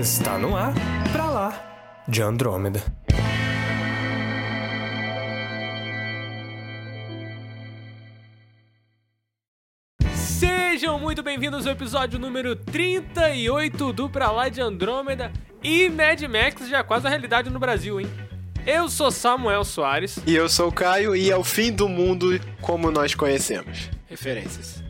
Está 0.00 0.38
no 0.38 0.56
ar, 0.56 0.72
pra 1.12 1.26
lá, 1.26 2.02
de 2.08 2.22
Andrômeda. 2.22 2.82
Sejam 10.14 10.98
muito 10.98 11.22
bem-vindos 11.22 11.66
ao 11.66 11.74
episódio 11.74 12.18
número 12.18 12.56
38 12.56 13.92
do 13.92 14.08
Pra 14.08 14.30
Lá 14.30 14.48
de 14.48 14.62
Andrômeda 14.62 15.30
e 15.62 15.90
Mad 15.90 16.22
Max 16.22 16.66
já 16.66 16.82
quase 16.82 17.06
a 17.06 17.10
realidade 17.10 17.50
no 17.50 17.58
Brasil, 17.58 18.00
hein? 18.00 18.08
Eu 18.66 18.88
sou 18.88 19.10
Samuel 19.10 19.64
Soares. 19.64 20.18
E 20.26 20.34
eu 20.34 20.48
sou 20.48 20.68
o 20.68 20.72
Caio 20.72 21.14
e 21.14 21.30
é 21.30 21.36
o 21.36 21.44
fim 21.44 21.70
do 21.70 21.86
mundo 21.86 22.40
como 22.62 22.90
nós 22.90 23.14
conhecemos. 23.14 23.90
Referências. 24.08 24.82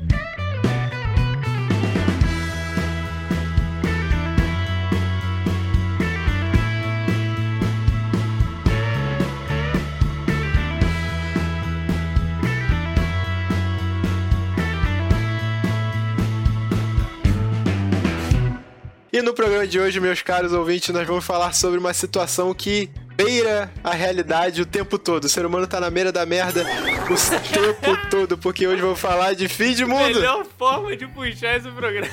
E 19.12 19.20
no 19.22 19.34
programa 19.34 19.66
de 19.66 19.80
hoje, 19.80 19.98
meus 19.98 20.22
caros 20.22 20.52
ouvintes, 20.52 20.88
nós 20.90 21.04
vamos 21.04 21.24
falar 21.24 21.52
sobre 21.52 21.80
uma 21.80 21.92
situação 21.92 22.54
que 22.54 22.88
beira 23.16 23.68
a 23.82 23.92
realidade 23.92 24.62
o 24.62 24.66
tempo 24.66 24.96
todo. 25.00 25.24
O 25.24 25.28
ser 25.28 25.44
humano 25.44 25.66
tá 25.66 25.80
na 25.80 25.90
beira 25.90 26.12
da 26.12 26.24
merda 26.24 26.64
o 27.10 27.16
tempo 27.82 28.08
todo, 28.08 28.38
porque 28.38 28.68
hoje 28.68 28.80
vamos 28.80 29.00
falar 29.00 29.34
de 29.34 29.48
fim 29.48 29.74
de 29.74 29.84
mundo. 29.84 30.14
Melhor 30.14 30.46
forma 30.56 30.96
de 30.96 31.08
puxar 31.08 31.56
esse 31.56 31.68
programa. 31.72 32.06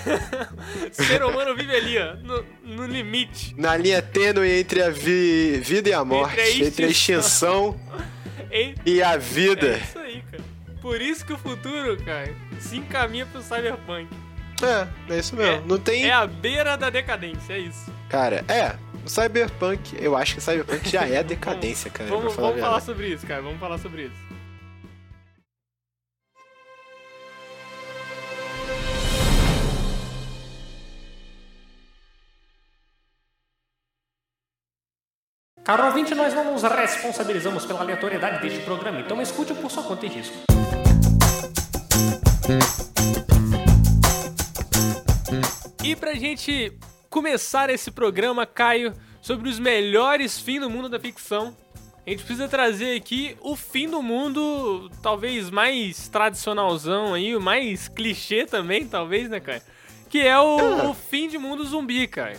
o 0.89 0.89
ser 1.03 1.23
humano 1.23 1.55
vive 1.55 1.75
ali, 1.75 1.99
ó, 1.99 2.15
no, 2.15 2.43
no 2.63 2.87
limite. 2.87 3.53
Na 3.55 3.77
linha 3.77 4.01
tênue 4.01 4.49
entre 4.59 4.81
a 4.81 4.89
vi 4.89 5.59
vida 5.63 5.89
e 5.89 5.93
a 5.93 6.03
morte, 6.03 6.39
entre 6.39 6.63
a, 6.63 6.67
entre 6.67 6.85
a 6.85 6.89
extinção 6.89 7.79
e 8.83 9.03
a 9.03 9.17
vida. 9.17 9.67
É 9.67 9.77
isso 9.77 9.99
aí, 9.99 10.23
cara. 10.31 10.43
Por 10.81 10.99
isso 10.99 11.23
que 11.23 11.33
o 11.33 11.37
futuro, 11.37 11.95
cara, 12.03 12.33
se 12.59 12.77
encaminha 12.77 13.27
pro 13.27 13.43
cyberpunk. 13.43 14.07
É, 14.61 15.13
é 15.13 15.19
isso 15.19 15.35
mesmo. 15.35 15.55
É, 15.55 15.61
não 15.67 15.77
tem. 15.77 16.05
É 16.05 16.13
a 16.13 16.25
beira 16.25 16.75
da 16.75 16.89
decadência, 16.89 17.53
é 17.53 17.59
isso. 17.59 17.91
Cara, 18.09 18.43
é. 18.47 18.75
O 19.05 19.09
Cyberpunk, 19.09 19.95
eu 20.01 20.17
acho 20.17 20.33
que 20.33 20.39
o 20.39 20.41
Cyberpunk 20.41 20.89
já 20.89 21.07
é 21.07 21.23
decadência, 21.23 21.89
cara. 21.89 22.09
Vamos, 22.09 22.33
falar, 22.33 22.49
vamos 22.49 22.61
falar 22.61 22.81
sobre 22.81 23.07
isso, 23.07 23.25
cara. 23.25 23.41
Vamos 23.41 23.59
falar 23.59 23.77
sobre 23.77 24.03
isso. 24.03 24.27
Caro 35.63 35.85
ouvinte, 35.85 36.15
nós 36.15 36.33
não 36.33 36.53
nos 36.53 36.63
responsabilizamos 36.63 37.65
pela 37.65 37.81
aleatoriedade 37.81 38.41
deste 38.41 38.63
programa, 38.63 39.01
então 39.01 39.21
escute 39.21 39.53
por 39.53 39.69
sua 39.69 39.83
conta 39.83 40.05
e 40.05 40.09
risco. 40.09 40.37
E 45.87 45.95
pra 45.95 46.15
gente 46.15 46.73
começar 47.09 47.69
esse 47.69 47.89
programa, 47.89 48.45
Caio, 48.45 48.91
sobre 49.21 49.47
os 49.47 49.57
melhores 49.57 50.37
fins 50.37 50.59
do 50.59 50.69
mundo 50.69 50.89
da 50.89 50.99
ficção, 50.99 51.55
a 52.05 52.09
gente 52.09 52.25
precisa 52.25 52.45
trazer 52.45 52.97
aqui 52.97 53.37
o 53.39 53.55
fim 53.55 53.87
do 53.87 54.01
mundo, 54.01 54.91
talvez 55.01 55.49
mais 55.49 56.09
tradicionalzão 56.09 57.13
aí, 57.13 57.33
o 57.37 57.39
mais 57.39 57.87
clichê 57.87 58.45
também, 58.45 58.85
talvez, 58.85 59.29
né, 59.29 59.39
Caio? 59.39 59.61
Que 60.09 60.19
é 60.19 60.37
o, 60.37 60.89
o 60.89 60.93
fim 60.93 61.29
de 61.29 61.37
mundo 61.37 61.63
zumbi, 61.63 62.05
Caio. 62.05 62.37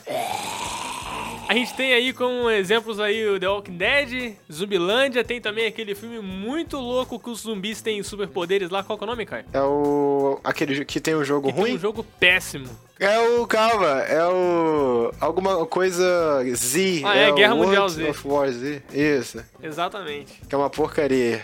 A 1.49 1.55
gente 1.55 1.73
tem 1.73 1.95
aí 1.95 2.13
como 2.13 2.51
exemplos 2.51 3.01
aí 3.01 3.27
o 3.27 3.41
The 3.41 3.49
Walking 3.49 3.79
Dead, 3.79 4.35
Zumbilândia, 4.53 5.25
tem 5.25 5.41
também 5.41 5.67
aquele 5.67 5.95
filme 5.95 6.21
muito 6.21 6.77
louco 6.77 7.19
que 7.19 7.31
os 7.31 7.41
zumbis 7.41 7.81
têm 7.81 8.03
superpoderes 8.03 8.69
lá. 8.69 8.83
Qual 8.83 8.99
é 9.01 9.03
o 9.03 9.07
nome, 9.07 9.25
Caio? 9.25 9.47
É 9.51 9.63
o. 9.63 10.39
aquele 10.45 10.85
que 10.85 11.01
tem 11.01 11.17
um 11.17 11.25
jogo 11.25 11.49
que 11.49 11.59
ruim? 11.59 11.65
Tem 11.69 11.77
um 11.77 11.79
jogo 11.79 12.05
péssimo. 12.21 12.69
É 13.01 13.19
o. 13.19 13.47
Calma, 13.47 14.03
é 14.03 14.27
o. 14.27 15.11
Alguma 15.19 15.65
coisa 15.65 16.45
Z. 16.55 17.03
Ah, 17.07 17.17
é, 17.17 17.31
é 17.31 17.33
Guerra 17.33 17.55
Mundial 17.55 17.89
Z. 17.89 18.11
Of 18.11 18.29
War 18.29 18.51
Z. 18.51 18.83
Isso. 18.93 19.43
Exatamente. 19.63 20.43
Que 20.47 20.55
é 20.55 20.59
uma 20.59 20.69
porcaria. 20.69 21.41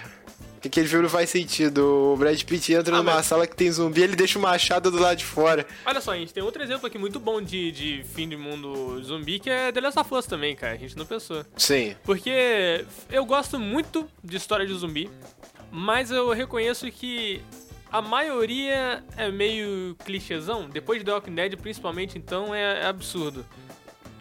Que 0.64 0.69
aquele 0.69 0.88
filme 0.88 1.02
não 1.02 1.10
faz 1.10 1.28
sentido. 1.28 1.84
O 2.14 2.16
Brad 2.16 2.42
Pitt 2.42 2.72
entra 2.72 2.94
Ah, 2.94 2.98
numa 3.02 3.16
mas- 3.16 3.26
sala 3.26 3.47
que 3.47 3.54
tem 3.54 3.70
zumbi, 3.70 4.00
ele 4.02 4.16
deixa 4.16 4.38
o 4.38 4.42
machado 4.42 4.91
do 4.91 4.98
lado 4.98 5.19
de 5.19 5.25
fora. 5.26 5.66
Olha 5.84 6.00
só, 6.00 6.12
a 6.12 6.16
gente 6.16 6.32
tem 6.32 6.42
outro 6.42 6.62
exemplo 6.62 6.86
aqui 6.86 6.97
muito 6.97 7.20
bom 7.20 7.42
de, 7.42 7.70
de 7.70 8.02
fim 8.14 8.26
de 8.26 8.34
mundo 8.34 8.98
zumbi, 9.02 9.38
que 9.38 9.50
é 9.50 9.70
The 9.70 9.80
Last 9.82 9.98
of 10.00 10.14
Us 10.14 10.25
também, 10.25 10.56
cara. 10.56 10.72
A 10.72 10.76
gente 10.78 10.97
não 10.97 11.04
pensou. 11.04 11.44
Sim. 11.54 11.94
Porque 12.02 12.82
eu 13.10 13.26
gosto 13.26 13.58
muito 13.60 14.08
de 14.25 14.38
história 14.38 14.66
de 14.66 14.72
zumbi, 14.72 15.10
mas 15.70 16.10
eu 16.10 16.30
reconheço 16.32 16.91
que 16.91 17.42
a 17.92 18.00
maioria 18.00 19.04
é 19.19 19.31
meio 19.31 19.94
clichêzão. 20.02 20.66
Depois 20.70 20.98
de 21.00 21.04
The 21.04 21.12
Walking 21.12 21.34
Dead, 21.34 21.56
principalmente, 21.58 22.16
então, 22.16 22.54
é, 22.54 22.81
é 22.81 22.86
absurdo. 22.86 23.44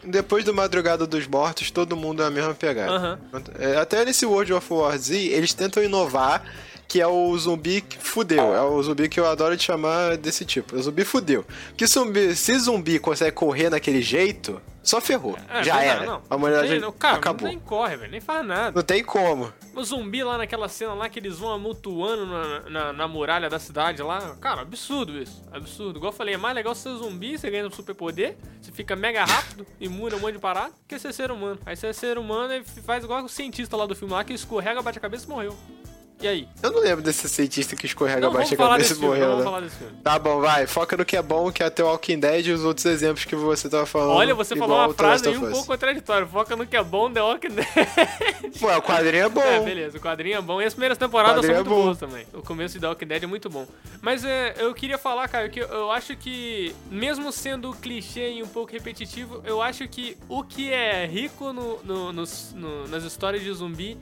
Depois 0.06 0.44
do 0.44 0.52
Madrugada 0.54 1.06
dos 1.06 1.26
Mortos, 1.26 1.70
todo 1.70 1.96
mundo 1.96 2.22
é 2.22 2.26
a 2.26 2.30
mesma 2.30 2.54
pegada. 2.54 3.18
É, 3.58 3.76
Até 3.76 4.04
nesse 4.04 4.26
World 4.26 4.52
of 4.52 4.72
War 4.72 4.96
Z, 4.98 5.16
eles 5.16 5.54
tentam 5.54 5.82
inovar, 5.82 6.42
que 6.94 7.00
é 7.00 7.08
o 7.08 7.36
zumbi 7.36 7.80
que 7.80 7.98
fudeu. 7.98 8.54
É 8.54 8.62
o 8.62 8.80
zumbi 8.80 9.08
que 9.08 9.18
eu 9.18 9.26
adoro 9.26 9.56
te 9.56 9.64
chamar 9.64 10.16
desse 10.16 10.44
tipo. 10.44 10.76
É 10.76 10.78
o 10.78 10.82
zumbi 10.84 11.04
fudeu. 11.04 11.44
Que 11.76 11.88
zumbi, 11.88 12.36
se 12.36 12.56
zumbi 12.56 13.00
consegue 13.00 13.32
correr 13.32 13.68
naquele 13.68 14.00
jeito, 14.00 14.62
só 14.80 15.00
ferrou. 15.00 15.36
É, 15.48 15.64
Já 15.64 15.74
não, 15.74 15.80
era. 15.80 16.06
não. 16.06 16.22
A 16.30 16.36
humanidade 16.36 16.78
não, 16.78 16.92
cara, 16.92 17.16
acabou. 17.16 17.48
nem 17.48 17.58
corre, 17.58 17.96
velho, 17.96 18.12
nem 18.12 18.20
faz 18.20 18.46
nada. 18.46 18.70
Não 18.72 18.82
tem 18.84 19.02
como. 19.02 19.52
O 19.74 19.82
zumbi 19.82 20.22
lá 20.22 20.38
naquela 20.38 20.68
cena 20.68 20.94
lá 20.94 21.08
que 21.08 21.18
eles 21.18 21.36
vão 21.36 21.50
amontoando 21.50 22.26
na, 22.26 22.60
na, 22.70 22.92
na 22.92 23.08
muralha 23.08 23.50
da 23.50 23.58
cidade 23.58 24.00
lá. 24.00 24.36
Cara, 24.40 24.60
absurdo 24.60 25.20
isso. 25.20 25.42
Absurdo. 25.50 25.98
Igual 25.98 26.12
eu 26.12 26.16
falei, 26.16 26.34
é 26.34 26.38
mais 26.38 26.54
legal 26.54 26.76
ser 26.76 26.94
zumbi, 26.94 27.36
você 27.36 27.50
ganha 27.50 27.66
um 27.66 27.72
superpoder, 27.72 28.36
você 28.62 28.70
fica 28.70 28.94
mega 28.94 29.24
rápido, 29.24 29.66
imune 29.80 30.14
um 30.14 30.20
monte 30.20 30.34
de 30.34 30.38
parada, 30.38 30.72
que 30.86 30.96
ser 30.96 31.12
ser 31.12 31.32
humano. 31.32 31.58
Aí 31.66 31.74
você 31.74 31.88
é 31.88 31.92
ser 31.92 32.18
humano 32.18 32.54
e 32.54 32.62
faz 32.62 33.02
igual 33.02 33.24
o 33.24 33.28
cientista 33.28 33.76
lá 33.76 33.84
do 33.84 33.96
filme 33.96 34.14
lá 34.14 34.22
que 34.22 34.32
escorrega, 34.32 34.80
bate 34.80 34.98
a 34.98 35.00
cabeça 35.00 35.26
e 35.26 35.28
morreu. 35.28 35.58
E 36.22 36.28
aí? 36.28 36.48
Eu 36.62 36.70
não 36.70 36.80
lembro 36.80 37.02
desse 37.02 37.28
cientista 37.28 37.76
que 37.76 37.84
escorrega 37.86 38.28
abaixo 38.28 38.56
da 38.56 38.68
cabeça 38.68 38.94
e 38.94 38.96
morreu, 38.98 39.36
né? 39.38 39.68
Tá 40.02 40.18
bom, 40.18 40.40
vai. 40.40 40.66
Foca 40.66 40.96
no 40.96 41.04
que 41.04 41.16
é 41.16 41.22
bom, 41.22 41.50
que 41.52 41.62
é 41.62 41.66
até 41.66 41.82
o 41.84 41.86
Walking 41.86 42.18
Dead 42.18 42.46
e 42.46 42.52
os 42.52 42.64
outros 42.64 42.86
exemplos 42.86 43.24
que 43.24 43.34
você 43.36 43.68
tava 43.68 43.84
falando. 43.84 44.16
Olha, 44.16 44.34
você 44.34 44.56
falou 44.56 44.76
uma 44.78 44.94
frase 44.94 45.28
aí 45.28 45.36
um 45.36 45.50
pouco 45.50 45.66
contraditória. 45.66 46.26
Foca 46.26 46.56
no 46.56 46.66
que 46.66 46.76
é 46.76 46.82
bom, 46.82 47.10
The 47.12 47.20
Walking 47.20 47.48
Dead. 47.48 47.66
Ué, 48.62 48.76
o 48.76 48.82
quadrinho 48.82 49.24
é 49.24 49.28
bom. 49.28 49.40
É, 49.42 49.60
beleza, 49.60 49.98
o 49.98 50.00
quadrinho 50.00 50.38
é 50.38 50.40
bom. 50.40 50.62
E 50.62 50.64
as 50.64 50.72
primeiras 50.72 50.96
temporadas 50.96 51.44
são 51.44 51.54
quadrinho 51.54 51.64
muito 51.64 51.80
é 51.80 51.84
boas 51.84 51.98
também. 51.98 52.26
O 52.32 52.42
começo 52.42 52.74
de 52.74 52.80
The 52.80 52.88
Walking 52.88 53.06
Dead 53.06 53.22
é 53.24 53.26
muito 53.26 53.50
bom. 53.50 53.66
Mas 54.00 54.24
é, 54.24 54.54
eu 54.58 54.72
queria 54.72 54.96
falar, 54.96 55.28
cara, 55.28 55.48
que 55.48 55.60
eu, 55.60 55.90
acho 55.90 56.16
que, 56.16 56.74
mesmo 56.90 57.30
sendo 57.32 57.72
clichê 57.74 58.32
e 58.34 58.42
um 58.42 58.48
pouco 58.48 58.72
repetitivo, 58.72 59.42
eu 59.44 59.60
acho 59.60 59.86
que 59.88 60.16
o 60.28 60.42
que 60.42 60.72
é 60.72 61.04
rico 61.06 61.52
no, 61.52 61.80
no- 61.82 62.12
nos- 62.12 62.52
no- 62.54 62.88
nas 62.88 63.02
histórias 63.04 63.42
de 63.42 63.52
zumbi 63.52 63.98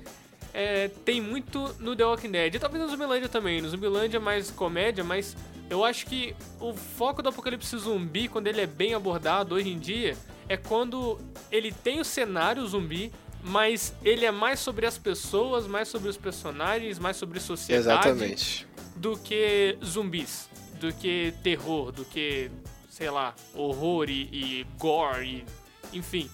é, 0.54 0.88
tem 1.04 1.20
muito 1.20 1.74
no 1.78 1.96
The 1.96 2.04
Walking 2.04 2.30
Dead. 2.30 2.54
E 2.54 2.58
talvez 2.58 2.82
no 2.82 2.90
Zumbilândia 2.90 3.28
também. 3.28 3.60
No 3.60 3.68
Zumbilândia 3.68 4.18
é 4.18 4.20
mais 4.20 4.50
comédia, 4.50 5.02
mas 5.02 5.36
eu 5.70 5.84
acho 5.84 6.06
que 6.06 6.34
o 6.60 6.74
foco 6.74 7.22
do 7.22 7.30
apocalipse 7.30 7.76
zumbi, 7.78 8.28
quando 8.28 8.46
ele 8.46 8.60
é 8.60 8.66
bem 8.66 8.94
abordado 8.94 9.54
hoje 9.54 9.70
em 9.70 9.78
dia, 9.78 10.16
é 10.48 10.56
quando 10.56 11.18
ele 11.50 11.72
tem 11.72 12.00
o 12.00 12.04
cenário 12.04 12.66
zumbi, 12.66 13.10
mas 13.42 13.94
ele 14.04 14.24
é 14.24 14.30
mais 14.30 14.60
sobre 14.60 14.86
as 14.86 14.98
pessoas, 14.98 15.66
mais 15.66 15.88
sobre 15.88 16.08
os 16.08 16.16
personagens, 16.16 16.98
mais 16.98 17.16
sobre 17.16 17.40
sociedade 17.40 18.08
Exatamente. 18.08 18.66
do 18.96 19.16
que 19.16 19.78
zumbis, 19.84 20.48
do 20.78 20.92
que 20.92 21.32
terror, 21.42 21.90
do 21.90 22.04
que, 22.04 22.50
sei 22.90 23.10
lá, 23.10 23.34
horror 23.54 24.10
e, 24.10 24.28
e 24.30 24.66
gore, 24.78 25.44
e, 25.92 25.98
enfim. 25.98 26.30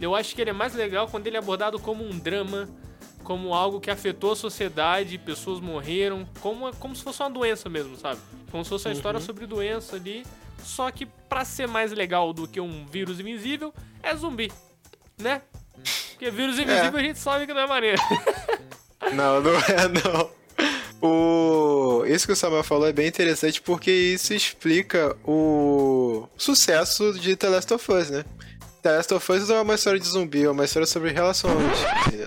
Eu 0.00 0.14
acho 0.14 0.34
que 0.34 0.40
ele 0.40 0.50
é 0.50 0.54
mais 0.54 0.74
legal 0.74 1.08
quando 1.08 1.26
ele 1.26 1.36
é 1.36 1.38
abordado 1.38 1.78
como 1.78 2.04
um 2.04 2.18
drama, 2.18 2.68
como 3.24 3.54
algo 3.54 3.80
que 3.80 3.90
afetou 3.90 4.32
a 4.32 4.36
sociedade, 4.36 5.18
pessoas 5.18 5.58
morreram, 5.58 6.28
como, 6.40 6.72
como 6.76 6.94
se 6.94 7.02
fosse 7.02 7.20
uma 7.22 7.30
doença 7.30 7.68
mesmo, 7.68 7.96
sabe? 7.96 8.20
Como 8.50 8.62
se 8.62 8.70
fosse 8.70 8.86
uma 8.86 8.94
história 8.94 9.18
sobre 9.18 9.46
doença 9.46 9.96
ali, 9.96 10.24
só 10.62 10.90
que 10.90 11.06
pra 11.06 11.44
ser 11.44 11.66
mais 11.66 11.90
legal 11.90 12.32
do 12.32 12.46
que 12.46 12.60
um 12.60 12.86
vírus 12.86 13.18
invisível, 13.18 13.74
é 14.02 14.14
zumbi, 14.14 14.52
né? 15.18 15.42
Porque 16.10 16.30
vírus 16.30 16.58
invisível 16.58 16.98
a 16.98 17.02
gente 17.02 17.18
sabe 17.18 17.46
que 17.46 17.54
não 17.54 17.62
é 17.62 17.66
maneiro. 17.66 18.00
Não, 19.12 19.38
não 19.42 19.52
é 19.54 19.86
não. 20.02 20.30
O... 21.02 22.06
Isso 22.06 22.26
que 22.26 22.32
o 22.32 22.36
Samuel 22.36 22.64
falou 22.64 22.88
é 22.88 22.92
bem 22.92 23.06
interessante 23.06 23.60
porque 23.60 23.90
isso 23.90 24.32
explica 24.32 25.14
o 25.22 26.26
sucesso 26.38 27.12
de 27.12 27.36
The 27.36 27.48
Last 27.50 27.74
of 27.74 27.92
Us, 27.92 28.08
né? 28.08 28.24
The 28.84 28.96
Last 28.98 29.14
of 29.14 29.32
Us 29.32 29.48
não 29.48 29.56
é 29.56 29.60
uma 29.62 29.74
história 29.76 29.98
de 29.98 30.06
zumbi, 30.06 30.44
é 30.44 30.50
uma 30.50 30.62
história 30.66 30.86
sobre 30.86 31.10
relações. 31.10 31.56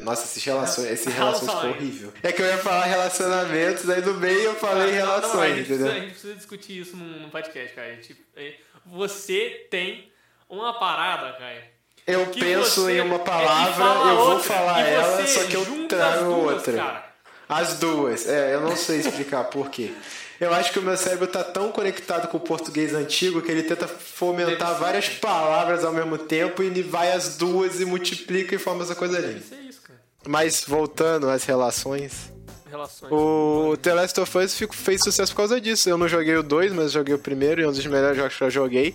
Nossa, 0.02 0.24
esses 0.24 0.44
relações, 0.44 0.88
esse 0.90 1.08
relações 1.08 1.52
ficou 1.52 1.70
horrível. 1.70 2.12
É 2.24 2.32
que 2.32 2.42
eu 2.42 2.48
ia 2.48 2.58
falar 2.58 2.86
relacionamentos, 2.86 3.88
aí 3.88 4.02
no 4.02 4.16
meio 4.16 4.40
eu 4.42 4.56
falei 4.56 4.94
Não, 4.94 5.06
não, 5.06 5.06
relações, 5.06 5.52
a, 5.52 5.56
gente 5.56 5.66
precisa, 5.68 5.86
a 5.86 5.90
entendeu? 5.90 6.02
gente 6.02 6.12
precisa 6.14 6.34
discutir 6.34 6.82
isso 6.82 6.98
num, 6.98 7.20
num 7.20 7.30
podcast, 7.30 7.76
cara. 7.76 7.94
Gente- 7.94 8.26
é, 8.36 8.56
você 8.88 9.68
tem 9.70 10.12
uma 10.50 10.80
parada, 10.80 11.38
Caio. 11.38 11.62
Eu 12.08 12.26
penso 12.26 12.90
em 12.90 13.02
uma 13.02 13.18
é, 13.18 13.20
palavra, 13.20 13.74
fala 13.76 14.10
eu 14.10 14.16
vou 14.18 14.30
outra, 14.32 14.44
falar 14.56 14.80
ela, 14.82 15.28
só 15.28 15.44
que 15.44 15.54
eu 15.54 15.62
as 15.62 15.88
trago 15.88 16.24
duas, 16.24 16.56
outra. 16.56 16.74
cara. 16.74 17.14
As 17.48 17.74
duas. 17.78 18.28
É, 18.28 18.56
eu 18.56 18.62
não 18.62 18.76
sei 18.76 18.98
explicar 19.02 19.44
por 19.44 19.70
quê. 19.70 19.94
Eu 20.40 20.54
acho 20.54 20.72
que 20.72 20.80
o 20.80 20.82
meu 20.84 20.96
cérebro 20.96 21.26
tá 21.28 21.44
tão 21.44 21.72
conectado 21.72 22.28
com 22.28 22.38
o 22.38 22.40
português 22.40 22.94
antigo 22.94 23.42
que 23.42 23.52
ele 23.52 23.64
tenta 23.64 23.88
fomentar 23.88 24.78
várias 24.78 25.10
palavras 25.10 25.84
ao 25.84 25.92
mesmo 25.92 26.18
tempo 26.18 26.62
e 26.62 26.68
ele 26.68 26.84
vai 26.84 27.12
as 27.12 27.38
duas 27.38 27.80
e 27.82 27.86
multiplica 27.86 28.54
e 28.54 28.58
forma 28.60 28.84
essa 28.84 28.94
coisa 28.96 29.18
ali. 29.18 29.42
É 29.52 29.56
isso, 29.68 29.82
cara. 29.82 30.00
Mas 30.28 30.64
voltando 30.68 31.28
às 31.30 31.44
relações, 31.44 32.32
Relações. 32.70 33.12
o 33.12 33.76
The 33.82 33.94
Last 33.96 34.20
of 34.20 34.38
Us 34.38 34.60
fez 34.74 35.02
sucesso 35.02 35.32
por 35.32 35.38
causa 35.38 35.60
disso. 35.60 35.90
Eu 35.90 35.98
não 35.98 36.08
joguei 36.08 36.36
o 36.36 36.44
2, 36.44 36.72
mas 36.74 36.92
joguei 36.92 37.16
o 37.16 37.20
primeiro 37.20 37.62
e 37.62 37.64
é 37.64 37.68
um 37.68 37.72
dos 37.72 37.86
melhores 37.86 38.18
jogos 38.18 38.36
que 38.38 38.44
eu 38.44 38.50
já 38.50 38.54
joguei. 38.62 38.94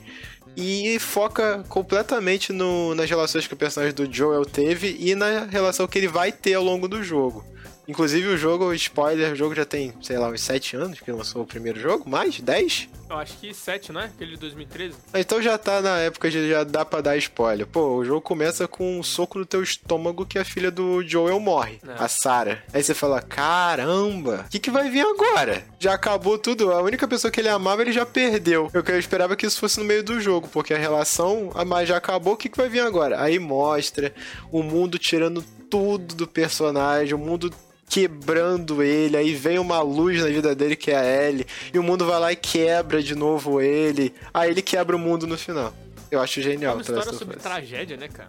E 0.56 0.99
foca 1.00 1.65
completamente 1.69 2.53
no- 2.53 2.94
nas 2.94 3.09
relações 3.09 3.47
que 3.47 3.55
o 3.55 3.56
personagem 3.56 3.94
do 3.94 4.05
Joel 4.12 4.44
teve 4.44 4.97
e 5.00 5.15
na 5.15 5.47
relação 5.47 5.87
que 5.89 5.99
ele 5.99 6.09
vai 6.09 6.31
ter 6.31 6.55
ao 6.55 6.62
longo 6.62 6.87
do 6.87 7.03
jogo. 7.03 7.43
Inclusive 7.88 8.29
o 8.29 8.37
jogo, 8.37 8.73
spoiler, 8.75 9.32
o 9.32 9.37
jogo 9.37 9.55
já 9.55 9.64
tem, 9.64 9.93
sei 10.02 10.17
lá, 10.17 10.29
uns 10.29 10.40
7 10.40 10.76
anos 10.76 11.00
que 11.00 11.11
lançou 11.11 11.43
o 11.43 11.46
primeiro 11.46 11.81
jogo, 11.81 12.08
mais? 12.08 12.40
10? 12.40 12.88
Eu 13.11 13.17
acho 13.19 13.37
que 13.38 13.52
7, 13.52 13.93
não 13.93 14.00
é? 14.00 14.05
Aquele 14.05 14.32
de 14.32 14.37
2013. 14.38 14.96
Então 15.14 15.43
já 15.43 15.58
tá 15.58 15.82
na 15.82 15.99
época 15.99 16.31
de 16.31 16.49
já 16.49 16.64
dá 16.64 16.84
pra 16.84 17.00
dar 17.00 17.17
spoiler. 17.17 17.67
Pô, 17.67 17.96
o 17.96 18.05
jogo 18.05 18.20
começa 18.20 18.67
com 18.69 18.99
um 18.99 19.02
soco 19.02 19.38
no 19.38 19.44
teu 19.44 19.62
estômago 19.62 20.25
que 20.25 20.38
a 20.38 20.44
filha 20.44 20.70
do 20.70 21.02
Joel 21.06 21.38
morre, 21.40 21.79
É. 21.87 22.02
a 22.02 22.08
Sarah. 22.08 22.62
Aí 22.73 22.82
você 22.82 22.94
fala, 22.94 23.20
caramba, 23.20 24.44
o 24.46 24.50
que, 24.50 24.58
que 24.58 24.70
vai 24.70 24.88
vir 24.88 25.05
agora? 25.05 25.62
Já 25.79 25.94
acabou 25.94 26.38
tudo, 26.38 26.73
a 26.73 26.81
única 26.82 27.06
pessoa 27.08 27.31
que 27.31 27.40
ele 27.40 27.49
amava 27.49 27.82
ele 27.82 27.93
já 27.93 28.06
perdeu. 28.06 28.70
Eu, 28.73 28.82
eu 28.87 28.99
esperava 28.99 29.37
que 29.37 29.44
isso 29.44 29.58
fosse 29.61 29.79
no 29.79 29.84
meio 29.84 30.02
do 30.02 30.20
jogo, 30.20 30.49
porque 30.49 30.73
a 30.73 30.79
relação 30.79 31.50
mas 31.67 31.88
já 31.88 31.96
acabou, 31.96 32.34
o 32.34 32.37
que, 32.37 32.49
que 32.49 32.56
vai 32.56 32.69
vir 32.69 32.81
agora? 32.81 33.20
Aí 33.20 33.38
mostra 33.38 34.14
o 34.50 34.62
mundo 34.62 34.99
tirando 34.99 35.43
tudo 35.69 36.14
do 36.14 36.26
personagem, 36.26 37.14
o 37.14 37.19
mundo 37.19 37.52
quebrando 37.88 38.82
ele, 38.82 39.17
aí 39.17 39.34
vem 39.34 39.58
uma 39.58 39.81
luz 39.82 40.20
na 40.20 40.29
vida 40.29 40.55
dele 40.55 40.76
que 40.76 40.90
é 40.90 40.96
a 40.96 41.29
Ellie, 41.29 41.46
e 41.73 41.79
o 41.79 41.82
mundo 41.82 42.06
vai 42.06 42.19
lá 42.19 42.32
e 42.32 42.37
quebra 42.37 43.02
de 43.02 43.14
novo 43.14 43.61
ele, 43.61 44.14
aí 44.32 44.50
ele 44.50 44.62
quebra 44.62 44.96
o 44.96 44.99
mundo 44.99 45.26
no 45.26 45.37
final. 45.37 45.73
Eu 46.11 46.20
acho 46.20 46.40
É 46.40 46.43
genial. 46.43 46.75
uma 46.76 46.84
The 46.84 46.93
Last 46.93 47.08
história 47.08 47.19
sobre 47.19 47.37
tragédia, 47.37 47.96
né, 47.96 48.08
cara? 48.08 48.29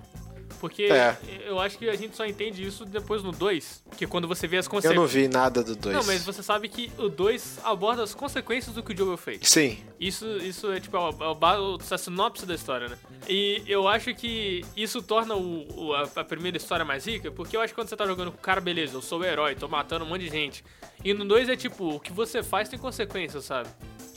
Porque 0.64 0.84
É. 0.84 1.18
eu 1.46 1.60
acho 1.60 1.78
que 1.78 1.90
a 1.90 1.96
gente 1.98 2.16
só 2.16 2.26
entende 2.26 2.66
isso 2.66 2.86
depois 2.86 3.22
no 3.22 3.34
2. 3.34 3.84
Que 3.98 4.08
quando 4.08 4.30
você 4.30 4.48
vê 4.48 4.56
as 4.56 4.66
Eu 4.66 4.72
consequências. 4.72 4.96
não 4.98 5.06
vi 5.06 5.28
nada 5.28 5.62
do 5.62 5.76
2. 5.76 5.94
Não, 5.94 6.06
mas 6.06 6.24
você 6.24 6.42
sabe 6.42 6.70
que 6.70 6.90
o 6.98 7.10
2 7.10 7.60
aborda 7.66 8.02
as 8.02 8.16
consequências 8.16 8.74
do 8.74 8.82
que 8.82 8.94
o 8.94 8.98
Joel 8.98 9.18
fez. 9.18 9.40
Sim, 9.44 9.78
Isso, 10.00 10.26
isso 10.38 10.72
é 10.72 10.80
tipo 10.80 10.96
a, 10.96 11.10
a, 11.10 11.94
a 11.94 11.98
sinopse 11.98 12.46
da 12.46 12.56
história, 12.56 12.88
né? 12.88 12.98
E 13.28 13.62
eu 13.68 13.90
acho 13.90 14.16
que 14.16 14.64
isso 14.74 15.02
torna 15.02 15.36
o, 15.36 15.68
o- 15.88 15.94
a, 15.94 16.04
a 16.16 16.24
primeira 16.24 16.56
história 16.56 16.86
mais 16.86 17.06
rica, 17.06 17.30
porque 17.30 17.58
eu 17.58 17.62
acho 17.62 17.74
que 17.74 17.80
quando 17.82 17.90
você 17.90 17.98
tá 17.98 18.06
jogando 18.06 18.32
com 18.32 18.38
o 18.38 18.42
cara, 18.42 18.62
beleza, 18.62 18.94
eu 18.96 19.02
sou 19.02 19.20
o 19.20 19.26
herói, 19.26 19.56
tô 19.56 19.68
matando 19.68 20.06
um 20.06 20.08
monte 20.08 20.22
de 20.22 20.30
gente. 20.30 20.64
E 21.04 21.14
no 21.14 21.26
2 21.26 21.50
é 21.50 21.58
tipo, 21.58 21.96
o 21.96 22.00
que 22.00 22.14
você 22.14 22.42
faz 22.42 22.70
tem 22.70 22.80
consequências, 22.80 23.44
sabe? 23.44 23.68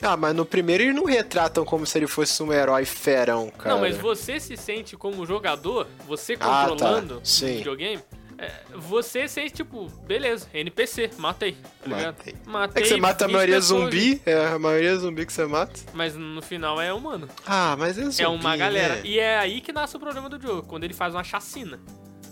Ah, 0.03 0.17
mas 0.17 0.35
no 0.35 0.45
primeiro 0.45 0.83
eles 0.85 0.95
não 0.95 1.05
retratam 1.05 1.65
como 1.65 1.87
se 1.87 1.99
ele 1.99 2.07
fosse 2.07 2.43
um 2.43 2.53
herói 2.53 2.85
ferão, 2.85 3.51
cara. 3.51 3.71
Não, 3.75 3.81
mas 3.81 3.97
você 3.97 4.39
se 4.39 4.57
sente 4.57 4.97
como 4.97 5.25
jogador, 5.27 5.87
você 6.07 6.35
Ah, 6.35 6.37
tá. 6.39 6.69
controlando 6.69 7.21
Sim. 7.25 7.55
o 7.55 7.57
videogame, 7.59 8.03
é, 8.39 8.51
você 8.75 9.27
sente, 9.27 9.55
tipo, 9.55 9.87
beleza, 10.07 10.47
NPC, 10.53 11.11
matei, 11.17 11.53
tá 11.53 11.87
ligado? 11.89 12.17
Matei. 12.19 12.35
Matei. 12.47 12.83
É 12.83 12.87
que 12.87 12.89
você 12.93 13.01
mata 13.01 13.25
a 13.25 13.27
20 13.27 13.35
maioria 13.35 13.55
pessoas, 13.57 13.83
zumbi, 13.85 14.23
é 14.27 14.47
a 14.49 14.59
maioria 14.59 14.97
zumbi 14.97 15.25
que 15.25 15.33
você 15.33 15.47
mata. 15.47 15.81
Mas 15.95 16.15
no 16.15 16.43
final 16.43 16.79
é 16.79 16.93
humano. 16.93 17.27
Ah, 17.47 17.75
mas 17.79 17.97
é 17.99 18.03
zumbi, 18.05 18.23
é 18.23 18.29
uma 18.29 18.55
galera. 18.57 18.97
né? 18.97 19.01
E 19.05 19.19
é 19.19 19.39
aí 19.39 19.63
que 19.63 19.73
nasce 19.73 19.97
o 19.97 19.99
problema 20.01 20.29
do 20.29 20.39
jogo, 20.41 20.63
quando 20.69 20.85
ele 20.85 20.93
faz 20.93 21.15
uma 21.15 21.25
chacina. 21.25 21.81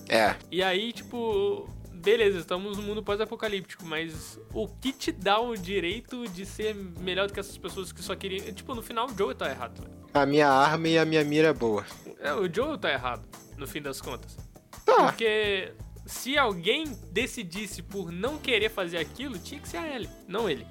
É, 0.06 0.34
E 0.50 0.62
aí, 0.62 0.92
tipo, 0.92 1.66
beleza, 2.04 2.38
estamos 2.38 2.76
no 2.76 2.82
mundo 2.82 3.02
pós-apocalíptico, 3.02 3.84
mas 3.84 4.38
o 4.52 4.68
que 4.68 4.92
te 4.92 5.10
dá 5.10 5.40
o 5.40 5.56
direito 5.56 6.28
de 6.28 6.44
ser 6.44 6.74
melhor 6.74 7.26
do 7.26 7.32
que 7.32 7.40
essas 7.40 7.56
pessoas 7.56 7.92
que 7.92 8.02
só 8.02 8.14
queriam. 8.14 8.52
Tipo, 8.52 8.74
no 8.74 8.82
final 8.82 9.06
o 9.08 9.16
Joe 9.16 9.34
tá 9.34 9.48
errado. 9.50 9.80
velho. 9.82 9.94
a 10.12 10.26
minha 10.26 10.48
arma 10.48 10.88
e 10.88 10.98
a 10.98 11.04
minha 11.04 11.24
mira 11.24 11.48
é 11.48 11.52
boa. 11.52 11.84
É, 12.20 12.32
o 12.34 12.52
Joe 12.52 12.78
tá 12.78 12.92
errado, 12.92 13.26
no 13.56 13.66
fim 13.66 13.80
das 13.82 14.00
contas. 14.00 14.36
Tá, 14.84 15.04
Porque 15.06 15.72
se 16.06 16.36
alguém 16.36 16.84
decidisse 17.10 17.82
por 17.82 18.12
não 18.12 18.36
querer 18.38 18.70
fazer 18.70 18.98
aquilo, 18.98 19.38
tinha 19.38 19.58
que 19.60 19.68
ser 19.68 19.78
a 19.78 19.94
Ellie, 19.96 20.10
não 20.28 20.48
ele. 20.48 20.66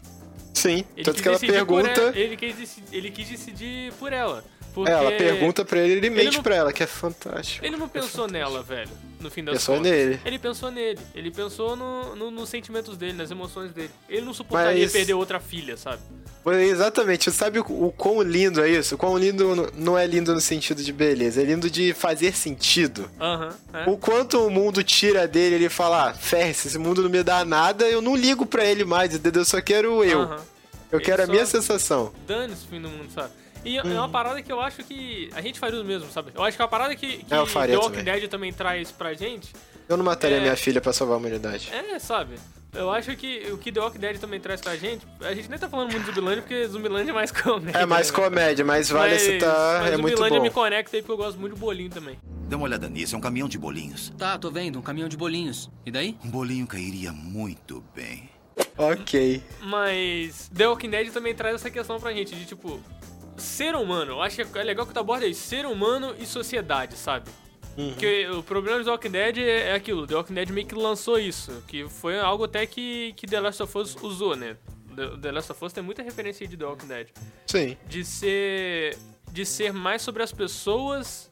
sim. 0.54 0.86
Ele 0.96 1.04
Tanto 1.04 1.22
que 1.22 1.28
ela 1.28 1.38
decidir 1.38 1.54
pergunta... 1.54 1.90
ela- 2.02 2.18
ele, 2.18 2.38
quis, 2.38 2.56
deci- 2.56 2.84
ele 2.92 3.10
quis 3.12 3.28
decidir 3.28 3.92
por 3.94 4.14
ela. 4.14 4.44
Porque 4.74 4.90
Ela 4.92 5.12
pergunta 5.12 5.64
pra 5.64 5.80
ele, 5.80 5.94
ele 5.94 6.10
mente 6.10 6.38
não- 6.38 6.44
pra 6.44 6.56
ela, 6.56 6.74
que 6.74 6.82
é 6.82 6.88
fantástico. 6.88 7.64
Ele 7.66 7.78
não 7.78 7.88
pensou 7.88 8.28
nela, 8.28 8.64
velho, 8.64 8.90
no 9.20 9.30
fim 9.30 9.44
das 9.44 9.54
Pensou 9.56 9.76
contas. 9.78 9.92
nele. 9.92 10.20
Ele 10.26 10.40
pensou 10.40 10.72
nele. 10.72 11.00
Ele 11.14 11.30
pensou 11.32 11.76
no, 11.76 12.16
no- 12.16 12.32
nos 12.32 12.50
sentimentos 12.50 12.98
dele, 12.98 13.14
nas 13.14 13.30
emoções 13.30 13.72
dele. 13.72 13.92
Ele 14.10 14.26
não 14.26 14.34
suportaria 14.34 14.82
Mas- 14.84 14.92
perder 14.92 15.14
outra 15.14 15.40
filha, 15.40 15.78
sabe? 15.78 16.02
Exatamente, 16.62 17.32
sabe 17.32 17.60
o, 17.60 17.62
o 17.64 17.92
quão 17.92 18.22
lindo 18.22 18.62
é 18.62 18.70
isso? 18.70 18.96
O 18.96 18.98
quão 18.98 19.18
lindo 19.18 19.72
não 19.76 19.98
é 19.98 20.06
lindo 20.06 20.34
no 20.34 20.42
sentido 20.42 20.84
de 20.84 20.92
beleza, 20.92 21.42
é 21.42 21.46
lindo 21.46 21.70
de 21.70 21.94
fazer 21.94 22.34
sentido. 22.36 23.10
Aham. 23.20 23.50
é. 23.74 23.90
O 23.90 23.98
quanto 23.98 24.46
o 24.46 24.50
mundo 24.50 24.84
tira 24.84 25.26
dele, 25.28 25.56
ele 25.56 25.70
fala, 25.70 26.10
ah, 26.10 26.14
ferre-se, 26.14 26.68
esse 26.68 26.78
mundo 26.78 27.02
não 27.02 27.10
me 27.10 27.24
dá 27.24 27.46
nada, 27.46 27.88
eu 27.88 28.02
não 28.02 28.16
ligo 28.16 28.46
pra 28.46 28.66
ele 28.66 28.84
mais, 28.84 29.14
entendeu? 29.14 29.42
Eu 29.42 29.46
só 29.46 29.62
quero 29.62 30.04
eu. 30.04 30.22
Aham. 30.24 30.40
Eu 30.92 31.00
Ele 31.00 31.06
quero 31.06 31.24
a 31.24 31.28
minha 31.28 31.46
sensação. 31.46 32.12
Dane-se 32.28 32.66
o 32.66 32.68
fim 32.68 32.80
do 32.82 32.90
mundo, 32.90 33.10
sabe? 33.12 33.32
E 33.66 33.78
é 33.78 33.84
uma 33.84 34.10
parada 34.10 34.42
que 34.42 34.52
eu 34.52 34.60
acho 34.60 34.84
que 34.84 35.30
a 35.34 35.42
gente 35.42 35.60
faria 35.60 35.80
o 35.80 35.84
mesmo, 35.86 36.10
sabe? 36.12 36.32
Eu 36.36 36.44
acho 36.44 36.56
que 36.58 36.62
é 36.62 36.66
uma 36.66 36.70
parada 36.72 36.96
que, 36.96 37.18
que 37.24 37.34
É, 37.34 37.38
eu 37.38 37.46
faria 37.46 37.76
The 37.76 37.82
Walking 37.82 37.98
também. 38.00 38.14
Dead 38.20 38.30
também 38.30 38.54
traz 38.54 38.92
pra 38.92 39.14
gente 39.14 39.54
Eu 39.88 39.98
não 39.98 40.04
mataria 40.06 40.38
É. 40.38 40.40
minha 40.42 40.56
filha 40.56 40.82
pra 40.82 40.92
salvar 40.94 41.16
a 41.16 41.20
humanidade. 41.20 41.70
é, 41.74 41.98
sabe? 42.00 42.36
Eu 42.74 42.90
acho 42.92 43.16
que 43.16 43.52
o 43.52 43.58
que 43.60 43.72
The 43.72 43.80
Walking 43.80 44.00
Dead 44.00 44.18
também 44.20 44.40
traz 44.40 44.60
pra 44.60 44.76
gente, 44.76 45.06
a 45.22 45.34
gente 45.36 45.48
nem 45.48 45.60
tá 45.60 45.70
falando 45.70 45.92
muito 45.92 46.00
de 46.06 46.08
Zumbilândia, 46.08 46.42
porque 46.42 46.68
Zumbilândia 46.68 47.12
é 47.12 47.14
mais 47.14 47.30
comédia. 47.32 47.78
É 47.80 47.86
mais 47.86 48.10
né? 48.12 48.16
comédia, 48.16 48.66
mas 48.66 48.90
vale 48.90 49.12
mas, 49.14 49.22
citar, 49.22 49.82
mas 49.84 49.94
é 49.94 49.98
muito 49.98 50.10
Zumbilândia 50.16 50.40
bom. 50.40 50.44
me 50.44 50.50
conecta 50.50 50.98
aí 50.98 51.04
porque 51.04 51.12
eu 51.12 51.18
gosto 51.18 51.40
muito 51.40 51.54
de 51.54 51.60
bolinho 51.60 51.92
também. 51.92 52.18
Dá 52.50 52.58
uma 52.58 52.66
olhada 52.66 52.90
nisso, 52.90 53.14
é 53.14 53.18
um 53.18 53.22
caminhão 53.22 53.48
de 53.48 53.60
bolinhos. 53.60 54.12
Tá, 54.18 54.38
tô 54.40 54.50
vendo, 54.50 54.80
um 54.80 54.82
caminhão 54.82 55.08
de 55.08 55.16
bolinhos. 55.16 55.70
E 55.86 55.92
daí? 55.92 56.18
Um 56.26 56.30
bolinho 56.30 56.66
cairia 56.66 57.12
muito 57.12 57.84
bem. 57.96 58.28
Ok. 58.78 59.42
Mas 59.62 60.50
The 60.56 60.68
Walking 60.68 60.90
Dead 60.90 61.12
também 61.12 61.34
traz 61.36 61.56
essa 61.56 61.70
questão 61.70 62.00
pra 62.00 62.12
gente, 62.12 62.36
de 62.36 62.46
tipo, 62.46 62.80
ser 63.54 63.76
humano. 63.76 64.14
Eu 64.14 64.22
acho 64.22 64.44
que 64.44 64.58
é 64.58 64.64
legal 64.64 64.86
que 64.86 64.94
tu 64.94 65.00
aborda 65.00 65.26
isso, 65.28 65.48
ser 65.48 65.66
humano 65.66 66.16
e 66.18 66.26
sociedade, 66.26 66.96
sabe? 66.96 67.30
Uhum. 67.78 67.90
Porque 67.90 68.28
o 68.28 68.44
problema 68.44 68.80
de 68.80 68.86
The 68.86 68.92
Walking 68.92 69.12
Dead 69.12 69.38
é 69.38 69.70
é 69.70 69.74
aquilo, 69.74 70.06
The 70.06 70.16
Walking 70.16 70.34
Dead 70.34 70.50
meio 70.50 70.68
que 70.68 70.76
lançou 70.76 71.20
isso, 71.20 71.64
que 71.68 71.88
foi 71.88 72.20
algo 72.20 72.44
até 72.44 72.66
que, 72.66 73.14
que 73.14 73.26
The 73.26 73.40
Last 73.40 73.64
of 73.64 73.78
Us 73.78 73.96
usou, 74.02 74.36
né? 74.36 74.58
The, 74.96 75.18
The 75.18 75.32
Last 75.32 75.52
of 75.52 75.66
Us 75.66 75.74
tem 75.74 75.84
muita 75.84 76.04
referência 76.04 76.44
aí 76.44 76.48
de 76.48 76.58
The 76.58 76.66
Walking 76.66 76.88
Dead. 76.88 77.08
Sim. 77.48 77.78
De 77.88 78.04
ser. 78.04 78.98
De 79.32 79.46
ser 79.46 79.74
mais 79.74 80.02
sobre 80.02 80.22
as 80.22 80.32
pessoas. 80.32 81.32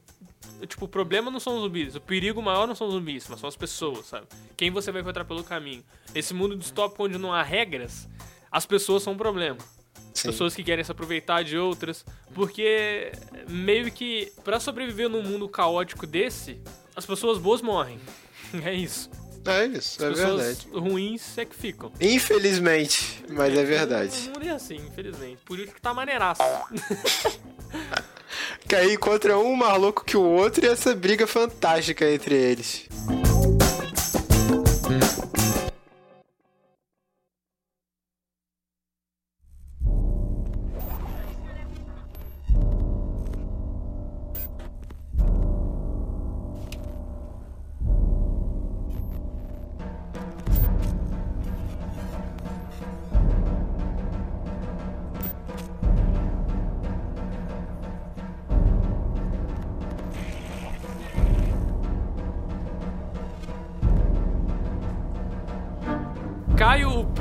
Tipo, 0.67 0.85
o 0.85 0.87
problema 0.87 1.31
não 1.31 1.39
são 1.39 1.55
os 1.55 1.61
zumbis, 1.63 1.95
o 1.95 2.01
perigo 2.01 2.41
maior 2.41 2.67
não 2.67 2.75
são 2.75 2.87
os 2.87 2.93
zumbis, 2.93 3.27
mas 3.27 3.39
são 3.39 3.47
as 3.47 3.55
pessoas, 3.55 4.05
sabe? 4.05 4.27
Quem 4.55 4.69
você 4.69 4.91
vai 4.91 5.01
encontrar 5.01 5.25
pelo 5.25 5.43
caminho. 5.43 5.83
Nesse 6.13 6.35
mundo 6.35 6.55
distópico 6.55 7.03
onde 7.03 7.17
não 7.17 7.33
há 7.33 7.41
regras, 7.41 8.07
as 8.51 8.65
pessoas 8.65 9.01
são 9.01 9.13
um 9.13 9.17
problema. 9.17 9.57
Sim. 10.13 10.29
Pessoas 10.29 10.53
que 10.55 10.63
querem 10.63 10.83
se 10.83 10.91
aproveitar 10.91 11.43
de 11.43 11.57
outras. 11.57 12.05
Porque 12.33 13.11
meio 13.49 13.91
que 13.91 14.31
pra 14.43 14.59
sobreviver 14.59 15.09
num 15.09 15.23
mundo 15.23 15.47
caótico 15.49 16.05
desse, 16.05 16.59
as 16.95 17.05
pessoas 17.05 17.37
boas 17.37 17.61
morrem. 17.61 17.99
É 18.65 18.73
isso. 18.73 19.09
É 19.45 19.65
isso, 19.65 20.03
é 20.03 20.07
As 20.09 20.13
pessoas 20.19 20.41
verdade. 20.63 20.67
ruins 20.71 21.37
é 21.37 21.45
que 21.45 21.55
ficam. 21.55 21.91
Infelizmente, 21.99 23.23
mas 23.29 23.57
é 23.57 23.63
O 23.63 23.65
verdade. 23.65 24.29
mundo 24.29 24.45
é 24.45 24.49
assim, 24.49 24.75
infelizmente. 24.75 25.39
Por 25.45 25.57
isso 25.57 25.73
que 25.73 25.81
tá 25.81 25.93
maneiraço. 25.93 26.41
Que 28.67 28.75
aí 28.75 28.93
encontra 28.93 29.37
um 29.37 29.55
mais 29.55 29.77
louco 29.79 30.05
que 30.05 30.15
o 30.15 30.21
outro 30.23 30.65
e 30.65 30.69
essa 30.69 30.95
briga 30.95 31.27
fantástica 31.27 32.09
entre 32.09 32.35
eles. 32.35 32.87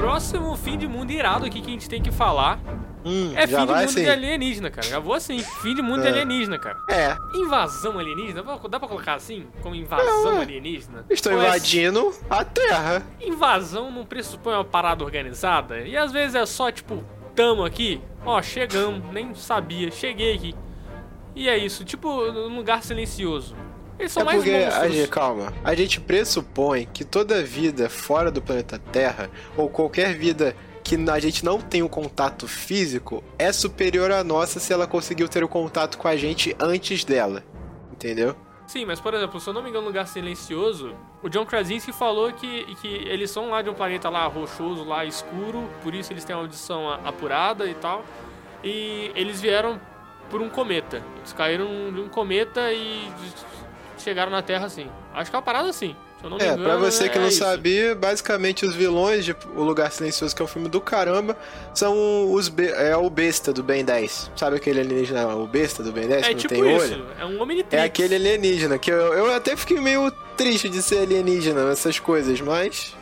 Próximo 0.00 0.56
fim 0.56 0.78
de 0.78 0.88
mundo 0.88 1.10
irado 1.10 1.44
aqui 1.46 1.60
que 1.60 1.68
a 1.68 1.72
gente 1.72 1.88
tem 1.88 2.02
que 2.02 2.10
falar 2.10 2.58
Hum, 3.02 3.32
É 3.34 3.46
fim 3.46 3.54
de 3.54 3.60
mundo 3.60 3.72
assim. 3.72 4.02
de 4.02 4.10
alienígena, 4.10 4.70
cara. 4.70 4.86
Já 4.86 4.98
vou 4.98 5.14
assim. 5.14 5.38
Fim 5.38 5.74
de 5.74 5.80
mundo 5.80 6.02
de 6.02 6.08
É. 6.08 6.10
alienígena, 6.10 6.58
cara. 6.58 6.76
É, 6.86 7.16
Invasão 7.34 7.98
alienígena? 7.98 8.42
Dá 8.68 8.78
pra- 8.78 8.88
colocar 8.88 9.14
assim? 9.14 9.46
Como 9.62 9.74
invasão 9.74 10.36
é. 10.36 10.42
alienígena? 10.42 11.06
estão 11.08 11.32
Ou 11.32 11.40
é 11.40 11.46
invadindo 11.46 12.12
a 12.28 12.44
Terra. 12.44 13.02
invasão 13.18 13.90
não 13.90 14.04
pressupõe 14.04 14.52
uma 14.52 14.64
parada 14.66 15.02
organizada? 15.02 15.80
E 15.80 15.96
às 15.96 16.12
vezes 16.12 16.34
é 16.34 16.44
só 16.44 16.70
tipo, 16.70 17.02
tamo 17.34 17.64
aqui, 17.64 18.02
ó, 18.26 18.42
chegamos, 18.42 19.02
nem 19.14 19.34
sabia, 19.34 19.90
cheguei 19.90 20.34
aqui. 20.34 20.54
E 21.34 21.48
é 21.48 21.56
isso, 21.56 21.86
tipo, 21.86 22.30
num 22.30 22.54
lugar 22.54 22.82
silencioso. 22.82 23.56
Eles 24.00 24.10
são 24.12 24.22
é 24.22 24.24
mais 24.24 24.38
porque, 24.38 24.50
a 24.56 24.64
monstros. 24.66 24.92
gente, 24.94 25.08
calma, 25.08 25.52
a 25.62 25.74
gente 25.74 26.00
pressupõe 26.00 26.88
que 26.92 27.04
toda 27.04 27.42
vida 27.44 27.88
fora 27.88 28.30
do 28.30 28.42
planeta 28.42 28.78
Terra, 28.90 29.30
ou 29.56 29.68
qualquer 29.68 30.14
vida 30.16 30.56
que 30.82 30.96
a 31.08 31.18
gente 31.20 31.44
não 31.44 31.60
tem 31.60 31.82
um 31.82 31.88
contato 31.88 32.48
físico, 32.48 33.22
é 33.38 33.52
superior 33.52 34.10
à 34.10 34.24
nossa 34.24 34.58
se 34.58 34.72
ela 34.72 34.86
conseguiu 34.86 35.28
ter 35.28 35.44
o 35.44 35.48
contato 35.48 35.96
com 35.98 36.08
a 36.08 36.16
gente 36.16 36.56
antes 36.58 37.04
dela. 37.04 37.44
Entendeu? 37.92 38.34
Sim, 38.66 38.86
mas 38.86 38.98
por 39.00 39.12
exemplo, 39.14 39.38
se 39.40 39.48
eu 39.48 39.52
não 39.52 39.62
me 39.62 39.68
engano, 39.68 39.86
lugar 39.86 40.06
silencioso, 40.06 40.94
o 41.22 41.28
John 41.28 41.44
Krasinski 41.44 41.92
falou 41.92 42.32
que, 42.32 42.64
que 42.76 42.88
eles 42.88 43.30
são 43.30 43.50
lá 43.50 43.60
de 43.62 43.68
um 43.68 43.74
planeta 43.74 44.08
lá 44.08 44.26
rochoso, 44.26 44.82
lá 44.84 45.04
escuro, 45.04 45.68
por 45.82 45.94
isso 45.94 46.12
eles 46.12 46.24
têm 46.24 46.34
uma 46.34 46.42
audição 46.42 46.88
a- 46.88 47.00
apurada 47.04 47.66
e 47.68 47.74
tal. 47.74 48.04
E 48.64 49.10
eles 49.14 49.40
vieram 49.40 49.80
por 50.30 50.40
um 50.40 50.48
cometa. 50.48 51.02
Eles 51.18 51.32
caíram 51.32 51.92
de 51.92 52.00
um 52.00 52.08
cometa 52.08 52.72
e 52.72 53.10
chegaram 54.00 54.30
na 54.30 54.42
Terra 54.42 54.66
assim. 54.66 54.88
Acho 55.14 55.30
que 55.30 55.36
é 55.36 55.38
uma 55.38 55.44
parada 55.44 55.68
assim. 55.68 55.94
Se 56.18 56.24
eu 56.26 56.30
não 56.30 56.36
me 56.36 56.42
É, 56.42 56.48
engano. 56.48 56.64
pra 56.64 56.76
você 56.76 57.08
que 57.08 57.16
é 57.16 57.20
não 57.20 57.28
isso. 57.28 57.38
sabia, 57.38 57.94
basicamente 57.94 58.66
os 58.66 58.74
vilões 58.74 59.24
de 59.24 59.34
O 59.56 59.62
Lugar 59.62 59.90
Silencioso, 59.90 60.36
que 60.36 60.42
é 60.42 60.44
um 60.44 60.48
filme 60.48 60.68
do 60.68 60.78
caramba, 60.80 61.34
são 61.72 62.30
os 62.32 62.48
be- 62.50 62.68
é 62.68 62.94
o 62.96 63.08
besta 63.08 63.52
do 63.54 63.62
Ben 63.62 63.82
10. 63.84 64.30
Sabe 64.36 64.56
aquele 64.56 64.80
alienígena, 64.80 65.28
o 65.34 65.46
besta 65.46 65.82
do 65.82 65.90
Ben 65.92 66.06
10 66.06 66.22
É 66.24 66.28
que 66.28 66.34
não 66.34 66.40
tipo 66.40 66.54
tem 66.54 66.76
isso. 66.76 66.92
olho? 66.94 67.06
É 67.18 67.24
um 67.24 67.40
Omnitrix. 67.40 67.72
É 67.72 67.84
aquele 67.86 68.16
alienígena, 68.16 68.78
que 68.78 68.90
eu, 68.90 69.14
eu 69.14 69.34
até 69.34 69.56
fiquei 69.56 69.80
meio 69.80 70.10
triste 70.36 70.68
de 70.68 70.82
ser 70.82 70.98
alienígena 70.98 71.64
nessas 71.64 71.98
coisas, 71.98 72.38
mas 72.42 72.94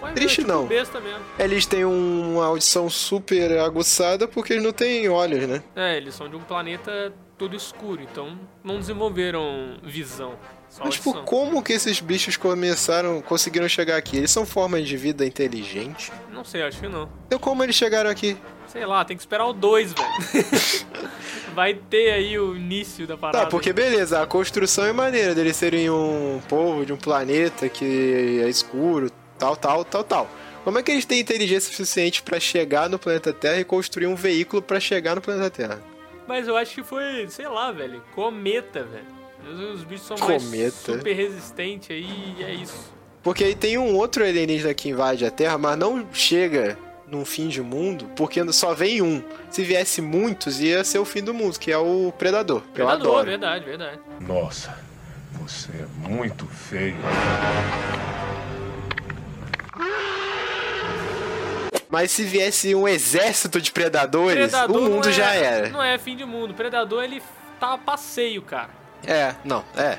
Mas 0.00 0.12
é 0.12 0.14
triste 0.14 0.36
tipo 0.36 0.48
não. 0.48 0.64
besta 0.66 0.98
mesmo. 0.98 1.20
eles 1.38 1.66
têm 1.66 1.84
um- 1.84 2.36
uma 2.36 2.46
audição 2.46 2.88
super 2.88 3.58
aguçada 3.58 4.26
porque 4.26 4.54
eles 4.54 4.64
não 4.64 4.72
têm 4.72 5.10
olhos, 5.10 5.46
né? 5.46 5.62
É, 5.76 5.98
eles 5.98 6.14
são 6.14 6.26
de 6.26 6.36
um 6.36 6.40
planeta 6.40 7.12
todo 7.42 7.56
escuro, 7.56 8.00
então 8.00 8.38
não 8.62 8.78
desenvolveram 8.78 9.76
visão. 9.82 10.34
Mas, 10.78 10.94
tipo, 10.94 11.12
como 11.24 11.60
que 11.60 11.72
esses 11.72 11.98
bichos 11.98 12.36
começaram, 12.36 13.20
conseguiram 13.20 13.68
chegar 13.68 13.96
aqui? 13.96 14.16
Eles 14.16 14.30
são 14.30 14.46
formas 14.46 14.86
de 14.86 14.96
vida 14.96 15.26
inteligente? 15.26 16.12
Não 16.32 16.44
sei, 16.44 16.62
acho 16.62 16.78
que 16.78 16.86
não. 16.86 17.08
Então 17.26 17.40
como 17.40 17.64
eles 17.64 17.74
chegaram 17.74 18.08
aqui? 18.08 18.36
Sei 18.68 18.86
lá, 18.86 19.04
tem 19.04 19.16
que 19.16 19.22
esperar 19.24 19.46
o 19.46 19.52
2, 19.52 19.92
velho. 19.92 20.46
Vai 21.52 21.74
ter 21.74 22.12
aí 22.12 22.38
o 22.38 22.56
início 22.56 23.08
da 23.08 23.16
parada. 23.16 23.44
Tá, 23.44 23.50
porque 23.50 23.72
beleza, 23.72 24.22
a 24.22 24.26
construção 24.26 24.84
é 24.84 24.92
maneira 24.92 25.34
deles 25.34 25.56
serem 25.56 25.90
um 25.90 26.40
povo 26.48 26.86
de 26.86 26.92
um 26.92 26.96
planeta 26.96 27.68
que 27.68 28.40
é 28.40 28.48
escuro, 28.48 29.10
tal, 29.36 29.56
tal, 29.56 29.84
tal, 29.84 30.04
tal. 30.04 30.30
Como 30.62 30.78
é 30.78 30.82
que 30.82 30.92
eles 30.92 31.04
têm 31.04 31.18
inteligência 31.18 31.72
suficiente 31.72 32.22
pra 32.22 32.38
chegar 32.38 32.88
no 32.88 33.00
planeta 33.00 33.32
Terra 33.32 33.58
e 33.58 33.64
construir 33.64 34.06
um 34.06 34.14
veículo 34.14 34.62
pra 34.62 34.78
chegar 34.78 35.16
no 35.16 35.20
planeta 35.20 35.50
Terra? 35.50 35.91
Mas 36.32 36.48
eu 36.48 36.56
acho 36.56 36.74
que 36.74 36.82
foi, 36.82 37.28
sei 37.28 37.46
lá, 37.46 37.70
velho. 37.70 38.02
Cometa, 38.14 38.82
velho. 38.82 39.04
Os 39.52 39.80
os 39.80 39.84
bichos 39.84 40.06
são 40.06 40.16
mais 40.16 40.42
Cometa. 40.42 40.70
super 40.70 41.12
resistentes 41.12 41.90
aí 41.90 42.34
e 42.38 42.42
é 42.42 42.54
isso. 42.54 42.90
Porque 43.22 43.44
aí 43.44 43.54
tem 43.54 43.76
um 43.76 43.94
outro 43.94 44.24
alienígena 44.24 44.72
que 44.72 44.88
invade 44.88 45.26
a 45.26 45.30
Terra, 45.30 45.58
mas 45.58 45.76
não 45.76 46.08
chega 46.10 46.78
num 47.06 47.22
fim 47.26 47.48
de 47.48 47.60
mundo, 47.60 48.06
porque 48.16 48.50
só 48.50 48.72
vem 48.72 49.02
um. 49.02 49.22
Se 49.50 49.62
viesse 49.62 50.00
muitos, 50.00 50.58
ia 50.58 50.82
ser 50.84 51.00
o 51.00 51.04
fim 51.04 51.22
do 51.22 51.34
mundo, 51.34 51.58
que 51.58 51.70
é 51.70 51.76
o 51.76 52.10
Predador. 52.16 52.62
Predador, 52.72 53.08
adoro. 53.08 53.26
verdade, 53.26 53.66
verdade. 53.66 54.00
Nossa, 54.18 54.74
você 55.38 55.70
é 55.70 56.08
muito 56.08 56.46
feio. 56.46 56.96
Mas 61.92 62.10
se 62.10 62.24
viesse 62.24 62.74
um 62.74 62.88
exército 62.88 63.60
de 63.60 63.70
predadores, 63.70 64.50
Predador 64.50 64.76
o 64.78 64.80
mundo 64.80 65.10
é, 65.10 65.12
já 65.12 65.34
era. 65.34 65.68
Não 65.68 65.82
é 65.82 65.98
fim 65.98 66.16
de 66.16 66.24
mundo. 66.24 66.54
Predador, 66.54 67.04
ele 67.04 67.22
tá 67.60 67.74
a 67.74 67.78
passeio, 67.78 68.40
cara. 68.40 68.70
É, 69.06 69.34
não, 69.44 69.62
é. 69.76 69.98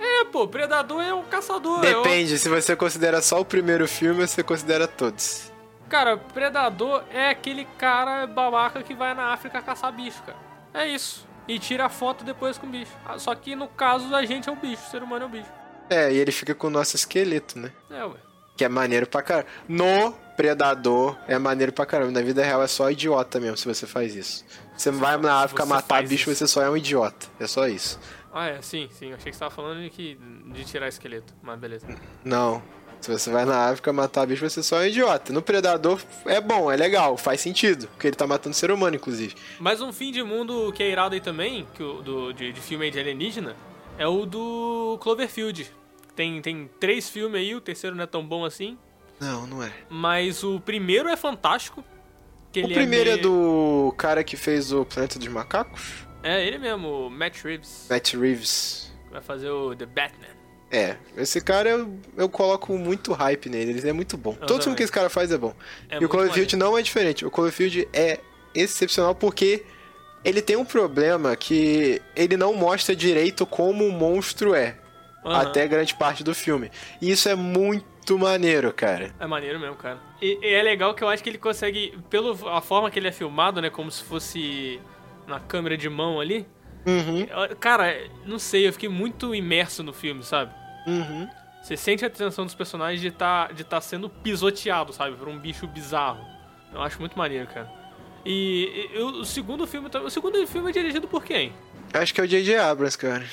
É, 0.00 0.24
pô, 0.26 0.46
Predador 0.46 1.02
é 1.02 1.12
um 1.12 1.24
caçador. 1.24 1.84
é 1.84 1.92
Depende, 1.92 2.38
se 2.38 2.48
você 2.48 2.76
considera 2.76 3.20
só 3.20 3.40
o 3.40 3.44
primeiro 3.44 3.88
filme 3.88 4.20
ou 4.20 4.28
você 4.28 4.44
considera 4.44 4.86
todos. 4.86 5.50
Cara, 5.88 6.16
predador 6.16 7.02
é 7.12 7.30
aquele 7.30 7.64
cara 7.78 8.28
babaca 8.28 8.80
que 8.84 8.94
vai 8.94 9.12
na 9.12 9.32
África 9.32 9.60
caçar 9.60 9.90
bicho, 9.90 10.22
cara. 10.22 10.38
É 10.72 10.86
isso. 10.86 11.26
E 11.48 11.58
tira 11.58 11.88
foto 11.88 12.22
depois 12.24 12.56
com 12.56 12.68
o 12.68 12.70
bicho. 12.70 12.92
Ah, 13.04 13.18
Só 13.18 13.34
que 13.34 13.56
no 13.56 13.66
caso 13.66 14.14
a 14.14 14.24
gente 14.24 14.48
é 14.48 14.52
o 14.52 14.56
bicho, 14.56 14.84
o 14.86 14.90
ser 14.90 15.02
humano 15.02 15.24
é 15.24 15.26
o 15.26 15.30
bicho. 15.30 15.52
É, 15.90 16.12
e 16.12 16.16
ele 16.16 16.30
fica 16.30 16.54
com 16.54 16.68
o 16.68 16.70
nosso 16.70 16.94
esqueleto, 16.94 17.58
né? 17.58 17.72
É, 17.90 18.04
ué. 18.04 18.18
Que 18.56 18.64
é 18.64 18.68
maneiro 18.68 19.06
pra 19.06 19.22
caramba. 19.22 19.48
No 19.68 20.12
Predador 20.36 21.16
é 21.28 21.38
maneiro 21.38 21.72
pra 21.72 21.86
caramba. 21.86 22.12
Na 22.12 22.22
vida 22.22 22.44
real 22.44 22.62
é 22.62 22.66
só 22.66 22.90
idiota 22.90 23.40
mesmo 23.40 23.56
se 23.56 23.66
você 23.66 23.86
faz 23.86 24.14
isso. 24.14 24.44
Você 24.76 24.90
vai 24.90 25.16
na 25.16 25.42
África 25.42 25.64
matar 25.64 26.02
bicho, 26.02 26.30
isso. 26.30 26.38
você 26.40 26.46
só 26.46 26.62
é 26.62 26.70
um 26.70 26.76
idiota. 26.76 27.26
É 27.38 27.46
só 27.46 27.66
isso. 27.68 27.98
Ah, 28.32 28.48
é, 28.48 28.62
sim, 28.62 28.88
sim. 28.92 29.12
Achei 29.12 29.30
que 29.30 29.36
você 29.36 29.40
tava 29.40 29.54
falando 29.54 29.80
de, 29.82 29.90
que, 29.90 30.18
de 30.46 30.64
tirar 30.64 30.88
esqueleto. 30.88 31.32
Mas 31.42 31.58
beleza. 31.58 31.86
Não. 32.24 32.62
Se 33.00 33.10
você 33.12 33.30
vai 33.30 33.44
na 33.44 33.68
África 33.68 33.92
matar 33.92 34.26
bicho, 34.26 34.48
você 34.48 34.62
só 34.62 34.80
é 34.80 34.84
um 34.84 34.88
idiota. 34.88 35.32
No 35.32 35.42
Predador 35.42 36.00
é 36.24 36.40
bom, 36.40 36.72
é 36.72 36.76
legal, 36.76 37.18
faz 37.18 37.40
sentido. 37.40 37.86
Porque 37.88 38.06
ele 38.06 38.16
tá 38.16 38.26
matando 38.26 38.56
ser 38.56 38.70
humano, 38.70 38.96
inclusive. 38.96 39.34
Mas 39.60 39.82
um 39.82 39.92
fim 39.92 40.10
de 40.10 40.22
mundo 40.22 40.72
que 40.72 40.82
é 40.82 40.90
irado 40.90 41.14
aí 41.14 41.20
também, 41.20 41.66
que 41.74 41.82
do, 41.82 42.32
de, 42.32 42.50
de 42.52 42.60
filme 42.62 42.86
aí 42.86 42.90
de 42.90 42.98
alienígena, 42.98 43.54
é 43.98 44.06
o 44.06 44.24
do 44.24 44.98
Cloverfield. 45.02 45.70
Tem, 46.14 46.40
tem 46.40 46.70
três 46.78 47.08
filmes 47.08 47.40
aí, 47.40 47.54
o 47.54 47.60
terceiro 47.60 47.94
não 47.96 48.04
é 48.04 48.06
tão 48.06 48.24
bom 48.24 48.44
assim. 48.44 48.78
Não, 49.20 49.46
não 49.46 49.62
é. 49.62 49.72
Mas 49.88 50.42
o 50.44 50.60
primeiro 50.60 51.08
é 51.08 51.16
fantástico. 51.16 51.80
O 51.80 52.58
ele 52.58 52.72
primeiro 52.74 53.10
é 53.10 53.14
meio- 53.14 53.22
do 53.22 53.94
cara 53.96 54.22
que 54.22 54.36
fez 54.36 54.72
o 54.72 54.84
Planeta 54.84 55.18
dos 55.18 55.26
Macacos? 55.28 56.06
É, 56.22 56.46
ele 56.46 56.58
mesmo, 56.58 57.06
o 57.06 57.10
Matt 57.10 57.42
Reeves. 57.42 57.86
Matt 57.90 58.14
Reeves. 58.14 58.92
Vai 59.10 59.20
fazer 59.20 59.50
o 59.50 59.74
The 59.74 59.86
Batman. 59.86 60.26
É, 60.70 60.96
esse 61.16 61.40
cara 61.40 61.68
eu, 61.70 61.98
eu 62.16 62.28
coloco 62.28 62.76
muito 62.76 63.12
hype 63.12 63.48
nele, 63.48 63.72
ele 63.78 63.88
é 63.88 63.92
muito 63.92 64.16
bom. 64.16 64.34
Todo 64.34 64.62
filme 64.62 64.76
que 64.76 64.82
esse 64.82 64.90
cara 64.90 65.08
faz 65.08 65.30
é 65.30 65.38
bom. 65.38 65.54
É 65.88 65.98
e 66.00 66.04
o 66.04 66.08
Cloverfield 66.08 66.56
não 66.56 66.76
é 66.76 66.82
diferente. 66.82 67.24
O 67.24 67.30
Cloverfield 67.30 67.88
é 67.92 68.18
excepcional 68.54 69.14
porque 69.14 69.64
ele 70.24 70.40
tem 70.42 70.56
um 70.56 70.64
problema 70.64 71.36
que 71.36 72.00
ele 72.16 72.36
não 72.36 72.54
mostra 72.54 72.96
direito 72.96 73.44
como 73.46 73.86
o 73.86 73.92
monstro 73.92 74.54
é. 74.54 74.76
Aham. 75.24 75.40
Até 75.40 75.66
grande 75.66 75.94
parte 75.94 76.22
do 76.22 76.34
filme. 76.34 76.70
E 77.00 77.10
isso 77.10 77.28
é 77.28 77.34
muito 77.34 78.18
maneiro, 78.18 78.72
cara. 78.72 79.14
É 79.18 79.26
maneiro 79.26 79.58
mesmo, 79.58 79.76
cara. 79.76 79.98
E, 80.20 80.38
e 80.42 80.54
é 80.54 80.62
legal 80.62 80.94
que 80.94 81.02
eu 81.02 81.08
acho 81.08 81.22
que 81.22 81.30
ele 81.30 81.38
consegue, 81.38 81.98
pela 82.10 82.60
forma 82.60 82.90
que 82.90 82.98
ele 82.98 83.08
é 83.08 83.12
filmado, 83.12 83.60
né? 83.62 83.70
Como 83.70 83.90
se 83.90 84.04
fosse 84.04 84.80
na 85.26 85.40
câmera 85.40 85.76
de 85.76 85.88
mão 85.88 86.20
ali. 86.20 86.46
Uhum, 86.86 87.26
Cara, 87.58 87.96
não 88.26 88.38
sei, 88.38 88.68
eu 88.68 88.72
fiquei 88.72 88.90
muito 88.90 89.34
imerso 89.34 89.82
no 89.82 89.92
filme, 89.92 90.22
sabe? 90.22 90.52
uhum. 90.86 91.26
Você 91.62 91.78
sente 91.78 92.04
a 92.04 92.08
atenção 92.08 92.44
dos 92.44 92.54
personagens 92.54 93.00
de 93.00 93.10
tá, 93.10 93.50
de 93.50 93.64
tá 93.64 93.80
sendo 93.80 94.10
pisoteado, 94.10 94.92
sabe? 94.92 95.16
Por 95.16 95.28
um 95.28 95.38
bicho 95.38 95.66
bizarro. 95.66 96.22
Eu 96.74 96.82
acho 96.82 97.00
muito 97.00 97.16
maneiro, 97.16 97.46
cara. 97.46 97.72
E, 98.22 98.90
e 98.94 98.98
o, 98.98 99.20
o 99.20 99.24
segundo 99.24 99.66
filme 99.66 99.88
também. 99.88 100.06
O 100.06 100.10
segundo 100.10 100.46
filme 100.46 100.68
é 100.68 100.72
dirigido 100.74 101.08
por 101.08 101.24
quem? 101.24 101.54
Acho 101.94 102.12
que 102.12 102.20
é 102.20 102.24
o 102.24 102.28
J.J. 102.28 102.58
Abrams, 102.58 102.98
cara. 102.98 103.24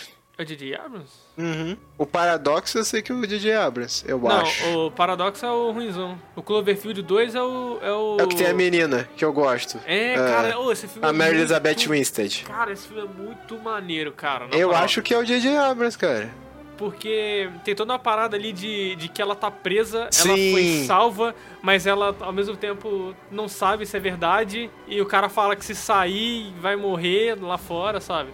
É 0.41 0.43
o 0.43 0.45
J.J. 0.47 0.75
Abrams? 0.75 1.11
Uhum. 1.37 1.77
O 1.99 2.05
Paradoxo 2.05 2.77
eu 2.79 2.83
sei 2.83 3.01
que 3.03 3.11
é 3.11 3.15
o 3.15 3.21
J.J. 3.27 3.53
Abrams, 3.53 4.03
eu 4.07 4.27
acho. 4.27 4.65
Não, 4.65 4.87
o 4.87 4.91
Paradox 4.91 5.43
é 5.43 5.49
o 5.51 5.71
ruimzão. 5.71 6.17
O 6.35 6.41
Cloverfield 6.41 7.01
2 7.03 7.35
é 7.35 7.41
o. 7.43 7.77
É 7.81 7.91
o, 7.91 8.17
É 8.19 8.23
o 8.23 8.27
que 8.27 8.35
tem 8.35 8.47
a 8.47 8.53
menina, 8.53 9.07
que 9.15 9.23
eu 9.23 9.31
gosto. 9.31 9.79
É, 9.85 10.15
cara, 10.15 10.59
ô, 10.59 10.71
esse 10.71 10.87
filme 10.87 11.05
A 11.05 11.09
é 11.09 11.13
Mary 11.13 11.29
muito- 11.29 11.41
Elizabeth 11.41 11.87
Winstead. 11.87 12.43
Cara, 12.45 12.71
esse 12.73 12.87
filme 12.87 13.03
é 13.03 13.05
muito 13.05 13.55
maneiro, 13.59 14.11
cara. 14.11 14.47
Eu 14.51 14.75
acho 14.75 15.01
que 15.03 15.13
é 15.13 15.17
o 15.19 15.23
J.J. 15.23 15.55
Abrams, 15.57 15.95
cara. 15.97 16.29
Porque 16.75 17.47
tem 17.63 17.75
toda 17.75 17.93
uma 17.93 17.99
parada 17.99 18.35
ali 18.35 18.51
de, 18.51 18.95
de 18.95 19.07
que 19.07 19.21
ela 19.21 19.35
tá 19.35 19.51
presa, 19.51 19.99
ela 19.99 20.35
Sim. 20.35 20.51
foi 20.51 20.83
salva, 20.87 21.35
mas 21.61 21.85
ela 21.85 22.15
ao 22.21 22.33
mesmo 22.33 22.57
tempo 22.57 23.13
não 23.29 23.47
sabe 23.47 23.85
se 23.85 23.95
é 23.95 23.99
verdade. 23.99 24.71
E 24.87 24.99
o 24.99 25.05
cara 25.05 25.29
fala 25.29 25.55
que 25.55 25.63
se 25.63 25.75
sair 25.75 26.51
vai 26.59 26.75
morrer 26.75 27.37
lá 27.39 27.59
fora, 27.59 28.01
sabe? 28.01 28.31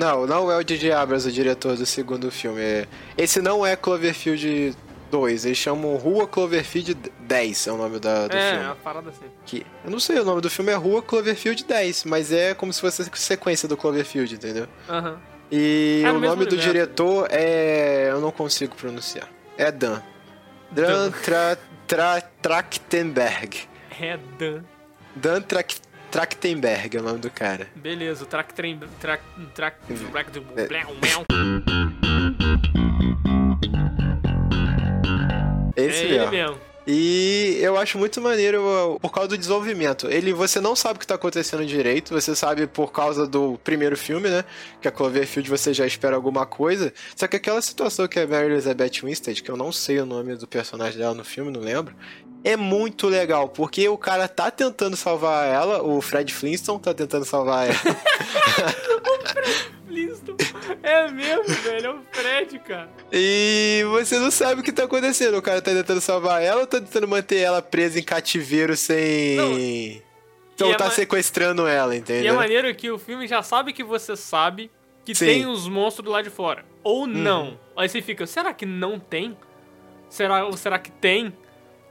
Não, 0.00 0.26
não 0.26 0.50
é 0.50 0.56
o 0.56 0.62
J.J. 0.64 0.92
Abrams 0.92 1.28
o 1.28 1.32
diretor 1.32 1.76
do 1.76 1.84
segundo 1.84 2.30
filme. 2.30 2.60
É- 2.60 2.86
Esse 3.18 3.40
não 3.42 3.66
é 3.66 3.76
Cloverfield 3.76 4.74
2, 5.10 5.44
eles 5.44 5.58
chamam 5.58 5.96
Rua 5.96 6.26
Cloverfield 6.26 6.94
10, 7.20 7.66
é 7.66 7.72
o 7.72 7.76
nome 7.76 7.98
da, 7.98 8.26
do 8.28 8.34
é, 8.36 8.50
filme. 8.52 8.64
uma 8.66 8.76
parada 8.76 9.10
assim. 9.10 9.26
Que, 9.44 9.66
eu 9.84 9.90
não 9.90 10.00
sei, 10.00 10.18
o 10.20 10.24
nome 10.24 10.40
do 10.40 10.48
filme 10.48 10.70
é 10.72 10.74
Rua 10.74 11.02
Cloverfield 11.02 11.64
10, 11.64 12.04
mas 12.04 12.32
é 12.32 12.54
como 12.54 12.72
se 12.72 12.80
fosse 12.80 13.04
sequência 13.14 13.68
do 13.68 13.76
Cloverfield, 13.76 14.34
entendeu? 14.34 14.66
Aham. 14.88 15.18
E 15.52 16.02
É 16.04 16.10
o 16.10 16.14
nome 16.20 16.44
do 16.46 16.54
universo. 16.54 16.58
diretor 16.72 17.26
é. 17.30 18.08
Eu 18.10 18.20
não 18.20 18.30
consigo 18.30 18.76
pronunciar. 18.76 19.28
É 19.58 19.70
Dan. 19.72 20.00
Dan 20.70 20.86
Dan. 20.86 21.10
Tra, 21.10 21.58
Tra, 21.88 22.20
Trachtenberg. 22.40 23.68
É 24.00 24.16
Dan. 24.38 24.62
Dan 25.16 25.42
Trach, 25.42 25.76
Trachtenberg 26.10 26.96
é 26.96 27.00
o 27.00 27.02
nome 27.02 27.18
do 27.18 27.30
cara. 27.30 27.68
Beleza, 27.76 28.24
o. 28.24 28.26
Track. 28.26 28.54
track 30.10 30.30
do. 30.32 30.44
É. 30.56 30.66
Esse 35.76 36.02
É 36.02 36.04
ele 36.04 36.18
mesmo. 36.18 36.30
mesmo. 36.30 36.70
E 36.86 37.58
eu 37.60 37.76
acho 37.76 37.98
muito 37.98 38.20
maneiro 38.20 38.98
por 39.00 39.12
causa 39.12 39.28
do 39.28 39.38
desenvolvimento. 39.38 40.08
Ele, 40.10 40.32
você 40.32 40.60
não 40.60 40.74
sabe 40.74 40.96
o 40.96 40.98
que 40.98 41.06
tá 41.06 41.14
acontecendo 41.14 41.64
direito, 41.64 42.12
você 42.12 42.34
sabe 42.34 42.66
por 42.66 42.90
causa 42.90 43.26
do 43.26 43.60
primeiro 43.62 43.96
filme, 43.96 44.28
né? 44.28 44.44
Que 44.80 44.88
a 44.88 44.90
Cloverfield 44.90 45.48
você 45.48 45.72
já 45.72 45.86
espera 45.86 46.16
alguma 46.16 46.46
coisa. 46.46 46.92
Só 47.14 47.28
que 47.28 47.36
aquela 47.36 47.60
situação 47.62 48.08
que 48.08 48.18
é 48.18 48.22
a 48.22 48.26
Mary 48.26 48.46
Elizabeth 48.46 49.02
Winstead, 49.04 49.42
que 49.42 49.50
eu 49.50 49.56
não 49.56 49.70
sei 49.70 50.00
o 50.00 50.06
nome 50.06 50.34
do 50.36 50.48
personagem 50.48 50.98
dela 50.98 51.14
no 51.14 51.24
filme, 51.24 51.52
não 51.52 51.60
lembro. 51.60 51.94
É 52.42 52.56
muito 52.56 53.06
legal, 53.06 53.48
porque 53.48 53.86
o 53.88 53.98
cara 53.98 54.26
tá 54.26 54.50
tentando 54.50 54.96
salvar 54.96 55.46
ela, 55.46 55.82
o 55.82 56.00
Fred 56.00 56.32
Flintstone 56.32 56.80
tá 56.80 56.94
tentando 56.94 57.24
salvar 57.24 57.66
ela. 57.68 57.76
Flintstone. 59.86 60.38
É 60.82 61.10
mesmo, 61.10 61.44
velho. 61.62 61.86
É 61.86 61.90
o 61.90 62.00
Fred, 62.12 62.58
cara. 62.60 62.88
E 63.12 63.82
você 63.90 64.18
não 64.18 64.30
sabe 64.30 64.60
o 64.60 64.64
que 64.64 64.72
tá 64.72 64.84
acontecendo. 64.84 65.36
O 65.36 65.42
cara 65.42 65.60
tá 65.60 65.72
tentando 65.72 66.00
salvar 66.00 66.42
ela 66.42 66.60
ou 66.62 66.66
tá 66.66 66.80
tentando 66.80 67.08
manter 67.08 67.38
ela 67.38 67.60
presa 67.60 67.98
em 67.98 68.02
cativeiro 68.02 68.76
sem. 68.76 69.36
Não. 69.36 69.52
Então 70.54 70.70
é 70.72 70.76
tá 70.76 70.84
ma- 70.86 70.90
sequestrando 70.90 71.66
ela, 71.66 71.94
E 71.94 71.96
é 71.96 72.00
entendeu? 72.00 72.34
maneiro 72.34 72.74
que 72.74 72.90
o 72.90 72.98
filme 72.98 73.26
já 73.26 73.42
sabe 73.42 73.72
que 73.72 73.82
você 73.82 74.14
sabe 74.16 74.70
que 75.04 75.14
Sim. 75.14 75.26
tem 75.26 75.46
os 75.46 75.66
monstros 75.68 76.10
lá 76.10 76.22
de 76.22 76.30
fora. 76.30 76.64
Ou 76.84 77.06
não. 77.06 77.58
Aí 77.76 77.88
você 77.88 78.00
fica, 78.02 78.26
será 78.26 78.52
que 78.52 78.66
não 78.66 78.98
tem? 79.00 79.36
Será, 80.08 80.44
ou 80.44 80.56
será 80.56 80.78
que 80.78 80.90
tem? 80.90 81.32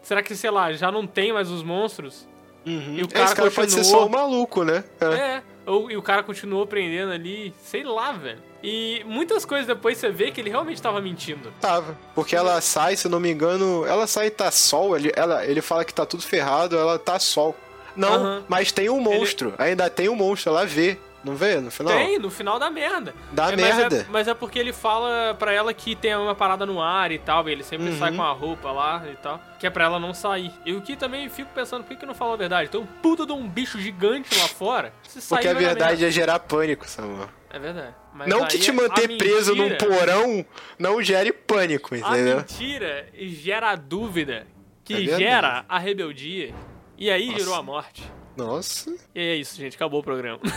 Será 0.01 0.21
que, 0.23 0.35
sei 0.35 0.49
lá, 0.49 0.71
já 0.73 0.91
não 0.91 1.05
tem 1.05 1.31
mais 1.33 1.49
os 1.51 1.61
monstros? 1.63 2.27
Uhum. 2.65 2.95
E 2.97 3.01
o 3.01 3.05
É, 3.05 3.07
cara 3.07 3.25
Esse 3.25 3.35
cara 3.35 3.51
pode 3.51 3.71
ser 3.71 3.77
continuou- 3.79 4.01
só 4.01 4.05
um 4.07 4.09
maluco, 4.09 4.63
né? 4.63 4.83
É. 4.99 5.05
É. 5.05 5.43
Ou, 5.65 5.89
e 5.91 5.95
o 5.97 6.01
cara 6.01 6.23
continuou 6.23 6.65
prendendo 6.65 7.11
ali, 7.11 7.53
sei 7.63 7.83
lá, 7.83 8.11
velho. 8.11 8.39
E 8.63 9.03
muitas 9.05 9.45
coisas 9.45 9.65
depois 9.67 9.97
você 9.97 10.09
vê 10.09 10.31
que 10.31 10.41
ele 10.41 10.49
realmente 10.49 10.81
tava 10.81 10.99
mentindo. 10.99 11.53
Tava. 11.61 11.97
Porque 12.15 12.35
ela 12.35 12.59
sai, 12.59 12.95
se 12.97 13.05
eu 13.07 13.11
não 13.11 13.19
me 13.19 13.29
engano, 13.31 13.85
ela 13.85 14.07
sai 14.07 14.27
e 14.27 14.31
tá 14.31 14.49
sol. 14.51 14.95
Ele, 14.97 15.11
ela, 15.15 15.45
ele 15.45 15.61
fala 15.61 15.85
que 15.85 15.93
tá 15.93 16.05
tudo 16.05 16.23
ferrado, 16.23 16.75
ela 16.77 16.97
tá 16.99 17.19
sol. 17.19 17.55
Não, 17.95 18.13
Aham. 18.13 18.43
mas 18.47 18.71
tem 18.71 18.89
um 18.89 18.99
monstro. 18.99 19.53
Ainda 19.57 19.89
tem 19.89 20.09
um 20.09 20.15
monstro, 20.15 20.51
ela 20.51 20.65
vê. 20.65 20.97
Não 21.23 21.35
vê 21.35 21.59
no 21.59 21.69
final? 21.69 21.93
Tem, 21.93 22.17
no 22.17 22.29
final 22.29 22.57
dá 22.57 22.69
merda. 22.69 23.13
Dá 23.31 23.51
É, 23.51 23.55
mas 23.55 23.75
merda. 23.77 23.97
é- 23.97 24.05
Mas 24.09 24.27
é, 24.27 24.33
porque 24.33 24.57
ele 24.57 24.71
fala 24.71 25.35
pra 25.37 25.51
ela 25.51 25.73
que 25.73 25.95
tem 25.95 26.15
uma 26.15 26.33
parada 26.33 26.65
no 26.65 26.81
ar 26.81 27.11
e 27.11 27.19
tal, 27.19 27.47
ele 27.49 27.63
sempre 27.63 27.89
Uhum. 27.89 27.99
sai 27.99 28.15
com 28.15 28.21
a 28.23 28.31
roupa 28.31 28.71
lá 28.71 29.03
e 29.11 29.15
tal, 29.17 29.41
que 29.59 29.67
é 29.67 29.69
pra 29.69 29.83
ela 29.85 29.99
não 29.99 30.13
sair. 30.13 30.51
E 30.65 30.73
o 30.73 30.81
que 30.81 30.95
também 30.95 31.27
fico 31.29 31.51
pensando, 31.53 31.83
por 31.83 31.89
que, 31.89 31.97
que 31.97 32.05
não 32.05 32.15
fala 32.15 32.33
a 32.35 32.37
verdade? 32.37 32.69
Tem 32.69 32.79
um 32.79 32.85
puta 32.85 33.25
de 33.25 33.33
um 33.33 33.47
bicho 33.47 33.79
gigante 33.79 34.33
lá 34.39 34.47
fora. 34.47 34.93
Se 35.03 35.19
sair, 35.21 35.39
Porque 35.39 35.47
a 35.49 35.53
verdade 35.53 36.05
é 36.05 36.09
gerar 36.11 36.39
pânico, 36.39 36.87
Samuel. 36.87 37.29
É 37.51 37.59
verdade. 37.59 37.95
Mas 38.13 38.27
não 38.29 38.45
que 38.45 38.59
te 38.59 38.69
a 38.69 38.73
manter 38.73 39.17
preso 39.17 39.55
num 39.55 39.69
mentira- 39.69 39.87
porão 39.89 40.45
não 40.77 41.01
gere 41.01 41.33
pânico, 41.33 41.95
A 41.95 41.97
entendeu? 41.97 42.37
mentira 42.37 43.07
gera 43.13 43.71
a 43.71 43.75
dúvida, 43.75 44.45
que 44.85 44.93
É 44.93 45.17
gera 45.17 45.65
a 45.67 45.77
rebeldia, 45.79 46.53
e 46.97 47.09
aí 47.09 47.27
Nossa. 47.27 47.39
gerou 47.39 47.55
a 47.55 47.63
morte. 47.63 48.03
Nossa. 48.39 48.95
E 49.13 49.19
é 49.19 49.35
isso, 49.35 49.57
gente. 49.57 49.75
Acabou 49.75 49.99
o 49.99 50.03
programa. 50.03 50.39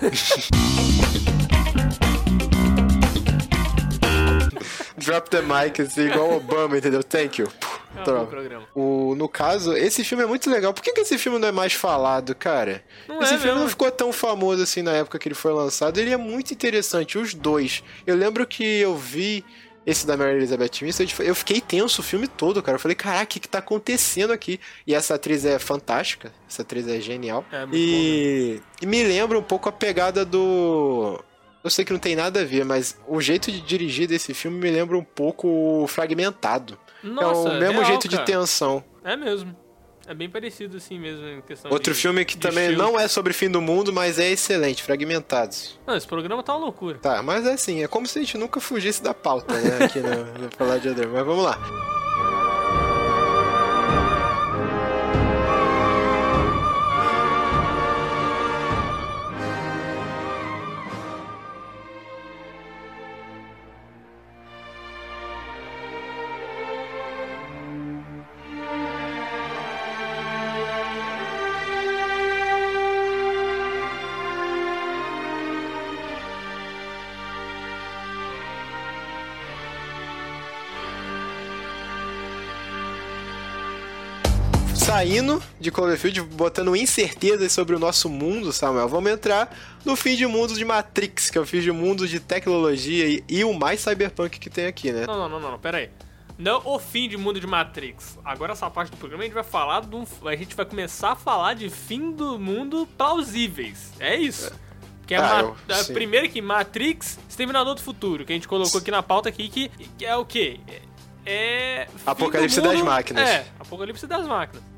Drop 4.96 5.28
the 5.30 5.42
mic, 5.42 5.82
assim, 5.82 6.02
igual 6.02 6.36
Obama, 6.36 6.78
entendeu? 6.78 7.02
Thank 7.02 7.40
you. 7.40 7.48
Acabou 7.90 8.02
o 8.02 8.04
Droga. 8.04 8.26
programa. 8.26 8.68
O, 8.72 9.16
no 9.16 9.28
caso, 9.28 9.76
esse 9.76 10.04
filme 10.04 10.22
é 10.22 10.26
muito 10.26 10.48
legal. 10.48 10.72
Por 10.72 10.80
que, 10.80 10.92
que 10.92 11.00
esse 11.00 11.18
filme 11.18 11.40
não 11.40 11.48
é 11.48 11.52
mais 11.52 11.72
falado, 11.72 12.36
cara? 12.36 12.84
Não 13.08 13.20
esse 13.20 13.34
é 13.34 13.36
filme 13.36 13.52
mesmo. 13.52 13.62
não 13.62 13.68
ficou 13.68 13.90
tão 13.90 14.12
famoso 14.12 14.62
assim 14.62 14.80
na 14.80 14.92
época 14.92 15.18
que 15.18 15.26
ele 15.26 15.34
foi 15.34 15.52
lançado. 15.52 15.98
Ele 15.98 16.12
é 16.12 16.16
muito 16.16 16.52
interessante, 16.52 17.18
os 17.18 17.34
dois. 17.34 17.82
Eu 18.06 18.14
lembro 18.14 18.46
que 18.46 18.62
eu 18.62 18.96
vi 18.96 19.44
esse 19.84 20.06
da 20.06 20.16
Mary 20.16 20.36
Elizabeth 20.36 20.70
Winstead, 20.80 21.14
eu 21.20 21.34
fiquei 21.34 21.60
tenso 21.60 22.00
o 22.00 22.04
filme 22.04 22.28
todo, 22.28 22.62
cara. 22.62 22.76
Eu 22.76 22.80
falei, 22.80 22.94
caraca, 22.94 23.24
o 23.24 23.26
que, 23.26 23.40
que 23.40 23.48
tá 23.48 23.58
acontecendo 23.58 24.32
aqui? 24.32 24.60
E 24.86 24.94
essa 24.94 25.14
atriz 25.14 25.44
é 25.44 25.58
fantástica, 25.58 26.32
essa 26.48 26.62
atriz 26.62 26.86
é 26.86 27.00
genial. 27.00 27.44
É, 27.50 27.66
e, 27.72 28.60
e 28.80 28.86
me 28.86 29.02
lembra 29.02 29.38
um 29.38 29.42
pouco 29.42 29.68
a 29.68 29.72
pegada 29.72 30.24
do. 30.24 31.22
Eu 31.64 31.70
sei 31.70 31.84
que 31.84 31.92
não 31.92 32.00
tem 32.00 32.16
nada 32.16 32.40
a 32.40 32.44
ver, 32.44 32.64
mas 32.64 32.98
o 33.06 33.20
jeito 33.20 33.50
de 33.50 33.60
dirigir 33.60 34.08
desse 34.08 34.34
filme 34.34 34.58
me 34.58 34.70
lembra 34.70 34.96
um 34.96 35.04
pouco 35.04 35.84
fragmentado. 35.88 36.78
Nossa, 37.02 37.48
é 37.48 37.56
o 37.56 37.60
mesmo 37.60 37.80
real, 37.80 37.84
jeito 37.84 38.08
cara. 38.08 38.24
de 38.24 38.32
tensão. 38.32 38.84
É 39.04 39.16
mesmo. 39.16 39.56
É 40.12 40.14
bem 40.14 40.28
parecido 40.28 40.76
assim 40.76 40.98
mesmo 40.98 41.26
em 41.26 41.40
questão 41.40 41.70
Outro 41.72 41.94
de- 41.94 41.98
filme 41.98 42.22
que 42.22 42.34
de 42.36 42.40
também 42.46 42.64
estilo. 42.64 42.82
não 42.82 43.00
é 43.00 43.08
sobre 43.08 43.32
fim 43.32 43.48
do 43.48 43.62
mundo, 43.62 43.90
mas 43.94 44.18
é 44.18 44.30
excelente, 44.30 44.82
Fragmentados. 44.82 45.78
Não, 45.86 45.96
esse 45.96 46.06
programa 46.06 46.42
tá 46.42 46.52
uma 46.54 46.66
loucura. 46.66 46.98
Tá, 46.98 47.22
mas 47.22 47.46
é 47.46 47.54
assim, 47.54 47.82
é 47.82 47.88
como 47.88 48.06
se 48.06 48.18
a 48.18 48.22
gente 48.22 48.36
nunca 48.36 48.60
fugisse 48.60 49.02
da 49.02 49.14
pauta, 49.14 49.58
né, 49.58 49.86
aqui 49.86 50.00
no, 50.00 50.24
no 50.38 50.48
Paladiador. 50.50 51.08
Mas 51.08 51.24
vamos 51.24 51.42
lá. 51.44 51.58
Saindo 84.96 85.42
de 85.58 85.70
Cloverfield, 85.70 86.20
botando 86.20 86.76
incertezas 86.76 87.50
sobre 87.50 87.74
o 87.74 87.78
nosso 87.78 88.10
mundo, 88.10 88.52
Samuel, 88.52 88.86
vamos 88.90 89.10
entrar 89.10 89.50
no 89.86 89.96
fim 89.96 90.14
de 90.14 90.26
mundo 90.26 90.52
de 90.52 90.66
Matrix, 90.66 91.30
que 91.30 91.38
é 91.38 91.40
o 91.40 91.46
fim 91.46 91.60
de 91.62 91.72
mundo 91.72 92.06
de 92.06 92.20
tecnologia 92.20 93.06
e, 93.08 93.24
e 93.26 93.42
o 93.42 93.54
mais 93.54 93.80
cyberpunk 93.80 94.38
que 94.38 94.50
tem 94.50 94.66
aqui, 94.66 94.92
né? 94.92 95.06
Não, 95.06 95.14
não, 95.18 95.28
não, 95.30 95.40
não, 95.40 95.50
não, 95.52 95.58
pera 95.58 95.78
aí. 95.78 95.88
Não 96.38 96.60
o 96.66 96.78
fim 96.78 97.08
de 97.08 97.16
mundo 97.16 97.40
de 97.40 97.46
Matrix. 97.46 98.18
Agora 98.22 98.52
essa 98.52 98.68
parte 98.68 98.90
do 98.90 98.98
programa 98.98 99.22
a 99.22 99.26
gente 99.26 99.32
vai 99.32 99.42
falar 99.42 99.80
de 99.80 99.96
um, 99.96 100.04
a 100.26 100.36
gente 100.36 100.54
vai 100.54 100.66
começar 100.66 101.12
a 101.12 101.16
falar 101.16 101.54
de 101.54 101.70
fim 101.70 102.12
do 102.12 102.38
mundo 102.38 102.86
plausíveis. 102.98 103.94
É 103.98 104.14
isso. 104.14 104.52
Que 105.06 105.14
é 105.14 105.16
Ah, 105.16 105.22
Ma- 105.22 105.40
eu- 105.40 105.56
é, 105.74 105.84
primeiro 105.84 106.28
que 106.28 106.42
Matrix, 106.42 107.18
Exterminador 107.30 107.74
do 107.76 107.80
Futuro, 107.80 108.26
que 108.26 108.32
a 108.32 108.36
gente 108.36 108.46
colocou 108.46 108.78
aqui 108.78 108.90
na 108.90 109.02
pauta 109.02 109.30
aqui 109.30 109.48
que, 109.48 109.70
que 109.96 110.04
é 110.04 110.14
o 110.14 110.24
quê? 110.26 110.60
É 111.24 111.86
do 111.86 112.10
Apocalipse 112.10 112.60
das 112.60 112.82
máquinas. 112.82 113.26
É, 113.26 113.46
Apocalipse 113.58 114.06
das 114.06 114.26
máquinas. 114.26 114.71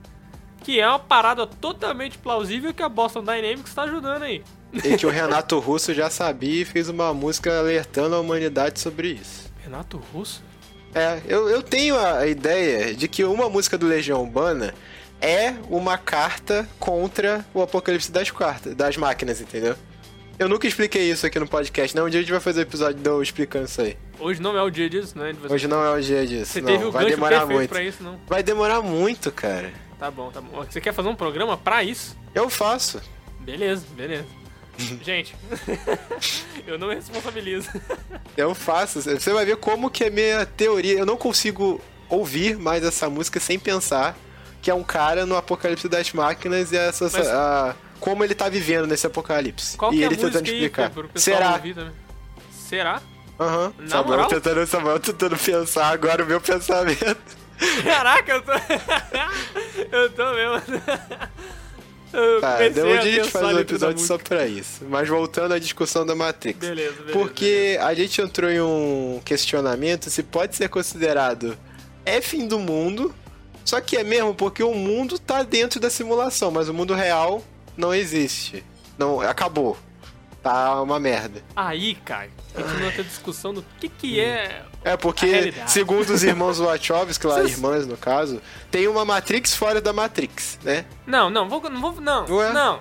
Que 0.65 0.81
é 0.81 0.89
uma 0.89 0.99
parada 0.99 1.47
totalmente 1.47 2.19
plausível 2.19 2.75
que 2.75 2.83
a 2.83 2.89
Boston 2.89 3.21
Dynamics 3.21 3.73
tá 3.73 3.83
ajudando 3.83 4.23
aí. 4.23 4.43
E 4.73 4.97
que 4.97 5.07
o 5.07 5.11
Renato 5.11 5.59
Russo 5.61 5.95
já 5.95 6.11
sabia 6.11 6.63
e 6.63 6.65
fez 6.65 6.89
uma 6.89 7.15
música 7.15 7.57
alertando 7.59 8.17
a 8.17 8.21
humanidade 8.21 8.81
sobre 8.81 9.09
isso. 9.13 9.53
Renato 9.63 10.03
Russo? 10.13 10.43
É, 10.95 11.21
eu, 11.29 11.49
eu 11.49 11.63
tenho 11.63 11.99
a 11.99 12.27
ideia 12.27 12.95
de 12.95 13.07
que 13.07 13.25
uma 13.25 13.49
música 13.49 13.77
do 13.77 13.87
Legião 13.87 14.23
Urbana 14.23 14.75
é 15.21 15.55
uma 15.69 15.99
carta 15.99 16.69
contra 16.79 17.45
o 17.53 17.63
apocalipse 17.63 18.11
das, 18.11 18.31
quartas, 18.31 18.75
das 18.75 18.97
máquinas, 18.97 19.41
entendeu? 19.41 19.77
Eu 20.39 20.49
nunca 20.49 20.67
expliquei 20.67 21.11
isso 21.11 21.25
aqui 21.27 21.39
no 21.39 21.47
podcast, 21.47 21.95
né? 21.95 22.03
Um 22.03 22.09
dia 22.09 22.21
a 22.21 22.23
gente 22.23 22.33
vai 22.33 22.41
fazer 22.41 22.63
episódio 22.63 23.01
eu 23.05 23.23
explicando 23.23 23.67
isso 23.67 23.81
aí. 23.81 23.97
Hoje 24.19 24.43
não 24.43 24.57
é 24.57 24.63
o 24.63 24.71
dia 24.71 24.91
disso, 24.91 25.17
né? 25.17 25.33
Hoje 25.49 25.69
não 25.69 25.85
é 25.85 25.91
o 25.91 26.01
dia 26.01 26.27
disso. 26.27 26.53
Você 26.53 26.61
não, 26.61 26.67
teve 26.67 26.85
o 26.85 26.91
vai 26.91 27.07
demorar 27.07 27.47
muito. 27.47 27.69
pra 27.69 27.83
isso, 27.83 28.03
não? 28.03 28.19
Vai 28.27 28.43
demorar 28.43 28.83
muito, 28.83 29.31
cara. 29.31 29.73
Tá 30.05 30.11
bom, 30.11 30.31
tá 30.31 30.39
bom. 30.39 30.63
Você 30.65 30.83
quer 30.83 30.93
fazer 30.93 31.09
um 31.09 31.15
programa 31.17 31.57
pra 31.57 31.83
isso? 31.83 32.15
Eu 32.35 32.51
faço. 32.51 33.01
Beleza, 33.41 33.87
beleza. 33.97 34.27
Gente, 35.03 35.35
eu 36.67 36.79
não 36.79 36.89
me 36.89 36.97
responsabilizo. 36.97 37.71
Eu 38.37 38.55
faço. 38.55 39.01
Você 39.01 39.33
vai 39.33 39.47
ver 39.47 39.57
como 39.57 39.89
que 39.89 40.05
é 40.05 40.11
minha 40.11 40.45
teoria. 40.45 40.99
Eu 40.99 41.07
não 41.07 41.17
consigo 41.17 41.81
ouvir 42.09 42.59
mais 42.59 42.85
essa 42.85 43.09
música 43.09 43.39
sem 43.41 43.59
pensar 43.59 44.15
que 44.61 44.71
é 44.71 44.75
um 44.75 44.83
cara 44.83 45.25
no 45.25 45.37
apocalipse 45.37 45.89
das 45.89 46.13
máquinas 46.13 46.71
e 46.73 46.77
essa, 46.77 47.05
Mas- 47.05 47.27
a- 47.29 47.75
como 48.01 48.23
ele 48.25 48.35
tá 48.35 48.49
vivendo 48.51 48.87
nesse 48.87 49.07
apocalipse. 49.07 49.77
Qual 49.79 49.95
e 49.95 50.03
é 50.03 50.07
ele 50.07 50.17
tentando 50.17 50.45
explicar. 50.47 50.93
Será? 51.15 51.63
Será? 52.51 53.01
Aham. 53.41 53.73
Na 53.79 53.89
Samuel 53.89 54.27
tentando, 54.27 54.67
Samuel 54.67 55.01
tentando 55.01 55.37
pensar 55.39 55.87
agora 55.89 56.23
o 56.25 56.27
meu 56.27 56.41
pensamento. 56.43 57.44
Caraca, 57.85 58.33
eu 58.33 58.43
tô... 58.43 58.53
eu 59.93 60.11
tô 60.11 60.35
mesmo... 60.35 60.83
Eu 62.13 62.41
Tá, 62.41 62.59
um 62.61 62.71
dia 62.71 63.01
a 63.01 63.05
gente 63.05 63.31
faz 63.31 63.45
um 63.45 63.59
episódio 63.59 64.05
só 64.05 64.17
pra 64.17 64.47
isso. 64.47 64.85
Mas 64.89 65.09
voltando 65.09 65.53
à 65.53 65.59
discussão 65.59 66.07
da 66.07 66.15
Matrix. 66.15 66.61
Beleza, 66.61 66.93
beleza. 66.93 67.13
Porque 67.13 67.77
a 67.81 67.93
gente 67.93 68.21
entrou 68.21 68.49
em 68.49 68.61
um 68.61 69.21
questionamento 69.25 70.09
se 70.11 70.23
pode 70.23 70.55
ser 70.55 70.69
considerado 70.69 71.59
é 72.07 72.21
fim 72.21 72.47
do 72.47 72.59
mundo, 72.59 73.15
só 73.65 73.81
que 73.81 73.97
é 73.97 74.05
mesmo 74.05 74.35
porque 74.35 74.63
o 74.63 74.75
mundo 74.75 75.19
tá 75.19 75.43
dentro 75.43 75.81
da 75.81 75.91
simulação, 75.91 76.51
mas 76.51 76.69
o 76.69 76.75
mundo 76.75 76.95
real 76.95 77.43
não 77.77 77.95
existe. 77.95 78.65
Não, 78.99 79.21
acabou. 79.21 79.77
Tá 80.45 80.83
uma 80.83 81.01
merda. 81.01 81.43
Aí, 81.57 81.95
cara, 81.95 82.29
continua 82.55 82.91
a 82.91 83.03
discussão 83.03 83.55
do 83.55 83.65
que 83.81 83.89
que 83.89 84.21
é... 84.21 84.63
É 84.85 84.95
porque, 84.95 85.55
segundo 85.67 86.11
os 86.11 86.23
irmãos 86.23 86.59
Wachowski, 86.59 87.27
lá, 87.27 87.37
Vocês- 87.37 87.53
irmãs 87.53 87.87
no 87.87 87.97
caso, 87.97 88.43
tem 88.71 88.87
uma 88.87 89.07
Matrix 89.07 89.57
fora 89.57 89.81
da 89.81 89.91
Matrix, 89.95 90.59
né? 90.63 90.85
Não, 91.07 91.31
não, 91.31 91.49
vou, 91.49 91.63
não 91.71 91.81
vou, 91.81 91.99
não, 91.99 92.27
Ué? 92.27 92.53
não. 92.53 92.81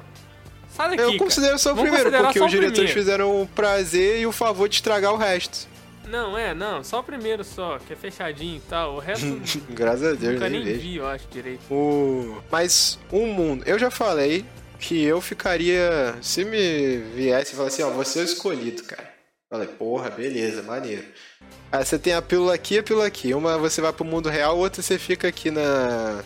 Sai 0.76 0.89
daqui, 0.89 1.04
Eu 1.04 1.17
considero 1.17 1.58
só 1.58 1.71
o 1.71 1.76
Vamos 1.76 1.89
primeiro, 1.89 2.12
porque 2.23 2.41
os 2.41 2.52
diretores 2.52 2.73
primeiro. 2.91 2.99
fizeram 2.99 3.41
o 3.41 3.47
prazer 3.47 4.19
e 4.19 4.26
o 4.26 4.34
favor 4.34 4.67
de 4.67 4.76
estragar 4.76 5.13
o 5.13 5.17
resto. 5.17 5.65
Não, 6.06 6.38
é, 6.38 6.54
não, 6.54 6.84
só 6.84 6.99
o 6.99 7.04
primeiro 7.04 7.45
só, 7.45 7.80
que 7.80 7.93
é 7.93 7.95
fechadinho 7.95 8.58
e 8.58 8.60
tal, 8.60 8.95
o 8.95 8.99
resto 8.99 9.39
Graças 9.71 10.04
a 10.04 10.13
Deus, 10.15 10.34
nunca 10.34 10.49
nem 10.49 10.65
nem 10.65 10.78
vi, 10.78 10.97
eu 10.97 11.08
acho, 11.08 11.26
direito. 11.32 11.62
O... 11.73 12.39
Mas 12.52 12.99
um 13.10 13.28
mundo. 13.28 13.63
Eu 13.65 13.80
já 13.80 13.89
falei 13.89 14.43
que 14.84 15.02
eu 15.02 15.22
ficaria. 15.22 16.15
Se 16.22 16.43
me 16.43 16.98
viesse 17.15 17.54
e 17.54 17.56
falasse 17.56 17.82
assim, 17.82 17.91
ó, 17.91 17.96
você 17.96 18.19
é 18.19 18.22
o 18.22 18.26
escolhido, 18.26 18.84
cara. 18.84 19.12
Falei, 19.50 19.67
porra, 19.67 20.10
beleza, 20.10 20.62
maneiro. 20.62 21.06
Aí 21.72 21.86
você 21.86 21.98
tem 21.98 22.13
a 22.13 22.22
pílula 22.22 22.54
aqui 22.54 22.76
e 22.76 22.80
a 22.80 22.84
pílula 22.84 23.08
aqui. 23.08 23.34
Uma 23.34 23.58
você 23.58 23.82
vai 23.82 23.93
pro 23.93 24.04
mundo 24.04 24.30
real, 24.30 24.58
outra 24.58 24.82
você 24.82 25.00
fica 25.00 25.28
aqui 25.28 25.50
na. 25.50 26.24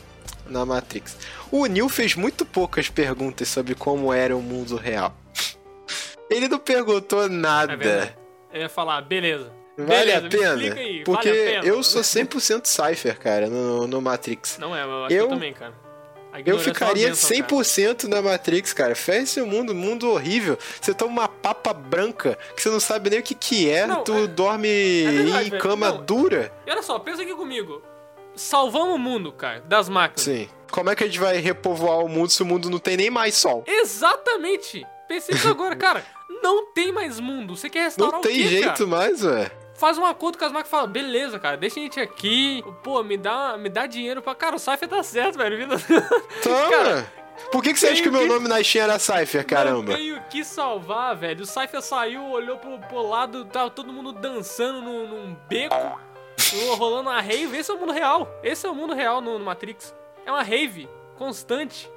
na 0.48 0.66
Matrix. 0.66 1.16
O 1.52 1.66
Neil 1.68 1.88
fez 1.88 2.16
muito 2.16 2.46
poucas 2.46 2.90
perguntas 2.90 3.48
sobre 3.48 3.76
como 3.76 4.12
era 4.12 4.36
o 4.36 4.42
mundo 4.42 4.76
real. 4.76 5.16
Ele 6.30 6.48
não 6.48 6.60
perguntou 6.60 7.26
É 7.26 7.30
nada. 7.30 8.16
Eu 8.52 8.62
ia 8.62 8.70
falar, 8.70 9.02
beleza. 9.02 9.52
Vale 9.78 9.90
beleza, 10.12 10.26
a 10.26 10.30
pena? 10.30 10.74
aí, 10.74 11.04
Porque 11.04 11.30
vale 11.30 11.42
a 11.42 11.62
pena. 11.62 11.66
eu 11.66 11.84
sou 11.84 12.02
100% 12.02 12.66
Cypher, 12.66 13.20
cara, 13.20 13.48
no, 13.48 13.86
no 13.86 14.02
Matrix. 14.02 14.58
Não 14.58 14.76
é, 14.76 14.84
eu 14.84 15.06
acho 15.06 15.14
eu 15.14 15.28
também, 15.28 15.54
cara. 15.54 15.74
Eu 16.46 16.56
é 16.58 16.60
ficaria 16.60 17.08
bênção, 17.10 17.30
cara. 17.30 17.48
100% 17.50 18.04
na 18.06 18.22
Matrix, 18.22 18.74
cara. 18.74 18.96
Fecha 18.96 19.22
esse 19.24 19.42
mundo, 19.42 19.74
mundo 19.74 20.10
horrível. 20.10 20.58
Você 20.82 20.94
toma 20.94 21.12
uma 21.22 21.28
papa 21.28 21.74
branca 21.74 22.38
que 22.56 22.62
você 22.62 22.70
não 22.70 22.80
sabe 22.80 23.10
nem 23.10 23.20
o 23.20 23.24
que 23.24 23.34
que 23.36 23.70
é. 23.70 23.88
Não, 23.88 24.04
tu 24.04 24.14
é- 24.14 24.28
dorme 24.28 24.68
verdade, 24.68 25.48
em 25.48 25.50
velho. 25.52 25.62
cama 25.62 25.90
Não. 25.92 26.04
dura. 26.06 26.52
E 26.66 26.72
olha 26.72 26.82
só, 26.84 26.98
pensa 27.00 27.22
aqui 27.22 27.34
comigo. 27.36 27.82
Salvamos 28.36 28.96
o 28.96 29.00
mundo, 29.00 29.32
cara, 29.32 29.62
das 29.62 29.90
máquinas. 29.90 30.22
Sim. 30.22 30.50
Como 30.70 30.90
é 30.90 30.96
que 30.96 31.04
a 31.04 31.08
gente 31.08 31.20
vai 31.20 31.38
repovoar 31.38 32.00
o 32.00 32.10
mundo 32.10 32.30
se 32.30 32.44
o 32.44 32.46
mundo 32.46 32.70
não 32.70 32.78
tem 32.78 32.98
nem 32.98 33.10
mais 33.10 33.36
sol? 33.36 33.64
Exatamente! 33.66 34.86
Pensei 35.08 35.36
isso 35.36 35.48
agora, 35.50 35.74
cara. 35.78 36.04
Não 36.44 36.72
tem 36.74 36.92
mais 36.92 37.20
mundo. 37.20 37.56
Você 37.56 37.70
quer 37.70 37.84
restaurar 37.86 38.14
Não 38.14 38.20
o 38.20 38.22
tem 38.22 38.36
quê, 38.36 38.48
jeito 38.48 38.66
cara? 38.68 38.86
mais, 38.86 39.24
ué. 39.24 39.50
Faz 39.78 39.98
um 39.98 40.06
acordo 40.06 40.38
com 40.38 40.46
as 40.46 40.52
máquinas 40.52 40.68
e 40.68 40.72
fala, 40.72 40.88
beleza, 40.88 41.40
cara, 41.40 41.56
deixa 41.56 41.80
a 41.80 41.84
gente 41.84 42.00
aqui. 42.00 42.64
Pô, 42.84 43.04
me 43.04 43.16
dá, 43.16 43.58
me 43.58 43.70
dá 43.70 43.86
dinheiro 43.86 44.22
pra... 44.24 44.34
Cara, 44.34 44.56
o 44.56 44.60
Cypher 44.60 44.88
tá 44.90 45.04
certo, 45.04 45.38
velho. 45.38 45.68
Toma! 46.42 46.70
Cara, 46.70 47.14
Por 47.52 47.62
que, 47.62 47.74
que 47.74 47.80
você 47.80 47.90
acha 47.90 48.02
que 48.02 48.10
o 48.10 48.12
meu 48.12 48.22
que- 48.22 48.28
nome 48.28 48.48
na 48.48 48.64
Steam 48.64 48.84
era 48.84 48.98
Cypher, 48.98 49.46
caramba? 49.46 49.92
Não 49.92 49.96
tenho 49.98 50.18
o 50.18 50.24
que 50.24 50.44
salvar, 50.44 51.16
velho. 51.16 51.44
O 51.44 51.46
Cypher 51.46 51.82
saiu, 51.82 52.24
olhou 52.26 52.58
pro, 52.58 52.80
pro 52.80 53.08
lado, 53.08 53.46
tava 53.46 53.70
todo 53.70 53.94
mundo 53.94 54.12
dançando 54.14 54.82
num, 54.82 55.08
num 55.08 55.38
beco, 55.48 55.76
rolando 56.78 57.10
uma 57.12 57.22
rave. 57.22 57.56
Esse 57.56 57.70
é 57.70 57.74
o 57.76 57.80
mundo 57.80 57.94
real. 57.94 58.28
Esse 58.44 58.66
é 58.66 58.70
o 58.70 58.76
mundo 58.76 58.96
real 58.96 59.22
no, 59.22 59.38
no 59.38 59.46
Matrix. 59.46 59.94
É 60.26 60.32
uma 60.32 60.42
rave 60.44 60.90
constante. 61.18 61.88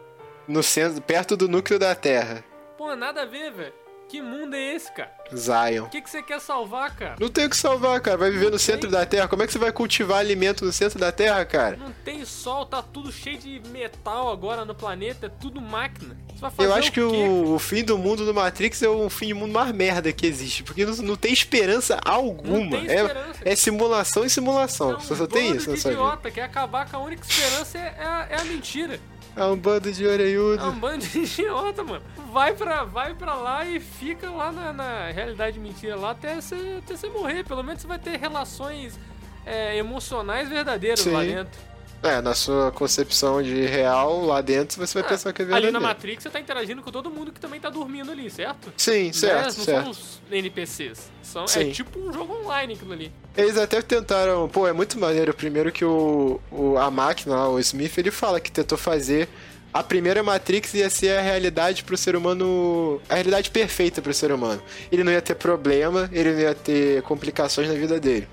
No 0.47 0.63
centro, 0.63 1.01
perto 1.01 1.35
do 1.37 1.49
núcleo 1.49 1.79
da 1.79 1.95
Terra. 1.95 2.45
Pô, 2.77 2.95
nada 2.95 3.23
a 3.23 3.27
ver, 3.27 3.51
velho. 3.53 3.73
Que 4.11 4.21
mundo 4.21 4.57
é 4.57 4.75
esse, 4.75 4.91
cara? 4.91 5.09
Zion. 5.33 5.85
O 5.85 5.89
que, 5.89 6.01
que 6.03 6.11
você 6.11 6.21
quer 6.21 6.41
salvar, 6.41 6.97
cara? 6.97 7.15
Não 7.21 7.29
tem 7.29 7.47
o 7.47 7.51
que 7.51 7.57
salvar, 7.57 8.01
cara. 8.01 8.17
Vai 8.17 8.33
viver 8.33 8.51
no 8.51 8.59
centro 8.59 8.91
da 8.91 9.07
Terra. 9.07 9.29
Como 9.29 9.41
é 9.45 9.47
que 9.47 9.53
você 9.53 9.59
vai 9.59 9.71
cultivar 9.71 10.19
alimento 10.19 10.65
no 10.65 10.73
centro 10.73 10.99
da 10.99 11.13
Terra, 11.13 11.45
cara? 11.45 11.77
Não 11.77 11.93
tem 12.05 12.25
sol, 12.25 12.67
tá 12.67 12.83
tudo 12.83 13.13
cheio 13.13 13.39
de 13.39 13.63
metal 13.69 14.29
agora 14.29 14.65
no 14.65 14.75
planeta, 14.75 15.27
é 15.27 15.29
tudo 15.29 15.61
máquina. 15.61 16.17
Você 16.29 16.41
vai 16.41 16.51
fazer 16.51 16.69
Eu 16.69 16.75
acho 16.75 16.89
o 16.89 16.93
que 16.93 17.01
o, 17.01 17.55
o 17.55 17.59
fim 17.61 17.85
do 17.85 17.97
mundo 17.97 18.27
do 18.27 18.35
Matrix 18.35 18.83
é 18.83 18.89
o 18.89 19.09
fim 19.09 19.29
de 19.29 19.35
mundo 19.35 19.53
mais 19.53 19.73
merda 19.73 20.13
que 20.13 20.27
existe. 20.27 20.65
Porque 20.65 20.85
não, 20.85 20.97
não 20.97 21.17
tem 21.17 21.33
esperança 21.33 21.97
alguma. 22.05 22.59
Não 22.59 22.69
tem 22.69 22.87
esperança. 22.87 23.41
É, 23.45 23.53
é 23.53 23.57
simulação 23.57 24.25
e 24.25 24.31
simulação. 24.31 24.91
É 24.91 24.97
um 24.97 25.01
Só, 25.01 25.15
só 25.15 25.27
tem 25.29 25.55
isso 25.55 25.73
de 25.73 25.79
idiota, 25.79 26.33
quer 26.33 26.43
acabar 26.43 26.91
com 26.91 26.97
a 26.97 27.01
única 27.01 27.25
esperança 27.25 27.79
é, 27.79 27.95
é 28.29 28.31
é 28.31 28.41
a 28.41 28.45
mentira. 28.45 28.99
É 29.37 29.45
um 29.45 29.57
bando 29.57 29.93
de 29.93 30.05
É 30.05 30.09
orelhudo. 30.09 30.67
um 30.67 30.79
bando 30.79 31.07
de 31.07 31.19
idiota, 31.21 31.83
mano. 31.85 32.03
Vai 32.33 32.53
pra, 32.55 32.85
vai 32.85 33.15
pra 33.15 33.35
lá 33.35 33.65
e 33.65 33.81
fica 33.81 34.31
lá 34.31 34.51
na, 34.53 34.73
na 34.73 35.11
realidade 35.11 35.59
mentira 35.59 35.97
lá 35.97 36.11
até 36.11 36.41
você, 36.41 36.81
até 36.85 36.97
morrer. 37.09 37.45
Pelo 37.45 37.63
menos 37.63 37.81
você 37.83 37.89
vai 37.89 37.99
ter 37.99 38.19
relações 38.19 38.99
é, 39.47 39.77
emocionais 39.77 40.49
verdadeiras 40.49 41.05
lá 41.07 41.21
Sim. 41.23 41.27
dentro. 41.35 41.70
É, 42.03 42.21
na 42.23 42.35
sua 42.35 42.73
concepção 42.73 43.43
de 43.43 43.67
real, 43.67 44.25
lá 44.25 44.41
dentro 44.41 44.79
você 44.79 44.95
vai 44.95 45.03
Ah, 45.03 45.09
pensar 45.13 45.33
que 45.35 45.43
é 45.43 45.45
ali 45.45 45.53
verdadeiro. 45.53 45.81
na 45.81 45.87
Matrix 45.87 46.23
você 46.23 46.31
tá 46.31 46.41
interagindo 46.41 46.81
com 46.83 46.91
todo 46.91 47.11
mundo 47.11 47.31
que 47.31 47.39
também 47.39 47.61
tá 47.61 47.69
dormindo 47.69 48.11
ali, 48.11 48.31
certo? 48.31 48.73
Sim, 48.77 49.13
certo, 49.13 49.37
Né? 49.37 49.43
Não 49.45 49.65
certo. 49.65 49.83
são 49.83 49.91
os 49.91 50.21
NPCs. 50.31 51.11
São, 51.23 51.45
é 51.45 51.65
tipo 51.71 51.99
um 51.99 52.11
jogo 52.13 52.35
online 52.43 52.73
aquilo 52.75 52.93
ali. 52.95 53.13
Eles 53.37 53.59
até 53.59 53.83
tentaram, 53.83 54.49
pô, 54.49 54.67
é 54.67 54.73
muito 54.73 54.99
maneiro. 54.99 55.35
Primeiro 55.35 55.71
que 55.71 55.85
o, 55.85 56.41
o 56.51 56.79
a 56.79 56.91
máquina, 56.91 57.49
o 57.49 57.59
Smith, 57.61 57.99
ele 57.99 58.11
fala 58.11 58.41
que 58.41 58.51
tentou 58.51 58.79
fazer 58.79 59.29
a 59.73 59.85
primeira 59.85 60.21
Matrix 60.21 60.75
ia 60.75 60.91
ser 60.91 61.17
a 61.17 61.21
realidade 61.21 61.85
pro 61.85 61.97
ser 61.97 62.17
humano, 62.17 63.01
a 63.09 63.15
realidade 63.15 63.51
perfeita 63.53 64.03
pro 64.03 64.13
ser 64.13 64.33
humano. 64.33 64.61
Ele 64.91 65.05
não 65.05 65.13
ia 65.13 65.23
ter 65.23 65.37
problema, 65.37 66.11
ele 66.13 66.33
não 66.33 66.41
ia 66.41 66.55
ter 66.57 67.03
complicações 67.03 67.69
na 67.69 67.75
vida 67.75 68.01
dele. 68.01 68.27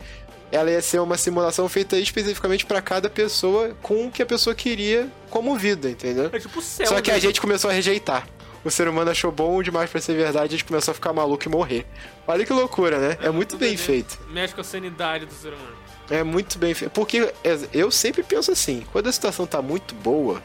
Ela 0.51 0.71
ia 0.71 0.81
ser 0.81 0.99
uma 0.99 1.17
simulação 1.17 1.67
feita 1.67 1.97
especificamente 1.97 2.65
pra 2.65 2.81
cada 2.81 3.09
pessoa 3.09 3.75
com 3.81 4.07
o 4.07 4.11
que 4.11 4.21
a 4.21 4.25
pessoa 4.25 4.55
queria 4.55 5.09
como 5.29 5.55
vida, 5.55 5.89
entendeu? 5.89 6.29
É 6.31 6.39
tipo 6.39 6.61
céu. 6.61 6.87
Só 6.87 7.01
que 7.01 7.11
a 7.11 7.15
né? 7.15 7.19
gente 7.19 7.41
começou 7.41 7.69
a 7.69 7.73
rejeitar. 7.73 8.27
O 8.63 8.71
ser 8.71 8.87
humano 8.87 9.11
achou 9.11 9.31
bom 9.31 9.61
demais 9.61 9.89
pra 9.89 10.01
ser 10.01 10.15
verdade, 10.15 10.47
a 10.47 10.57
gente 10.57 10.65
começou 10.65 10.91
a 10.91 10.95
ficar 10.95 11.13
maluco 11.13 11.45
e 11.45 11.49
morrer. 11.49 11.85
Olha 12.27 12.45
que 12.45 12.51
loucura, 12.51 12.97
né? 12.97 13.17
É 13.21 13.29
muito 13.29 13.57
bem 13.57 13.77
feito. 13.77 14.19
Mexe 14.29 14.53
com 14.53 14.61
a 14.61 14.63
sanidade 14.63 15.25
do 15.25 15.33
ser 15.33 15.53
humano. 15.53 15.75
É 16.09 16.23
muito 16.23 16.57
bem 16.57 16.73
feito. 16.73 16.91
Porque 16.91 17.31
eu 17.73 17.91
sempre 17.91 18.23
penso 18.23 18.51
assim, 18.51 18.85
quando 18.91 19.07
a 19.07 19.11
situação 19.11 19.45
tá 19.45 19.61
muito 19.61 19.93
boa, 19.95 20.41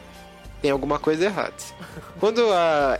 tem 0.61 0.71
alguma 0.71 0.99
coisa 0.99 1.25
errada. 1.25 1.53
Quando 2.19 2.51
a. 2.53 2.99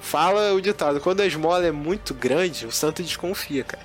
Fala 0.00 0.52
o 0.52 0.60
ditado, 0.60 1.00
quando 1.00 1.20
a 1.20 1.26
esmola 1.26 1.64
é 1.64 1.70
muito 1.70 2.12
grande, 2.12 2.66
o 2.66 2.72
santo 2.72 3.02
desconfia, 3.02 3.62
cara. 3.64 3.84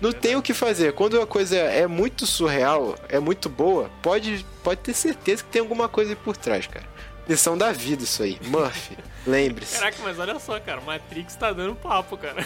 Não 0.00 0.12
tem 0.12 0.36
o 0.36 0.42
que 0.42 0.52
fazer. 0.54 0.92
Quando 0.92 1.20
a 1.20 1.26
coisa 1.26 1.56
é 1.56 1.86
muito 1.86 2.26
surreal, 2.26 2.94
é 3.08 3.18
muito 3.18 3.48
boa, 3.48 3.90
pode, 4.02 4.44
pode 4.62 4.80
ter 4.80 4.94
certeza 4.94 5.42
que 5.42 5.50
tem 5.50 5.60
alguma 5.60 5.88
coisa 5.88 6.12
aí 6.12 6.16
por 6.16 6.36
trás, 6.36 6.66
cara. 6.66 6.84
Lição 7.28 7.58
da 7.58 7.72
vida 7.72 8.04
isso 8.04 8.22
aí. 8.22 8.38
Murphy, 8.44 8.96
lembre-se. 9.26 9.78
Caraca, 9.78 9.96
mas 10.02 10.18
olha 10.18 10.38
só, 10.38 10.60
cara. 10.60 10.80
Matrix 10.80 11.34
tá 11.34 11.52
dando 11.52 11.74
papo, 11.74 12.16
cara. 12.16 12.44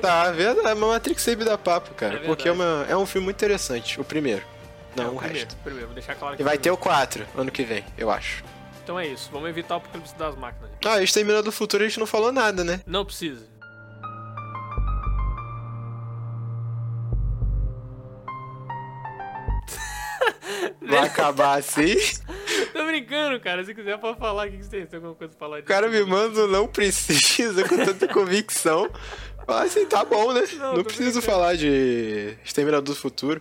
Tá, 0.00 0.30
verdade. 0.30 0.78
Mas 0.78 0.78
Matrix 0.78 1.22
sempre 1.22 1.44
dá 1.44 1.58
papo, 1.58 1.92
cara. 1.94 2.14
É 2.14 2.18
porque 2.20 2.48
é, 2.48 2.52
uma, 2.52 2.86
é 2.88 2.96
um 2.96 3.04
filme 3.04 3.26
muito 3.26 3.36
interessante. 3.36 4.00
O 4.00 4.04
primeiro. 4.04 4.42
Não, 4.96 5.04
É, 5.04 5.08
o 5.08 5.10
primeiro, 5.16 5.38
resto. 5.38 5.56
Primeiro, 5.56 5.86
vou 5.88 5.94
deixar 5.94 6.14
claro 6.14 6.34
E 6.34 6.36
que 6.38 6.42
vai 6.44 6.56
ter 6.56 6.70
o 6.70 6.76
4 6.76 7.26
ano 7.36 7.50
que 7.50 7.62
vem, 7.62 7.84
eu 7.98 8.10
acho. 8.10 8.42
Então 8.82 8.98
é 8.98 9.06
isso. 9.06 9.28
Vamos 9.30 9.48
evitar 9.50 9.74
o 9.74 9.76
apocalipse 9.78 10.14
das 10.16 10.34
máquinas. 10.34 10.70
Ah, 10.84 11.02
Exterminador 11.02 11.44
do 11.44 11.52
Futuro 11.52 11.84
a 11.84 11.86
gente 11.88 12.00
não 12.00 12.06
falou 12.06 12.32
nada, 12.32 12.64
né? 12.64 12.80
Não 12.86 13.04
precisa. 13.04 13.51
Vai 20.80 20.98
acabar 21.06 21.58
assim. 21.58 21.96
Tô 22.72 22.84
brincando, 22.86 23.40
cara. 23.40 23.64
Se 23.64 23.74
quiser 23.74 23.98
pode 23.98 24.18
falar, 24.18 24.46
o 24.46 24.50
que 24.50 24.56
que 24.58 24.64
você 24.64 24.70
tem? 24.70 24.86
Tem 24.86 24.96
alguma 24.96 25.14
coisa 25.14 25.34
pra 25.34 25.46
falar 25.46 25.60
O 25.60 25.64
cara 25.64 25.88
me 25.88 26.02
manda 26.04 26.42
um 26.42 26.46
não 26.46 26.66
precisa 26.66 27.66
com 27.68 27.76
tanta 27.76 28.08
convicção. 28.08 28.90
Fala 29.46 29.62
assim, 29.64 29.86
tá 29.86 30.04
bom, 30.04 30.32
né? 30.32 30.42
Não, 30.54 30.74
Não, 30.76 30.84
preciso 30.84 31.20
brincando. 31.20 31.26
falar 31.26 31.56
de 31.56 32.36
Exterminador 32.44 32.94
do 32.94 33.00
Futuro. 33.00 33.40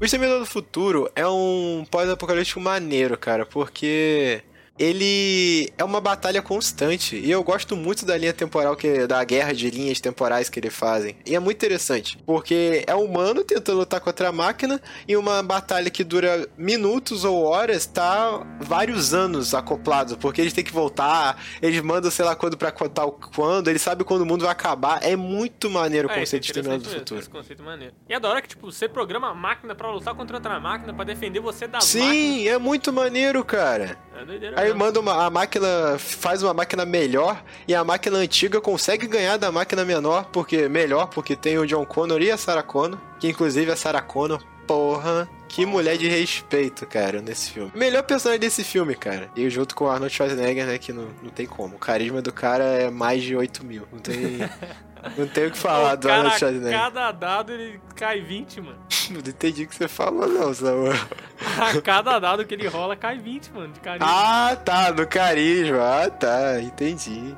O 0.00 0.04
Exterminador 0.04 0.40
do 0.40 0.46
Futuro 0.46 1.10
é 1.14 1.26
um 1.26 1.84
pós-apocalíptico 1.90 2.60
maneiro, 2.60 3.16
cara, 3.18 3.44
porque 3.46 4.42
ele 4.82 5.72
é 5.78 5.84
uma 5.84 6.00
batalha 6.00 6.42
constante 6.42 7.14
e 7.16 7.30
eu 7.30 7.44
gosto 7.44 7.76
muito 7.76 8.04
da 8.04 8.16
linha 8.16 8.32
temporal 8.32 8.74
que 8.74 9.06
da 9.06 9.22
guerra 9.22 9.52
de 9.52 9.70
linhas 9.70 10.00
temporais 10.00 10.48
que 10.48 10.58
ele 10.58 10.70
fazem. 10.70 11.16
E 11.24 11.36
é 11.36 11.38
muito 11.38 11.56
interessante, 11.56 12.18
porque 12.26 12.82
é 12.84 12.94
humano 12.94 13.44
tentando 13.44 13.78
lutar 13.78 14.00
contra 14.00 14.30
a 14.30 14.32
máquina 14.32 14.80
e 15.06 15.16
uma 15.16 15.40
batalha 15.40 15.88
que 15.88 16.02
dura 16.02 16.48
minutos 16.58 17.24
ou 17.24 17.44
horas 17.44 17.86
tá 17.86 18.44
vários 18.60 19.14
anos 19.14 19.54
acoplado, 19.54 20.18
porque 20.18 20.40
eles 20.40 20.52
têm 20.52 20.64
que 20.64 20.72
voltar, 20.72 21.40
eles 21.60 21.80
mandam 21.80 22.10
sei 22.10 22.24
lá 22.24 22.34
quando 22.34 22.56
pra 22.56 22.72
contar 22.72 23.04
o 23.04 23.12
quando, 23.12 23.68
eles 23.68 23.82
sabem 23.82 24.04
quando 24.04 24.22
o 24.22 24.26
mundo 24.26 24.42
vai 24.42 24.50
acabar. 24.50 24.98
É 25.04 25.14
muito 25.14 25.70
maneiro 25.70 26.08
o 26.08 26.10
É, 26.10 26.16
é 26.16 26.18
conceito 26.18 26.42
de 26.42 26.48
Exterminador 26.48 26.82
do 26.82 26.98
Futuro. 26.98 27.20
Esse 27.20 27.30
conceito 27.30 27.62
é 27.62 27.64
maneiro. 27.64 27.94
E 28.08 28.14
adora 28.14 28.42
que, 28.42 28.48
tipo, 28.48 28.70
você 28.70 28.88
programa 28.88 29.28
a 29.28 29.34
máquina 29.34 29.76
pra 29.76 29.88
lutar 29.92 30.12
contra 30.14 30.36
outra 30.36 30.58
máquina, 30.58 30.92
pra 30.92 31.04
defender 31.04 31.38
você 31.38 31.68
máquinas. 31.68 31.84
Sim, 31.84 32.48
é 32.48 32.58
muito 32.58 32.92
maneiro, 32.92 33.44
cara. 33.44 33.96
É 34.20 34.24
doideira 34.24 34.60
Aí 34.60 34.71
mesmo. 34.72 34.84
manda 34.84 35.00
uma, 35.00 35.24
a 35.24 35.30
máquina, 35.30 35.96
faz 35.98 36.42
uma 36.42 36.52
máquina 36.52 36.84
melhor 36.84 37.42
e 37.66 37.74
a 37.74 37.84
máquina 37.84 38.18
antiga 38.18 38.60
consegue 38.60 39.06
ganhar 39.06 39.36
da 39.36 39.52
máquina 39.52 39.84
menor, 39.84 40.26
porque 40.32 40.68
melhor, 40.68 41.06
porque 41.06 41.36
tem 41.36 41.58
o 41.58 41.66
John 41.66 41.84
Connor 41.84 42.20
e 42.20 42.30
a 42.30 42.36
Sarah 42.36 42.62
Connor, 42.62 42.98
que 43.20 43.28
inclusive 43.28 43.70
a 43.70 43.76
Sarah 43.76 44.02
Connor, 44.02 44.42
Porra, 44.66 45.28
que 45.48 45.66
mulher 45.66 45.98
de 45.98 46.08
respeito, 46.08 46.86
cara, 46.86 47.20
nesse 47.20 47.50
filme. 47.50 47.70
Melhor 47.74 48.02
personagem 48.02 48.40
desse 48.40 48.64
filme, 48.64 48.94
cara. 48.94 49.28
E 49.36 49.48
junto 49.50 49.74
com 49.74 49.84
o 49.84 49.90
Arnold 49.90 50.14
Schwarzenegger, 50.14 50.66
né, 50.66 50.78
que 50.78 50.92
não, 50.92 51.08
não 51.22 51.30
tem 51.30 51.46
como. 51.46 51.76
O 51.76 51.78
carisma 51.78 52.22
do 52.22 52.32
cara 52.32 52.64
é 52.64 52.90
mais 52.90 53.22
de 53.22 53.36
8 53.36 53.64
mil. 53.64 53.86
Não 53.92 53.98
tem, 53.98 54.38
não 55.16 55.26
tem 55.26 55.46
o 55.46 55.50
que 55.50 55.58
falar 55.58 55.94
o 55.94 55.96
do 55.96 56.08
cara, 56.08 56.20
Arnold 56.20 56.38
Schwarzenegger. 56.38 56.78
cada 56.80 57.12
dado 57.12 57.52
ele 57.52 57.80
cai 57.94 58.20
20, 58.20 58.60
mano. 58.62 58.78
Não 59.10 59.18
entendi 59.18 59.64
o 59.64 59.68
que 59.68 59.74
você 59.74 59.88
falou, 59.88 60.26
não, 60.26 60.54
Samuel. 60.54 60.94
A 61.58 61.82
cada 61.82 62.18
dado 62.18 62.46
que 62.46 62.54
ele 62.54 62.66
rola 62.66 62.96
cai 62.96 63.18
20, 63.18 63.52
mano, 63.52 63.72
de 63.74 63.80
carisma. 63.80 64.06
Ah, 64.08 64.56
tá, 64.56 64.90
do 64.90 65.06
carisma. 65.06 66.04
Ah, 66.04 66.08
tá, 66.08 66.60
entendi. 66.62 67.36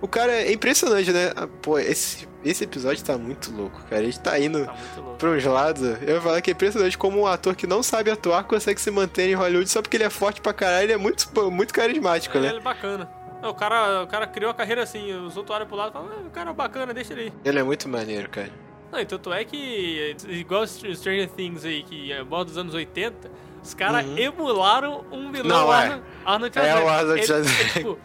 O 0.00 0.06
cara 0.08 0.32
é 0.32 0.52
impressionante, 0.52 1.10
né? 1.10 1.32
Ah, 1.34 1.46
Pô, 1.62 1.78
esse, 1.78 2.28
esse 2.44 2.64
episódio 2.64 3.02
tá 3.04 3.16
muito 3.16 3.50
louco, 3.50 3.80
cara. 3.88 4.02
A 4.02 4.04
gente 4.04 4.20
tá 4.20 4.38
indo 4.38 4.64
Tá 4.66 4.74
pra 5.18 5.30
uns 5.30 5.44
lados. 5.44 5.82
Eu 6.02 6.16
ia 6.16 6.20
falar 6.20 6.40
que 6.42 6.50
é 6.50 6.52
impressionante 6.52 6.98
como 6.98 7.20
um 7.20 7.26
ator 7.26 7.54
que 7.56 7.66
não 7.66 7.82
sabe 7.82 8.10
atuar 8.10 8.44
consegue 8.44 8.80
se 8.80 8.90
manter 8.90 9.28
em 9.30 9.34
Hollywood 9.34 9.68
só 9.70 9.80
porque 9.80 9.96
ele 9.96 10.04
é 10.04 10.10
forte 10.10 10.40
pra 10.40 10.52
caralho. 10.52 10.84
Ele 10.84 10.92
é 10.92 10.96
muito, 10.98 11.28
muito 11.50 11.72
carismático, 11.72 12.36
Ele 12.36 12.48
né? 12.50 12.56
é 12.56 12.60
bacana. 12.60 13.10
Não, 13.42 13.50
o, 13.50 13.54
cara, 13.54 14.02
o 14.02 14.06
cara 14.06 14.26
criou 14.26 14.50
a 14.50 14.54
carreira 14.54 14.82
assim, 14.82 15.12
os 15.14 15.36
outros 15.36 15.54
olham 15.56 15.66
pro 15.66 15.76
lado 15.76 15.90
e 15.90 15.92
falam, 15.92 16.08
ah, 16.10 16.26
o 16.26 16.30
cara 16.30 16.50
é 16.50 16.52
bacana, 16.54 16.92
deixa 16.94 17.12
ele 17.14 17.22
aí. 17.22 17.32
Ele 17.44 17.58
é 17.58 17.62
muito 17.62 17.88
maneiro, 17.88 18.28
cara. 18.30 18.50
Não, 18.92 19.00
e 19.00 19.04
tanto 19.06 19.32
é 19.32 19.44
que, 19.44 20.14
igual 20.28 20.66
Stranger 20.66 21.28
Things 21.30 21.64
aí, 21.64 21.82
que 21.82 22.12
é 22.12 22.22
modo 22.22 22.46
dos 22.48 22.56
anos 22.58 22.72
80, 22.74 23.30
os 23.62 23.74
caras 23.74 24.06
emularam 24.16 25.04
um 25.10 25.30
vilão 25.32 25.66
Uhum. 25.66 25.66
Não, 25.66 25.74
é. 25.74 25.76
Arnold, 25.84 26.02
Arnold 26.24 26.58
É 26.58 26.62
Schwarzenegger. 26.62 26.86
o 26.86 26.88
Arnold 26.90 27.18
Ele- 27.18 27.26
Schwarzenegger. 27.26 27.66
é, 27.66 27.72
tipo, 27.78 27.98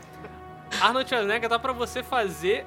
Arnold 0.82 1.10
Schwarzenegger 1.10 1.50
dá 1.50 1.60
pra 1.60 1.74
você 1.74 2.04
fazer 2.04 2.66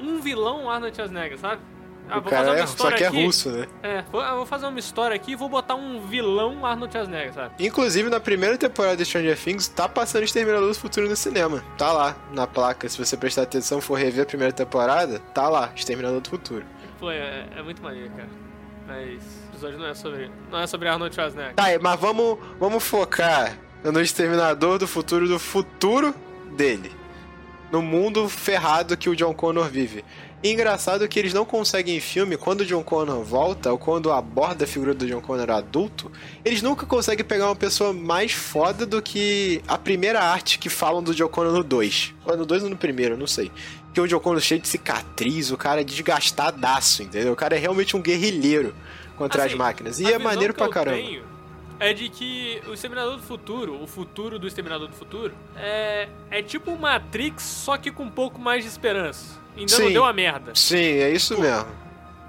um 0.00 0.20
vilão 0.20 0.70
Arnold 0.70 0.94
Schwarzenegger, 0.94 1.38
sabe? 1.38 1.62
Ah, 2.08 2.18
o 2.18 2.20
vou 2.20 2.30
fazer 2.30 2.44
cara 2.44 2.50
uma 2.50 2.62
é, 2.62 2.66
só 2.66 2.72
história 2.74 2.98
que 2.98 3.04
é 3.04 3.06
aqui. 3.06 3.24
russo, 3.24 3.48
né? 3.50 3.66
É, 3.82 4.02
vou, 4.12 4.22
eu 4.22 4.36
vou 4.36 4.46
fazer 4.46 4.66
uma 4.66 4.78
história 4.78 5.16
aqui 5.16 5.32
e 5.32 5.34
vou 5.34 5.48
botar 5.48 5.74
um 5.74 6.06
vilão 6.06 6.66
Arnold 6.66 6.92
Schwarzenegger, 6.92 7.32
sabe? 7.32 7.54
Inclusive, 7.58 8.10
na 8.10 8.20
primeira 8.20 8.58
temporada 8.58 8.96
de 8.96 9.04
Stranger 9.06 9.38
Things, 9.38 9.68
tá 9.68 9.88
passando 9.88 10.24
Exterminador 10.24 10.68
do 10.68 10.74
Futuro 10.74 11.08
no 11.08 11.16
cinema. 11.16 11.64
Tá 11.78 11.92
lá, 11.92 12.14
na 12.32 12.46
placa. 12.46 12.88
Se 12.88 12.98
você 12.98 13.16
prestar 13.16 13.42
atenção 13.42 13.80
for 13.80 13.94
rever 13.94 14.24
a 14.24 14.26
primeira 14.26 14.52
temporada, 14.52 15.18
tá 15.32 15.48
lá, 15.48 15.70
Exterminador 15.74 16.20
do 16.20 16.28
Futuro. 16.28 16.64
Pô, 17.00 17.10
é, 17.10 17.46
é 17.56 17.62
muito 17.62 17.82
maneiro, 17.82 18.10
cara. 18.10 18.28
Mas 18.86 19.22
o 19.24 19.52
episódio 19.52 19.78
não 19.78 19.86
é 19.86 19.94
sobre, 19.94 20.30
não 20.50 20.58
é 20.58 20.66
sobre 20.66 20.88
Arnold 20.88 21.14
Schwarzenegger. 21.14 21.54
Tá, 21.54 21.64
mas 21.80 21.98
vamos, 21.98 22.38
vamos 22.60 22.84
focar 22.84 23.56
no 23.82 24.00
Exterminador 24.00 24.78
do 24.78 24.86
Futuro, 24.86 25.26
do 25.26 25.38
futuro 25.38 26.14
dele. 26.54 26.92
No 27.74 27.82
mundo 27.82 28.28
ferrado 28.28 28.96
que 28.96 29.10
o 29.10 29.16
John 29.16 29.34
Connor 29.34 29.68
vive. 29.68 30.04
E 30.44 30.52
engraçado 30.52 31.08
que 31.08 31.18
eles 31.18 31.34
não 31.34 31.44
conseguem 31.44 31.96
em 31.96 32.00
filme, 32.00 32.36
quando 32.36 32.60
o 32.60 32.64
John 32.64 32.84
Connor 32.84 33.24
volta, 33.24 33.72
ou 33.72 33.76
quando 33.76 34.12
aborda 34.12 34.62
a 34.62 34.68
figura 34.68 34.94
do 34.94 35.04
John 35.04 35.20
Connor 35.20 35.50
adulto, 35.50 36.08
eles 36.44 36.62
nunca 36.62 36.86
conseguem 36.86 37.24
pegar 37.24 37.46
uma 37.46 37.56
pessoa 37.56 37.92
mais 37.92 38.30
foda 38.30 38.86
do 38.86 39.02
que 39.02 39.60
a 39.66 39.76
primeira 39.76 40.20
arte 40.20 40.56
que 40.56 40.68
falam 40.68 41.02
do 41.02 41.12
John 41.12 41.26
Connor 41.26 41.52
no 41.52 41.64
2. 41.64 42.14
Ou 42.24 42.36
no 42.36 42.46
2 42.46 42.62
ou 42.62 42.70
no 42.70 42.76
primeiro, 42.76 43.16
não 43.16 43.26
sei. 43.26 43.50
Que 43.92 44.00
o 44.00 44.06
John 44.06 44.20
Connor 44.20 44.40
cheio 44.40 44.60
de 44.60 44.68
cicatriz, 44.68 45.50
o 45.50 45.56
cara 45.56 45.80
é 45.80 45.84
desgastadaço, 45.84 47.02
entendeu? 47.02 47.32
O 47.32 47.36
cara 47.36 47.56
é 47.56 47.58
realmente 47.58 47.96
um 47.96 48.00
guerrilheiro 48.00 48.72
contra 49.18 49.42
Assim, 49.42 49.54
as 49.54 49.58
máquinas. 49.58 49.98
E 49.98 50.12
é 50.12 50.16
maneiro 50.16 50.54
pra 50.54 50.68
caramba. 50.68 50.98
tenho 50.98 51.33
é 51.80 51.92
de 51.92 52.08
que 52.08 52.62
o 52.66 52.72
Exterminador 52.72 53.16
do 53.16 53.22
Futuro, 53.22 53.82
o 53.82 53.86
futuro 53.86 54.38
do 54.38 54.46
Exterminador 54.46 54.88
do 54.88 54.94
Futuro, 54.94 55.32
é, 55.56 56.08
é 56.30 56.42
tipo 56.42 56.72
o 56.72 56.78
Matrix, 56.78 57.42
só 57.42 57.76
que 57.76 57.90
com 57.90 58.04
um 58.04 58.10
pouco 58.10 58.40
mais 58.40 58.62
de 58.62 58.70
esperança. 58.70 59.38
Ainda 59.56 59.78
não 59.78 59.86
Sim. 59.86 59.92
deu 59.92 60.04
a 60.04 60.12
merda. 60.12 60.52
Sim, 60.54 60.76
é 60.76 61.10
isso 61.10 61.40
mesmo. 61.40 61.66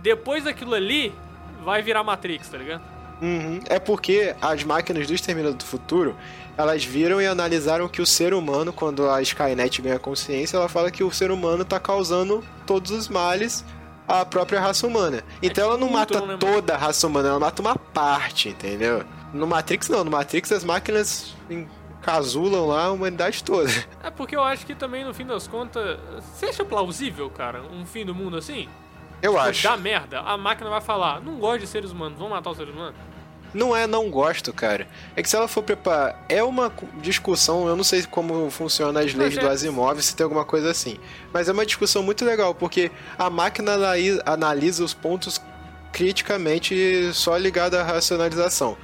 Depois 0.01 0.43
daquilo 0.43 0.75
ali, 0.75 1.13
vai 1.63 1.81
virar 1.81 2.03
Matrix, 2.03 2.49
tá 2.49 2.57
ligado? 2.57 2.81
Uhum. 3.21 3.59
É 3.67 3.79
porque 3.79 4.35
as 4.41 4.63
máquinas 4.63 5.07
do 5.07 5.13
Exterminador 5.13 5.57
do 5.57 5.65
Futuro, 5.65 6.15
elas 6.57 6.83
viram 6.83 7.21
e 7.21 7.25
analisaram 7.25 7.87
que 7.87 8.01
o 8.01 8.05
ser 8.05 8.33
humano, 8.33 8.71
quando 8.71 9.09
a 9.09 9.21
Skynet 9.21 9.81
ganha 9.81 9.99
consciência, 9.99 10.57
ela 10.57 10.69
fala 10.69 10.91
que 10.91 11.03
o 11.03 11.11
ser 11.11 11.31
humano 11.31 11.65
tá 11.65 11.79
causando 11.79 12.43
todos 12.65 12.91
os 12.91 13.07
males 13.07 13.65
à 14.07 14.25
própria 14.25 14.59
raça 14.59 14.85
humana. 14.85 15.23
Então 15.41 15.65
ela 15.65 15.77
não 15.77 15.89
mata 15.89 16.21
né, 16.25 16.37
toda 16.39 16.75
a 16.75 16.77
raça 16.77 17.07
humana, 17.07 17.29
ela 17.29 17.39
mata 17.39 17.61
uma 17.61 17.75
parte, 17.75 18.49
entendeu? 18.49 19.03
No 19.35 19.45
Matrix 19.47 19.89
não, 19.89 20.03
no 20.03 20.11
Matrix 20.11 20.51
as 20.51 20.63
máquinas 20.63 21.33
encasulam 21.49 22.67
lá 22.67 22.85
a 22.85 22.91
humanidade 22.91 23.43
toda. 23.43 23.69
É 24.03 24.09
porque 24.09 24.35
eu 24.35 24.43
acho 24.43 24.65
que 24.65 24.73
também, 24.75 25.03
no 25.03 25.13
fim 25.13 25.25
das 25.25 25.47
contas, 25.47 25.99
você 26.33 26.47
acha 26.47 26.63
plausível, 26.63 27.29
cara, 27.29 27.61
um 27.63 27.85
fim 27.85 28.05
do 28.05 28.13
mundo 28.15 28.37
assim? 28.37 28.67
Eu 29.21 29.31
Tipo, 29.33 29.43
acho. 29.45 29.63
Dá 29.63 29.75
merda, 29.77 30.19
a 30.21 30.37
máquina 30.37 30.69
vai 30.69 30.81
falar, 30.81 31.21
não 31.21 31.35
gosto 31.37 31.61
de 31.61 31.67
seres 31.67 31.91
humanos, 31.91 32.17
vamos 32.17 32.33
matar 32.33 32.51
os 32.51 32.57
seres 32.57 32.73
humanos. 32.73 32.95
Não 33.53 33.73
é 33.73 33.87
não 33.87 34.09
gosto, 34.09 34.51
cara. 34.51 34.85
É 35.15 35.23
que 35.23 35.29
se 35.29 35.35
ela 35.35 35.47
for 35.47 35.63
preparar. 35.63 36.25
É 36.27 36.43
uma 36.43 36.69
cu- 36.69 36.87
discussão, 37.01 37.67
eu 37.69 37.75
não 37.77 37.85
sei 37.85 38.03
como 38.03 38.49
funciona 38.51 38.99
as 38.99 39.13
leis 39.13 39.37
do 39.37 39.47
Asimov, 39.47 40.01
se 40.01 40.13
tem 40.13 40.25
alguma 40.25 40.43
coisa 40.43 40.69
assim. 40.69 40.97
Mas 41.31 41.47
é 41.47 41.53
uma 41.53 41.65
discussão 41.65 42.03
muito 42.03 42.25
legal, 42.25 42.53
porque 42.53 42.91
a 43.17 43.29
máquina 43.29 43.73
analisa, 43.75 44.21
analisa 44.25 44.83
os 44.83 44.93
pontos 44.93 45.41
criticamente 45.93 47.11
só 47.13 47.37
ligado 47.37 47.75
à 47.75 47.83
racionalização. 47.83 48.77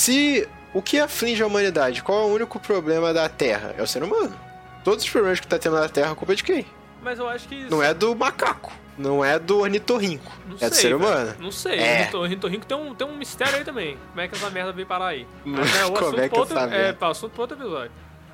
Se 0.00 0.48
o 0.72 0.80
que 0.80 0.98
aflige 0.98 1.42
a 1.42 1.46
humanidade, 1.46 2.02
qual 2.02 2.22
é 2.22 2.24
o 2.24 2.34
único 2.34 2.58
problema 2.58 3.12
da 3.12 3.28
Terra? 3.28 3.74
É 3.76 3.82
o 3.82 3.86
ser 3.86 4.02
humano. 4.02 4.34
Todos 4.82 5.04
os 5.04 5.10
problemas 5.10 5.40
que 5.40 5.46
tá 5.46 5.58
tendo 5.58 5.78
na 5.78 5.90
Terra, 5.90 6.12
a 6.12 6.14
culpa 6.14 6.32
é 6.32 6.36
de 6.36 6.42
quem? 6.42 6.64
Mas 7.02 7.18
eu 7.18 7.28
acho 7.28 7.46
que 7.46 7.54
isso... 7.54 7.70
Não 7.70 7.82
é 7.82 7.92
do 7.92 8.16
macaco. 8.16 8.72
Não 8.96 9.22
é 9.22 9.38
do 9.38 9.58
ornitorrinco. 9.58 10.32
Não 10.46 10.56
é 10.58 10.70
do 10.70 10.74
sei, 10.74 10.90
ser 10.90 10.96
velho. 10.96 10.96
humano. 10.96 11.34
Não 11.38 11.52
sei. 11.52 11.78
É. 11.78 12.10
O 12.14 12.24
Rintorrinco 12.24 12.64
tem 12.64 12.78
um, 12.78 12.94
tem 12.94 13.06
um 13.06 13.14
mistério 13.14 13.56
aí 13.56 13.62
também. 13.64 13.98
Como 14.08 14.20
é 14.22 14.28
que 14.28 14.36
essa 14.36 14.48
merda 14.48 14.72
veio 14.72 14.86
parar 14.86 15.08
aí? 15.08 15.26
Mas 15.44 15.76
é 15.76 15.84
o 15.84 15.92
Como 15.92 16.18
é 16.18 16.30
que 16.30 16.38
outro, 16.38 16.56
essa 16.56 16.66
é, 16.66 16.70
merda? 16.70 16.98
tá, 16.98 17.08
assunto 17.08 17.32
pra 17.32 17.42
outro 17.42 17.58
episódio. 17.58 17.92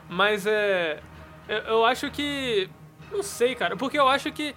Mas 0.08 0.46
é. 0.46 1.00
Eu, 1.48 1.58
eu 1.58 1.84
acho 1.84 2.08
que. 2.12 2.70
Não 3.10 3.24
sei, 3.24 3.56
cara. 3.56 3.76
Porque 3.76 3.98
eu 3.98 4.06
acho 4.06 4.30
que 4.30 4.54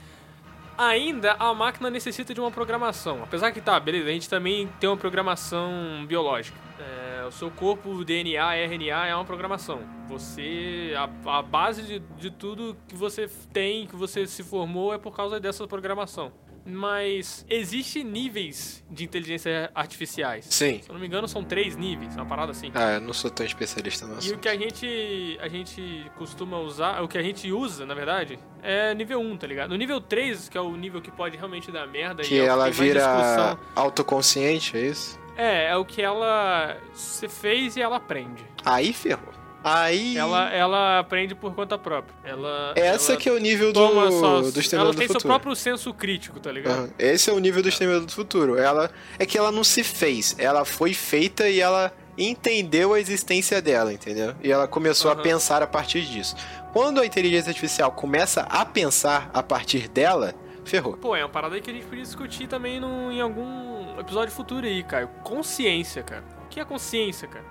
ainda 0.80 1.34
a 1.34 1.54
máquina 1.54 1.90
necessita 1.90 2.34
de 2.34 2.40
uma 2.40 2.50
programação. 2.50 3.22
Apesar 3.22 3.52
que 3.52 3.60
tá, 3.60 3.78
beleza, 3.78 4.10
a 4.10 4.14
gente 4.14 4.30
também 4.30 4.68
tem 4.80 4.90
uma 4.90 4.96
programação 4.96 6.06
biológica. 6.08 6.58
É, 6.80 7.26
o 7.26 7.32
seu 7.32 7.52
corpo, 7.52 8.06
DNA, 8.06 8.56
RNA 8.56 9.08
é 9.08 9.14
uma 9.14 9.26
programação. 9.26 9.82
Você. 10.08 10.94
A, 10.96 11.38
a 11.40 11.42
base 11.42 11.84
de, 11.84 12.00
de 12.00 12.32
tudo 12.32 12.78
que 12.88 12.96
você 12.96 13.30
tem, 13.52 13.86
que 13.86 13.96
você 13.96 14.26
se 14.26 14.42
formou, 14.42 14.94
é 14.94 14.98
por 14.98 15.14
causa 15.14 15.38
dessa 15.38 15.68
programação. 15.68 16.32
Mas 16.70 17.46
existe 17.50 18.04
níveis 18.04 18.84
de 18.90 19.04
inteligência 19.04 19.70
artificiais. 19.74 20.46
Sim. 20.50 20.80
Se 20.82 20.90
eu 20.90 20.94
não 20.94 21.00
me 21.00 21.08
engano, 21.08 21.28
são 21.28 21.44
três 21.44 21.76
níveis, 21.76 22.16
uma 22.16 22.26
parada 22.26 22.52
assim. 22.52 22.72
Ah, 22.74 22.94
eu 22.94 23.02
não 23.02 23.14
sou 23.14 23.30
tão 23.30 23.46
especialista 23.46 24.06
no 24.06 24.14
E 24.14 24.16
o 24.16 24.18
assunto. 24.20 24.40
que 24.40 24.50
a 24.50 24.58
gente, 24.58 25.38
a 25.42 25.48
gente 25.48 26.12
costuma 26.18 26.58
usar, 26.60 27.02
o 27.02 27.08
que 27.08 27.18
a 27.18 27.24
gente 27.24 27.52
usa, 27.52 27.86
na 27.86 27.94
verdade, 27.94 28.40
é 28.62 28.94
nível 28.94 29.20
1, 29.20 29.38
tá 29.38 29.48
ligado? 29.48 29.70
No 29.72 29.76
nível 29.76 30.00
3, 30.00 30.50
que 30.50 30.58
é 30.58 30.62
o 30.62 30.76
nível 30.76 31.02
que 31.02 31.12
pode 31.12 31.36
realmente 31.38 31.72
dar 31.72 31.88
merda, 31.88 32.24
Que 32.24 32.36
e 32.36 32.40
é 32.40 32.46
ela 32.46 32.70
vira 32.70 33.00
discussão, 33.00 33.60
autoconsciente, 33.76 34.78
é 34.78 34.82
isso? 34.88 35.20
É, 35.36 35.68
é 35.70 35.76
o 35.78 35.86
que 35.86 36.02
ela 36.02 36.78
você 36.94 37.30
fez 37.30 37.78
e 37.78 37.82
ela 37.82 37.96
aprende. 37.98 38.44
Aí 38.66 38.92
ferrou. 38.92 39.39
Aí. 39.64 40.18
Ela, 40.18 40.50
ela 40.52 41.00
aprende 41.00 41.36
por 41.36 41.54
conta 41.54 41.78
própria. 41.78 42.16
Ela, 42.24 42.74
Essa 42.76 43.14
ela 43.14 43.22
que 43.22 43.28
é 43.28 43.32
o 43.32 43.38
nível 43.38 43.74
do, 43.74 43.80
só, 43.80 43.90
do 43.90 44.48
Ela 44.48 44.60
Exterminador 44.60 44.96
tem 44.96 45.08
do 45.08 45.12
seu 45.12 45.20
Futuro. 45.20 45.28
próprio 45.34 45.56
senso 45.56 45.94
crítico, 45.94 46.40
tá 46.40 46.52
ligado? 46.52 46.78
Aham. 46.80 46.90
Esse 46.98 47.30
é 47.30 47.34
o 47.34 47.40
nível 47.40 47.62
do 47.62 47.70
Exterminador 47.70 48.06
do 48.08 48.14
Futuro. 48.14 48.58
Ela 48.58 48.90
é 49.18 49.26
que 49.26 49.38
ela 49.38 49.52
não 49.52 49.64
se 49.64 49.84
fez, 49.84 50.36
ela 50.38 50.64
foi 50.66 50.94
feita 50.94 51.50
e 51.50 51.60
ela 51.60 51.92
entendeu 52.18 52.94
a 52.94 53.00
existência 53.00 53.62
dela, 53.62 53.94
entendeu? 53.94 54.36
E 54.44 54.52
ela 54.52 54.68
começou 54.68 55.10
a 55.10 55.14
Aham. 55.14 55.24
pensar 55.24 55.64
a 55.64 55.68
partir 55.68 56.02
disso. 56.02 56.36
Quando 56.74 57.00
a 57.00 57.06
inteligência 57.06 57.50
artificial 57.50 57.92
começa 57.92 58.42
a 58.42 58.66
pensar 58.66 59.30
a 59.34 59.42
partir 59.42 59.88
dela, 59.88 60.36
ferrou. 60.66 60.98
Pô, 60.98 61.16
é 61.16 61.24
uma 61.24 61.30
parada 61.30 61.56
aí 61.56 61.62
que 61.62 61.70
a 61.70 61.74
gente 61.74 61.86
podia 61.86 62.04
discutir 62.04 62.48
também 62.48 62.80
no, 62.80 63.12
em 63.12 63.22
algum 63.22 64.00
episódio 64.00 64.34
futuro 64.34 64.66
aí, 64.66 64.84
Caio. 64.84 65.08
Consciência, 65.24 66.04
cara. 66.04 66.24
O 66.46 66.50
que 66.50 66.60
é 66.60 66.66
consciência, 66.66 67.28
cara? 67.28 67.46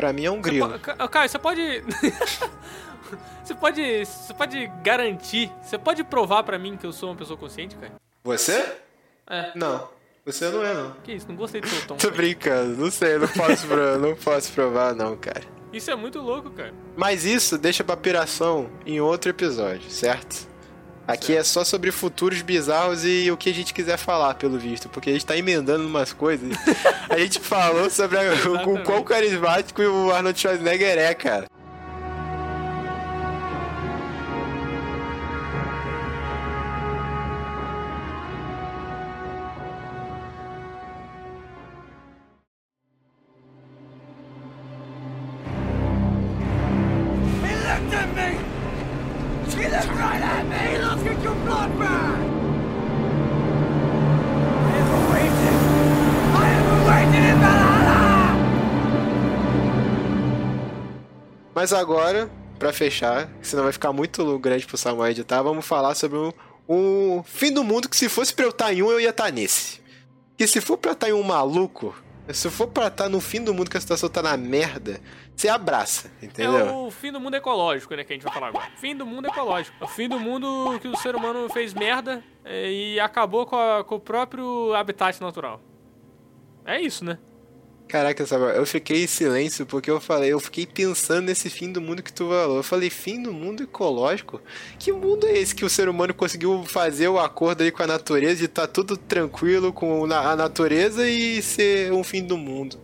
Pra 0.00 0.12
mim 0.14 0.24
é 0.24 0.30
um 0.30 0.36
Você 0.36 0.50
grilo. 0.50 0.70
po- 0.70 0.78
Ca- 0.78 1.08
Caio, 1.08 1.28
você 1.28 1.38
pode. 1.38 1.60
você 3.44 3.54
pode. 3.54 4.04
Você 4.06 4.32
pode 4.34 4.66
garantir. 4.82 5.52
Você 5.62 5.76
pode 5.76 6.02
provar 6.04 6.42
pra 6.42 6.58
mim 6.58 6.76
que 6.76 6.86
eu 6.86 6.92
sou 6.92 7.10
uma 7.10 7.16
pessoa 7.16 7.36
consciente, 7.36 7.76
cara? 7.76 7.92
Você? 8.24 8.64
É. 9.28 9.52
Não. 9.54 9.88
Você 10.24 10.48
não 10.50 10.64
é, 10.64 10.72
não. 10.74 10.90
Que 11.04 11.12
isso? 11.12 11.26
Não 11.28 11.36
gostei 11.36 11.60
do 11.60 11.68
seu 11.68 11.86
tom. 11.86 11.96
Tô 12.00 12.08
cara. 12.08 12.16
brincando, 12.16 12.76
não 12.82 12.90
sei, 12.90 13.18
não 13.18 13.28
posso, 13.28 13.66
pro- 13.66 13.98
não 13.98 14.14
posso 14.16 14.52
provar, 14.52 14.94
não, 14.94 15.16
cara. 15.16 15.42
Isso 15.72 15.90
é 15.90 15.94
muito 15.96 16.18
louco, 16.20 16.50
cara. 16.50 16.72
Mas 16.96 17.24
isso 17.24 17.56
deixa 17.58 17.84
pra 17.84 17.96
piração 17.96 18.70
em 18.86 19.00
outro 19.00 19.30
episódio, 19.30 19.90
certo? 19.90 20.48
Aqui 21.12 21.36
é 21.36 21.42
só 21.44 21.64
sobre 21.64 21.90
futuros 21.90 22.40
bizarros 22.42 23.04
e 23.04 23.30
o 23.30 23.36
que 23.36 23.50
a 23.50 23.54
gente 23.54 23.74
quiser 23.74 23.96
falar, 23.96 24.34
pelo 24.34 24.58
visto, 24.58 24.88
porque 24.88 25.10
a 25.10 25.12
gente 25.12 25.26
tá 25.26 25.36
emendando 25.36 25.86
umas 25.86 26.12
coisas. 26.12 26.50
A 27.10 27.18
gente 27.18 27.40
falou 27.40 27.90
sobre 27.90 28.18
a- 28.18 28.32
o, 28.68 28.82
quão 28.84 29.02
carismático 29.02 29.82
o 29.82 30.12
Arnold 30.12 30.38
Schwarzenegger 30.38 30.96
é, 30.96 31.12
cara. 31.12 31.46
Mas 61.60 61.74
agora, 61.74 62.30
pra 62.58 62.72
fechar, 62.72 63.28
senão 63.42 63.64
vai 63.64 63.72
ficar 63.72 63.92
muito 63.92 64.38
grande 64.38 64.66
pro 64.66 64.78
Samuel 64.78 65.10
editar, 65.10 65.42
vamos 65.42 65.66
falar 65.66 65.94
sobre 65.94 66.16
o, 66.16 66.32
o 66.66 67.22
fim 67.22 67.52
do 67.52 67.62
mundo 67.62 67.86
que 67.86 67.98
se 67.98 68.08
fosse 68.08 68.32
pra 68.32 68.46
eu 68.46 68.48
estar 68.48 68.72
em 68.72 68.82
um, 68.82 68.90
eu 68.90 68.98
ia 68.98 69.10
estar 69.10 69.30
nesse. 69.30 69.78
Que 70.38 70.46
se 70.46 70.58
for 70.62 70.78
pra 70.78 70.92
estar 70.92 71.10
em 71.10 71.12
um 71.12 71.22
maluco, 71.22 71.94
se 72.32 72.48
for 72.48 72.66
pra 72.66 72.86
estar 72.86 73.10
no 73.10 73.20
fim 73.20 73.44
do 73.44 73.52
mundo 73.52 73.68
que 73.68 73.76
a 73.76 73.80
situação 73.80 74.08
tá 74.08 74.22
na 74.22 74.38
merda, 74.38 75.02
você 75.36 75.50
abraça, 75.50 76.10
entendeu? 76.22 76.56
É 76.66 76.72
o 76.72 76.90
fim 76.90 77.12
do 77.12 77.20
mundo 77.20 77.34
ecológico, 77.36 77.94
né, 77.94 78.04
que 78.04 78.12
a 78.14 78.16
gente 78.16 78.22
vai 78.24 78.32
falar 78.32 78.46
agora. 78.48 78.70
Fim 78.78 78.96
do 78.96 79.04
mundo 79.04 79.28
ecológico. 79.28 79.84
O 79.84 79.86
fim 79.86 80.08
do 80.08 80.18
mundo 80.18 80.78
que 80.80 80.88
o 80.88 80.96
ser 80.96 81.14
humano 81.14 81.46
fez 81.50 81.74
merda 81.74 82.24
é, 82.42 82.72
e 82.72 82.98
acabou 82.98 83.44
com, 83.44 83.56
a- 83.56 83.84
com 83.84 83.96
o 83.96 84.00
próprio 84.00 84.72
habitat 84.74 85.20
natural. 85.20 85.60
É 86.64 86.80
isso, 86.80 87.04
né? 87.04 87.18
Caraca, 87.90 88.24
eu 88.54 88.64
fiquei 88.64 89.02
em 89.02 89.06
silêncio 89.08 89.66
porque 89.66 89.90
eu 89.90 90.00
falei, 90.00 90.32
eu 90.32 90.38
fiquei 90.38 90.64
pensando 90.64 91.22
nesse 91.22 91.50
fim 91.50 91.72
do 91.72 91.80
mundo 91.80 92.04
que 92.04 92.12
tu 92.12 92.28
falou. 92.28 92.58
Eu 92.58 92.62
falei, 92.62 92.88
fim 92.88 93.20
do 93.20 93.32
mundo 93.32 93.64
ecológico? 93.64 94.40
Que 94.78 94.92
mundo 94.92 95.26
é 95.26 95.36
esse 95.36 95.56
que 95.56 95.64
o 95.64 95.68
ser 95.68 95.88
humano 95.88 96.14
conseguiu 96.14 96.62
fazer 96.62 97.08
o 97.08 97.18
acordo 97.18 97.64
aí 97.64 97.72
com 97.72 97.82
a 97.82 97.88
natureza 97.88 98.44
e 98.44 98.48
tá 98.48 98.64
tudo 98.68 98.96
tranquilo 98.96 99.72
com 99.72 100.04
a 100.04 100.36
natureza 100.36 101.04
e 101.10 101.42
ser 101.42 101.92
um 101.92 102.04
fim 102.04 102.22
do 102.22 102.38
mundo? 102.38 102.78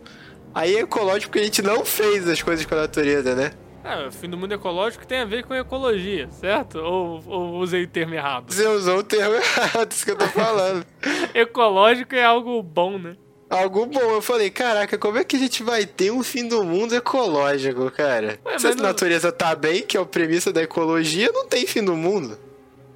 Aí 0.53 0.75
é 0.75 0.81
ecológico 0.81 1.31
porque 1.31 1.39
a 1.39 1.45
gente 1.45 1.61
não 1.61 1.85
fez 1.85 2.27
as 2.27 2.41
coisas 2.41 2.65
com 2.65 2.75
a 2.75 2.79
natureza, 2.79 3.33
né? 3.33 3.53
É, 3.85 4.07
o 4.07 4.11
fim 4.11 4.29
do 4.29 4.37
mundo 4.37 4.51
ecológico 4.51 5.07
tem 5.07 5.19
a 5.21 5.25
ver 5.25 5.45
com 5.45 5.55
ecologia, 5.55 6.27
certo? 6.31 6.79
Ou, 6.79 7.23
ou 7.25 7.59
usei 7.59 7.85
o 7.85 7.87
termo 7.87 8.13
errado? 8.13 8.51
Você 8.51 8.67
usou 8.67 8.97
o 8.97 9.03
termo 9.03 9.35
errado, 9.39 9.89
isso 9.89 10.03
que 10.03 10.11
eu 10.11 10.17
tô 10.17 10.27
falando. 10.27 10.85
Ecológico 11.33 12.13
é 12.13 12.25
algo 12.25 12.61
bom, 12.61 12.99
né? 12.99 13.15
Algo 13.49 13.85
bom, 13.85 13.99
eu 13.99 14.21
falei, 14.21 14.49
caraca, 14.49 14.97
como 14.97 15.17
é 15.17 15.23
que 15.23 15.37
a 15.37 15.39
gente 15.39 15.63
vai 15.63 15.85
ter 15.85 16.11
um 16.11 16.21
fim 16.21 16.45
do 16.47 16.63
mundo 16.65 16.93
ecológico, 16.93 17.89
cara? 17.91 18.39
Ué, 18.45 18.59
se 18.59 18.67
a 18.67 18.75
não- 18.75 18.83
natureza 18.83 19.31
tá 19.31 19.55
bem, 19.55 19.83
que 19.83 19.95
é 19.95 20.01
a 20.01 20.05
premissa 20.05 20.51
da 20.51 20.61
ecologia, 20.63 21.31
não 21.33 21.45
tem 21.47 21.65
fim 21.65 21.81
do 21.83 21.95
mundo. 21.95 22.37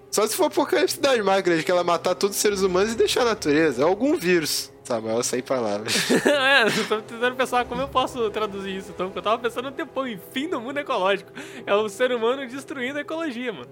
Só 0.10 0.28
se 0.28 0.36
for 0.36 0.46
apocalipse 0.46 1.00
das 1.00 1.18
máquinas, 1.24 1.64
que 1.64 1.72
ela 1.72 1.86
matar 1.86 2.16
todos 2.16 2.36
os 2.36 2.42
seres 2.42 2.62
humanos 2.62 2.92
e 2.92 2.96
deixar 2.96 3.22
a 3.22 3.26
natureza. 3.26 3.86
Algum 3.86 4.18
vírus. 4.18 4.71
Samuel, 4.84 5.24
sem 5.24 5.42
palavras. 5.42 5.94
é, 6.26 6.64
eu 6.64 6.88
tô 6.88 7.02
tentando 7.02 7.36
pensar 7.36 7.66
como 7.66 7.82
eu 7.82 7.88
posso 7.88 8.30
traduzir 8.30 8.78
isso, 8.78 8.92
então, 8.92 9.08
porque 9.08 9.20
eu 9.20 9.24
tava 9.24 9.38
pensando 9.38 9.70
um 9.70 9.72
tempão 9.72 10.08
em 10.08 10.20
fim 10.32 10.48
do 10.50 10.60
mundo 10.60 10.78
ecológico. 10.80 11.32
É 11.66 11.74
o 11.74 11.88
ser 11.88 12.12
humano 12.12 12.46
destruindo 12.48 12.98
a 12.98 13.02
ecologia, 13.02 13.54
mano. 13.54 13.70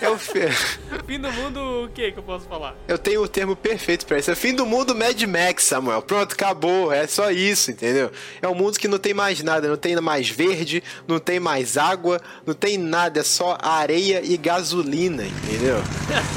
É 0.00 0.08
o 0.08 0.18
fe... 0.18 0.48
Fim 1.06 1.18
do 1.20 1.30
mundo, 1.32 1.84
o 1.84 1.88
que 1.88 2.12
que 2.12 2.18
eu 2.18 2.22
posso 2.22 2.46
falar? 2.46 2.74
Eu 2.88 2.96
tenho 2.96 3.22
o 3.22 3.28
termo 3.28 3.54
perfeito 3.54 4.06
pra 4.06 4.18
isso. 4.18 4.30
É 4.30 4.34
fim 4.34 4.54
do 4.54 4.64
mundo 4.64 4.94
Mad 4.94 5.20
Max, 5.24 5.64
Samuel. 5.64 6.00
Pronto, 6.02 6.32
acabou. 6.32 6.92
É 6.92 7.06
só 7.06 7.30
isso, 7.30 7.70
entendeu? 7.70 8.10
É 8.40 8.48
um 8.48 8.54
mundo 8.54 8.78
que 8.78 8.88
não 8.88 8.98
tem 8.98 9.12
mais 9.12 9.42
nada. 9.42 9.68
Não 9.68 9.76
tem 9.76 9.94
mais 9.96 10.28
verde, 10.28 10.82
não 11.06 11.18
tem 11.18 11.38
mais 11.38 11.76
água, 11.76 12.20
não 12.46 12.54
tem 12.54 12.78
nada. 12.78 13.20
É 13.20 13.22
só 13.22 13.58
areia 13.60 14.22
e 14.24 14.36
gasolina, 14.36 15.24
entendeu? 15.26 15.76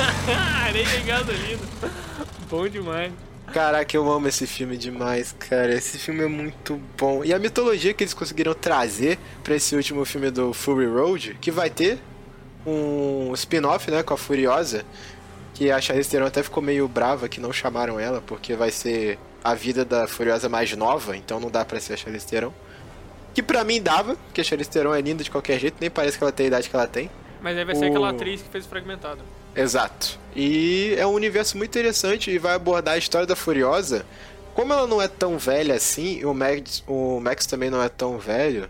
Areia 0.66 0.98
e 0.98 1.02
gasolina. 1.02 1.62
Bom 2.50 2.68
demais. 2.68 3.12
Caraca, 3.58 3.98
eu 3.98 4.08
amo 4.12 4.28
esse 4.28 4.46
filme 4.46 4.78
demais, 4.78 5.32
cara. 5.40 5.74
Esse 5.74 5.98
filme 5.98 6.22
é 6.24 6.28
muito 6.28 6.80
bom. 6.96 7.26
E 7.26 7.34
a 7.34 7.40
mitologia 7.40 7.92
que 7.92 8.04
eles 8.04 8.14
conseguiram 8.14 8.54
trazer 8.54 9.18
pra 9.44 9.56
esse 9.56 9.76
último 9.76 10.06
filme 10.06 10.30
do 10.30 10.54
Fury 10.54 10.86
Road, 10.86 11.36
que 11.42 11.50
vai 11.50 11.68
ter 11.68 11.98
um 12.64 13.34
spin-off, 13.34 13.90
né, 13.90 14.04
com 14.04 14.14
a 14.14 14.18
Furiosa, 14.18 14.86
que 15.56 15.72
a 15.72 15.82
Charlize 15.82 16.08
Theron 16.08 16.28
até 16.28 16.44
ficou 16.44 16.62
meio 16.62 16.88
brava 16.88 17.28
que 17.28 17.40
não 17.42 17.52
chamaram 17.52 18.00
ela, 18.00 18.22
porque 18.22 18.54
vai 18.56 18.70
ser 18.70 19.18
a 19.44 19.56
vida 19.56 19.84
da 19.84 20.08
Furiosa 20.08 20.48
mais 20.48 20.72
nova, 20.78 21.18
então 21.18 21.40
não 21.40 21.50
dá 21.50 21.66
pra 21.66 21.80
ser 21.80 21.94
a 21.94 21.98
Charlize 21.98 22.28
Theron. 22.28 22.54
Que 23.34 23.42
pra 23.42 23.64
mim 23.64 23.82
dava, 23.82 24.16
porque 24.28 24.42
a 24.42 24.44
Charlize 24.44 24.70
Theron 24.70 24.94
é 24.94 25.02
linda 25.02 25.24
de 25.24 25.32
qualquer 25.32 25.60
jeito, 25.60 25.78
nem 25.82 25.90
parece 25.90 26.16
que 26.16 26.24
ela 26.24 26.32
tem 26.32 26.44
a 26.44 26.48
idade 26.48 26.70
que 26.70 26.76
ela 26.76 26.86
tem. 26.86 27.10
Mas 27.42 27.58
aí 27.58 27.66
vai 27.66 27.74
ser 27.74 27.86
O- 27.86 27.88
aquela 27.88 28.10
atriz 28.12 28.40
que 28.40 28.50
fez 28.50 28.68
Fragmentado. 28.68 29.22
Exato. 29.58 30.20
E 30.36 30.94
é 30.98 31.06
um 31.08 31.14
universo 31.14 31.58
muito 31.58 31.72
interessante 31.72 32.30
e 32.32 32.38
vai 32.38 32.54
abordar 32.54 32.94
a 32.94 32.98
história 32.98 33.26
da 33.26 33.36
Furiosa. 33.36 34.06
Como 34.54 34.72
ela 34.72 34.86
não 34.88 35.02
é 35.02 35.08
tão 35.08 35.38
velha 35.38 35.76
assim, 35.76 36.20
e 36.20 36.26
o 36.26 36.34
Max, 36.34 36.84
o 36.88 37.20
Max 37.20 37.46
também 37.46 37.70
não 37.70 37.82
é 37.82 37.90
tão 37.90 38.18
velho, 38.18 38.70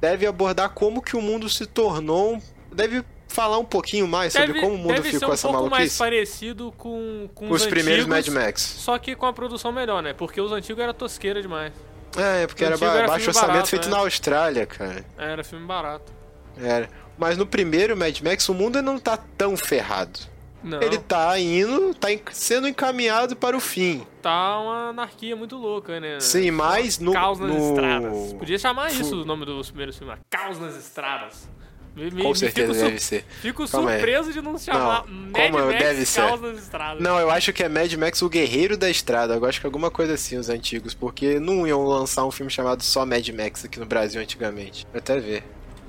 deve 0.00 0.26
abordar 0.26 0.70
como 0.70 1.00
que 1.02 1.16
o 1.16 1.20
mundo 1.22 1.48
se 1.48 1.66
tornou. 1.66 2.34
um- 2.34 2.40
Deve 2.72 3.04
falar 3.28 3.58
um 3.58 3.64
pouquinho 3.64 4.06
mais 4.08 4.32
sobre 4.32 4.48
Deve, 4.48 4.60
como 4.60 4.74
o 4.74 4.78
mundo 4.78 4.94
deve 4.94 5.10
ser 5.10 5.14
ficou 5.18 5.30
um 5.30 5.32
essa 5.32 5.48
pouco 5.48 5.62
mais 5.62 5.70
maluquice. 5.72 5.98
parecido 5.98 6.72
com, 6.76 7.28
com 7.34 7.50
Os 7.50 7.64
primeiros 7.66 8.04
antigos, 8.06 8.28
Mad 8.34 8.44
Max. 8.44 8.60
Só 8.62 8.98
que 8.98 9.14
com 9.14 9.26
a 9.26 9.32
produção 9.32 9.70
melhor, 9.72 10.02
né? 10.02 10.12
Porque 10.12 10.40
os 10.40 10.50
antigos 10.52 10.82
era 10.82 10.92
tosqueira 10.94 11.40
demais. 11.40 11.72
É, 12.16 12.42
é 12.42 12.46
porque 12.46 12.64
era, 12.64 12.76
ba- 12.76 12.94
era 12.96 13.06
baixo 13.08 13.28
orçamento 13.28 13.50
barato, 13.52 13.68
feito 13.70 13.84
né? 13.88 13.90
na 13.92 13.98
Austrália, 13.98 14.66
cara. 14.66 15.04
Era 15.18 15.42
filme 15.44 15.66
barato. 15.66 16.12
Era. 16.60 16.88
Mas 17.18 17.36
no 17.38 17.46
primeiro 17.46 17.96
Mad 17.96 18.20
Max, 18.20 18.48
o 18.48 18.54
mundo 18.54 18.82
não 18.82 18.98
tá 18.98 19.16
tão 19.16 19.56
ferrado. 19.56 20.18
Não, 20.62 20.80
Ele 20.82 20.96
tá 20.98 21.38
indo, 21.38 21.92
tá 21.94 22.10
en- 22.10 22.20
sendo 22.32 22.66
encaminhado 22.66 23.36
para 23.36 23.54
o 23.54 23.60
fim. 23.60 24.06
tá 24.22 24.58
uma 24.60 24.88
anarquia 24.88 25.36
muito 25.36 25.56
louca, 25.56 26.00
né? 26.00 26.18
Sim, 26.20 26.50
mas 26.50 26.98
no. 26.98 27.12
Caos 27.12 27.38
nas 27.38 27.50
no... 27.50 27.68
estradas. 27.68 28.32
Podia 28.32 28.58
chamar 28.58 28.90
Fu- 28.90 29.02
isso 29.02 29.22
o 29.22 29.24
nome 29.26 29.44
dos 29.44 29.68
primeiros 29.68 29.98
filmes. 29.98 30.18
Caos 30.30 30.58
nas 30.58 30.74
estradas. 30.76 31.46
Me, 31.94 32.10
Com 32.10 32.30
me 32.30 32.34
certeza 32.34 32.72
fico, 32.74 32.84
deve 32.86 32.98
ser. 32.98 33.24
fico 33.40 33.68
Calma 33.70 33.90
aí. 33.90 33.96
surpreso 33.98 34.32
de 34.32 34.40
não 34.42 34.58
se 34.58 34.64
chamar 34.64 35.06
Mad 35.06 35.32
como 35.52 35.66
Max 35.66 35.78
deve 35.78 36.06
ser? 36.06 36.20
Caos 36.22 36.40
nas 36.40 36.58
estradas. 36.58 37.00
Não, 37.02 37.20
eu 37.20 37.30
acho 37.30 37.52
que 37.52 37.62
é 37.62 37.68
Mad 37.68 37.92
Max 37.92 38.20
o 38.22 38.28
Guerreiro 38.28 38.76
da 38.76 38.90
Estrada. 38.90 39.34
Eu 39.34 39.44
acho 39.44 39.60
que 39.60 39.66
é 39.66 39.68
alguma 39.68 39.90
coisa 39.92 40.14
assim, 40.14 40.36
os 40.38 40.48
antigos. 40.48 40.92
Porque 40.94 41.38
não 41.38 41.64
iam 41.66 41.84
lançar 41.84 42.24
um 42.24 42.30
filme 42.32 42.50
chamado 42.50 42.82
só 42.82 43.04
Mad 43.06 43.28
Max 43.28 43.64
aqui 43.66 43.78
no 43.78 43.86
Brasil 43.86 44.20
antigamente. 44.20 44.84
Vou 44.90 44.98
até 44.98 45.20
ver. 45.20 45.44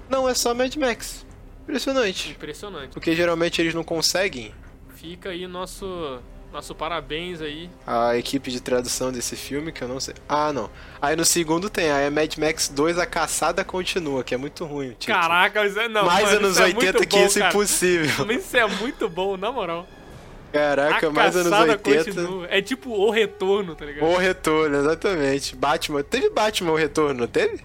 Não, 0.09 0.27
é 0.29 0.33
só 0.33 0.53
Mad 0.53 0.75
Max. 0.75 1.25
Impressionante. 1.63 2.31
Impressionante. 2.31 2.93
Porque 2.93 3.15
geralmente 3.15 3.61
eles 3.61 3.73
não 3.73 3.83
conseguem. 3.83 4.53
Fica 4.95 5.29
aí 5.29 5.47
nosso, 5.47 6.19
nosso 6.53 6.75
parabéns 6.75 7.41
aí. 7.41 7.69
A 7.85 8.15
equipe 8.17 8.51
de 8.51 8.59
tradução 8.59 9.11
desse 9.11 9.35
filme, 9.35 9.71
que 9.71 9.81
eu 9.83 9.87
não 9.87 9.99
sei. 9.99 10.13
Ah, 10.29 10.53
não. 10.53 10.69
Aí 11.01 11.15
no 11.15 11.25
segundo 11.25 11.69
tem, 11.69 11.89
aí 11.91 12.05
é 12.05 12.09
Mad 12.09 12.37
Max 12.37 12.69
2, 12.69 12.99
A 12.99 13.05
Caçada 13.05 13.63
Continua, 13.63 14.23
que 14.23 14.33
é 14.33 14.37
muito 14.37 14.63
ruim. 14.65 14.89
o 14.89 14.93
título. 14.93 15.19
Caraca, 15.19 15.65
isso 15.65 15.79
é, 15.79 15.87
não, 15.87 16.05
Mais 16.05 16.25
mano, 16.25 16.37
anos 16.37 16.51
isso 16.51 16.61
é 16.61 16.65
80 16.65 16.83
muito 16.83 17.07
que 17.09 17.17
bom, 17.17 17.25
isso 17.25 17.43
é 17.43 17.49
impossível. 17.49 18.25
Mas 18.25 18.37
Isso 18.45 18.57
é 18.57 18.67
muito 18.67 19.09
bom, 19.09 19.35
na 19.37 19.51
moral. 19.51 19.87
Caraca, 20.53 21.07
a 21.07 21.11
mais 21.11 21.35
anos 21.35 21.49
caçada 21.49 21.71
80. 21.73 22.05
continua. 22.05 22.47
É 22.49 22.61
tipo 22.61 22.89
o 22.91 23.09
retorno, 23.09 23.75
tá 23.75 23.83
ligado? 23.85 24.07
O 24.07 24.15
Retorno, 24.17 24.77
exatamente. 24.77 25.55
Batman. 25.55 26.01
Teve 26.03 26.29
Batman 26.29 26.71
o 26.71 26.75
Retorno, 26.75 27.21
não 27.21 27.27
teve? 27.27 27.61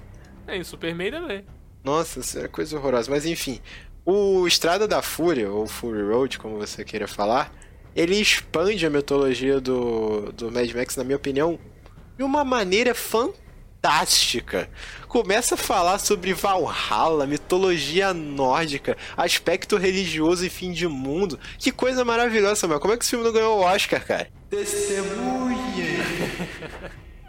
É, 0.46 0.56
em 0.56 0.64
Superman 0.64 1.12
também. 1.12 1.44
Nossa, 1.82 2.20
isso 2.20 2.38
é 2.38 2.48
coisa 2.48 2.76
horrorosa. 2.76 3.10
Mas 3.10 3.24
enfim, 3.26 3.60
o 4.04 4.46
Estrada 4.46 4.86
da 4.88 5.02
Fúria, 5.02 5.50
ou 5.50 5.66
Fury 5.66 6.02
Road, 6.02 6.38
como 6.38 6.58
você 6.58 6.84
queira 6.84 7.06
falar, 7.06 7.52
ele 7.94 8.16
expande 8.16 8.86
a 8.86 8.90
mitologia 8.90 9.60
do, 9.60 10.32
do 10.32 10.50
Mad 10.50 10.70
Max, 10.72 10.96
na 10.96 11.04
minha 11.04 11.16
opinião, 11.16 11.58
de 12.16 12.22
uma 12.22 12.44
maneira 12.44 12.94
fantástica. 12.94 14.68
Começa 15.08 15.54
a 15.54 15.58
falar 15.58 15.98
sobre 15.98 16.32
Valhalla, 16.32 17.26
mitologia 17.26 18.14
nórdica, 18.14 18.96
aspecto 19.16 19.76
religioso 19.76 20.44
e 20.44 20.50
fim 20.50 20.72
de 20.72 20.86
mundo. 20.86 21.38
Que 21.58 21.72
coisa 21.72 22.04
maravilhosa, 22.04 22.56
Samuel. 22.56 22.80
Como 22.80 22.92
é 22.92 22.96
que 22.96 23.04
esse 23.04 23.10
filme 23.10 23.24
não 23.24 23.32
ganhou 23.32 23.58
o 23.58 23.62
Oscar, 23.62 24.04
cara? 24.06 24.28
Testemunha! 24.48 25.60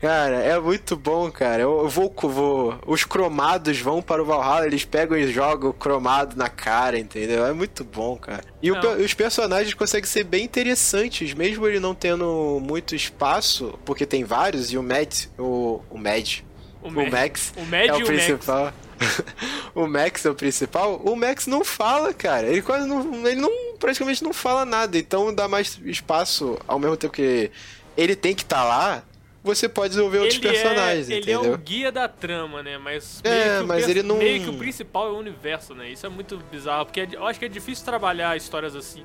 Cara, 0.01 0.37
é 0.37 0.59
muito 0.59 0.95
bom, 0.97 1.31
cara. 1.31 1.61
Eu 1.61 1.81
eu 1.83 1.87
vou, 1.89 2.11
vou. 2.23 2.79
Os 2.87 3.03
cromados 3.03 3.79
vão 3.79 4.01
para 4.01 4.21
o 4.21 4.25
Valhalla, 4.25 4.65
eles 4.65 4.83
pegam 4.83 5.15
e 5.15 5.31
jogam 5.31 5.69
o 5.69 5.73
cromado 5.73 6.35
na 6.35 6.49
cara, 6.49 6.97
entendeu? 6.97 7.45
É 7.45 7.53
muito 7.53 7.83
bom, 7.83 8.17
cara. 8.17 8.43
E 8.63 8.71
o 8.71 8.79
os 9.05 9.13
personagens 9.13 9.75
conseguem 9.75 10.09
ser 10.09 10.23
bem 10.23 10.43
interessantes, 10.43 11.35
mesmo 11.35 11.67
ele 11.67 11.79
não 11.79 11.93
tendo 11.93 12.59
muito 12.61 12.95
espaço, 12.95 13.77
porque 13.85 14.05
tem 14.07 14.23
vários, 14.23 14.71
e 14.73 14.77
o 14.77 14.81
Matt, 14.83 15.27
o, 15.37 15.81
o 15.87 15.97
Mad, 15.99 16.39
O, 16.81 16.87
o, 16.87 16.91
Mad- 16.91 17.11
Max 17.11 17.53
O 17.55 17.61
Mad 17.65 17.85
é 17.87 17.93
o 17.93 17.95
o 17.97 17.99
Max. 17.99 18.07
principal. 18.07 18.73
o 19.75 19.87
Max 19.87 20.25
é 20.25 20.29
o 20.31 20.35
principal. 20.35 21.01
O 21.05 21.15
Max 21.15 21.45
não 21.45 21.63
fala, 21.63 22.11
cara. 22.11 22.47
Ele 22.47 22.61
quase 22.63 22.87
não. 22.87 23.27
Ele 23.27 23.39
não 23.39 23.51
praticamente 23.77 24.23
não 24.23 24.33
fala 24.33 24.65
nada. 24.65 24.97
Então 24.97 25.33
dá 25.33 25.47
mais 25.47 25.79
espaço 25.85 26.57
ao 26.67 26.79
mesmo 26.79 26.97
tempo 26.97 27.13
que 27.13 27.51
ele 27.95 28.15
tem 28.15 28.33
que 28.33 28.41
estar 28.43 28.63
lá. 28.63 29.03
Você 29.43 29.67
pode 29.67 29.89
desenvolver 29.89 30.19
outros 30.19 30.37
Ele 30.39 30.47
personagens, 30.49 31.09
é, 31.09 31.13
ele 31.13 31.31
é 31.31 31.33
entendeu? 31.35 31.53
o 31.53 31.57
guia 31.57 31.91
da 31.91 32.07
trama, 32.07 32.61
né? 32.61 32.77
Mas, 32.77 33.21
É, 33.23 33.57
que 33.57 33.63
o 33.63 33.67
mas 33.67 33.89
ele 33.89 34.03
não- 34.03 34.17
meio 34.17 34.43
que 34.43 34.49
o 34.49 34.53
principal 34.57 35.07
é 35.07 35.11
o 35.11 35.17
universo, 35.17 35.73
né? 35.73 35.89
Isso 35.89 36.05
é 36.05 36.09
muito 36.09 36.37
bizarro, 36.51 36.85
porque 36.85 37.01
é 37.01 37.07
eu 37.13 37.25
acho 37.25 37.39
que 37.39 37.45
é 37.45 37.49
difícil 37.49 37.83
trabalhar 37.83 38.37
histórias 38.37 38.75
assim. 38.75 39.03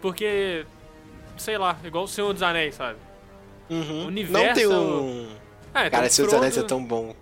Porque, 0.00 0.66
sei 1.36 1.56
lá, 1.58 1.78
igual 1.84 2.04
o 2.04 2.08
Senhor 2.08 2.32
dos 2.32 2.42
Anéis, 2.42 2.74
sabe? 2.74 2.98
Uhum. 3.70 4.04
o 4.04 4.06
universo 4.08 4.46
Não 4.46 4.54
tem 4.54 4.64
é 4.64 4.68
o- 4.68 4.72
um. 5.02 5.28
Ah, 5.74 5.82
tem 5.82 5.90
Cara, 5.90 6.06
o 6.06 6.10
Senhor 6.10 6.26
dos 6.26 6.34
Anéis 6.34 6.56
é 6.58 6.62
tão 6.62 6.82
bom. 6.84 7.14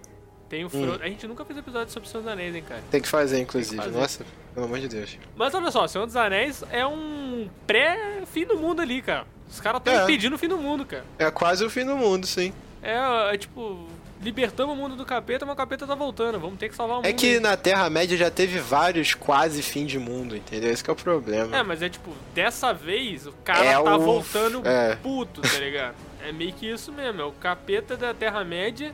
Tem 0.49 0.65
o 0.65 0.71
Frodo. 0.71 1.03
A 1.03 1.09
gente 1.09 1.27
nunca 1.27 1.45
fez 1.45 1.59
episódio 1.59 1.93
sobre 1.93 2.09
o 2.09 2.11
Senhor 2.11 2.23
dos 2.23 2.33
Anéis, 2.33 2.55
hein, 2.55 2.63
cara? 2.67 2.81
Tem 2.91 3.01
que 3.03 3.09
fazer, 3.09 3.41
inclusive. 3.41 3.77
fazer. 3.83 3.99
Nossa, 3.99 4.25
pelo 4.55 4.67
amor 4.67 4.79
de 4.79 4.87
Deus. 4.89 5.19
Mas 5.35 5.53
olha 5.55 5.71
só, 5.73 5.87
Senhor 5.89 6.07
dos 6.07 6.15
Anéis 6.15 6.63
é 6.71 6.87
um 6.87 7.51
pré-fim 7.67 8.47
do 8.47 8.57
mundo 8.57 8.81
ali, 8.81 9.03
cara. 9.03 9.27
Os 9.51 9.61
caras 9.61 9.81
estão 9.81 9.95
É. 9.95 10.03
impedindo 10.05 10.37
o 10.37 10.39
fim 10.39 10.49
do 10.49 10.59
mundo, 10.59 10.85
cara. 10.85 11.05
É 11.19 11.31
quase 11.31 11.65
o 11.65 11.71
fim 11.71 11.85
do 11.85 11.97
mundo, 11.97 12.27
sim. 12.27 12.53
É, 12.83 13.35
é 13.35 13.39
tipo, 13.39 13.87
libertamos 14.23 14.75
o 14.75 14.77
mundo 14.79 14.97
do 14.97 15.05
capeta, 15.05 15.45
mas 15.47 15.55
o 15.55 15.57
capeta 15.57 15.87
tá 15.87 15.95
voltando. 15.95 16.39
Vamos 16.39 16.59
ter 16.59 16.69
que 16.69 16.75
salvar 16.75 16.95
o 16.99 16.99
mundo. 16.99 17.07
É 17.07 17.13
que 17.13 17.39
na 17.41 17.57
Terra-média 17.57 18.17
já 18.17 18.31
teve 18.31 18.59
vários 18.59 19.15
quase 19.15 19.63
fim 19.63 19.87
de 19.87 19.99
mundo, 19.99 20.37
entendeu? 20.37 20.71
Esse 20.71 20.83
que 20.85 20.91
é 20.91 20.93
o 20.93 20.97
problema. 20.97 21.57
É, 21.57 21.63
mas 21.63 21.81
é 21.83 21.89
tipo, 21.89 22.13
dessa 22.35 22.73
vez 22.73 23.27
o 23.27 23.33
cara 23.45 23.65
É 23.65 23.73
tá 23.75 23.97
o- 23.97 24.01
voltando 24.01 24.63
é. 24.67 24.97
puto, 24.97 25.41
tá 25.43 25.59
ligado? 25.59 25.95
É 26.25 26.33
meio 26.33 26.53
que 26.53 26.67
isso 26.69 26.93
mesmo, 26.93 27.21
é 27.21 27.25
o 27.25 27.33
capeta 27.33 27.97
da 27.97 28.13
Terra-média 28.13 28.93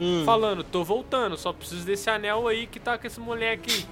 Hum, 0.00 0.22
falando, 0.24 0.64
tô 0.64 0.82
voltando, 0.82 1.36
só 1.36 1.52
preciso 1.52 1.84
desse 1.84 2.08
anel 2.08 2.48
aí 2.48 2.66
que 2.66 2.80
tá 2.80 2.96
com 2.96 3.06
esse 3.06 3.20
moleque 3.20 3.70
aí. 3.70 3.86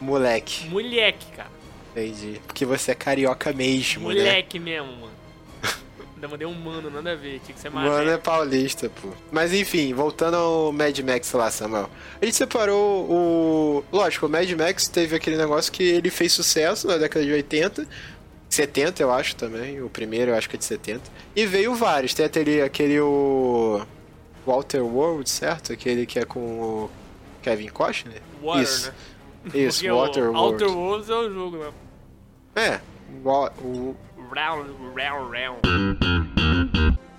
moleque, 0.00 0.68
Moleque, 0.68 1.26
cara. 1.36 1.50
entendi. 1.90 2.40
Porque 2.46 2.64
você 2.64 2.92
é 2.92 2.94
carioca 2.94 3.52
mesmo, 3.52 4.08
né? 4.08 4.14
Moleque 4.14 4.58
mesmo, 4.58 4.92
mano. 4.92 5.11
Ainda 6.22 6.30
mandei 6.30 6.46
um 6.46 6.54
mano, 6.54 6.88
nada 6.88 7.10
a 7.10 7.16
ver, 7.16 7.40
tinha 7.40 7.52
que 7.52 7.60
ser 7.60 7.68
mais 7.68 7.90
Mano 7.90 8.08
é 8.08 8.16
paulista, 8.16 8.88
pô. 8.88 9.08
Mas 9.32 9.52
enfim, 9.52 9.92
voltando 9.92 10.36
ao 10.36 10.72
Mad 10.72 10.96
Max 11.00 11.32
lá, 11.32 11.50
Samuel. 11.50 11.90
A 12.20 12.24
gente 12.24 12.36
separou 12.36 13.10
o. 13.10 13.84
Lógico, 13.90 14.26
o 14.26 14.28
Mad 14.28 14.48
Max 14.52 14.86
teve 14.86 15.16
aquele 15.16 15.36
negócio 15.36 15.72
que 15.72 15.82
ele 15.82 16.10
fez 16.10 16.32
sucesso 16.32 16.86
na 16.86 16.96
década 16.96 17.26
de 17.26 17.32
80. 17.32 17.88
70, 18.48 19.02
eu 19.02 19.10
acho 19.10 19.34
também. 19.34 19.82
O 19.82 19.90
primeiro 19.90 20.30
eu 20.30 20.36
acho 20.36 20.48
que 20.48 20.54
é 20.54 20.58
de 20.60 20.64
70. 20.64 21.02
E 21.34 21.44
veio 21.44 21.74
vários. 21.74 22.14
Tem 22.14 22.24
aquele, 22.24 22.62
aquele 22.62 23.00
o. 23.00 23.84
Walter 24.46 24.80
World, 24.80 25.28
certo? 25.28 25.72
Aquele 25.72 26.06
que 26.06 26.20
é 26.20 26.24
com 26.24 26.38
o 26.38 26.90
Kevin 27.42 27.68
Costner? 27.68 28.22
Water, 28.40 28.62
Isso. 28.62 28.86
né? 28.86 28.94
Isso, 29.54 29.78
Porque 29.80 29.90
Water 29.90 30.30
o 30.30 30.32
World. 30.32 30.62
Outer 30.64 30.78
Worlds 30.78 31.10
é 31.10 31.14
o 31.16 31.34
jogo, 31.34 31.56
né? 31.58 31.72
É. 32.54 32.80
O, 33.24 33.46
o, 33.60 33.96
Round, 34.34 34.70
round, 34.96 35.30
round. 35.30 35.60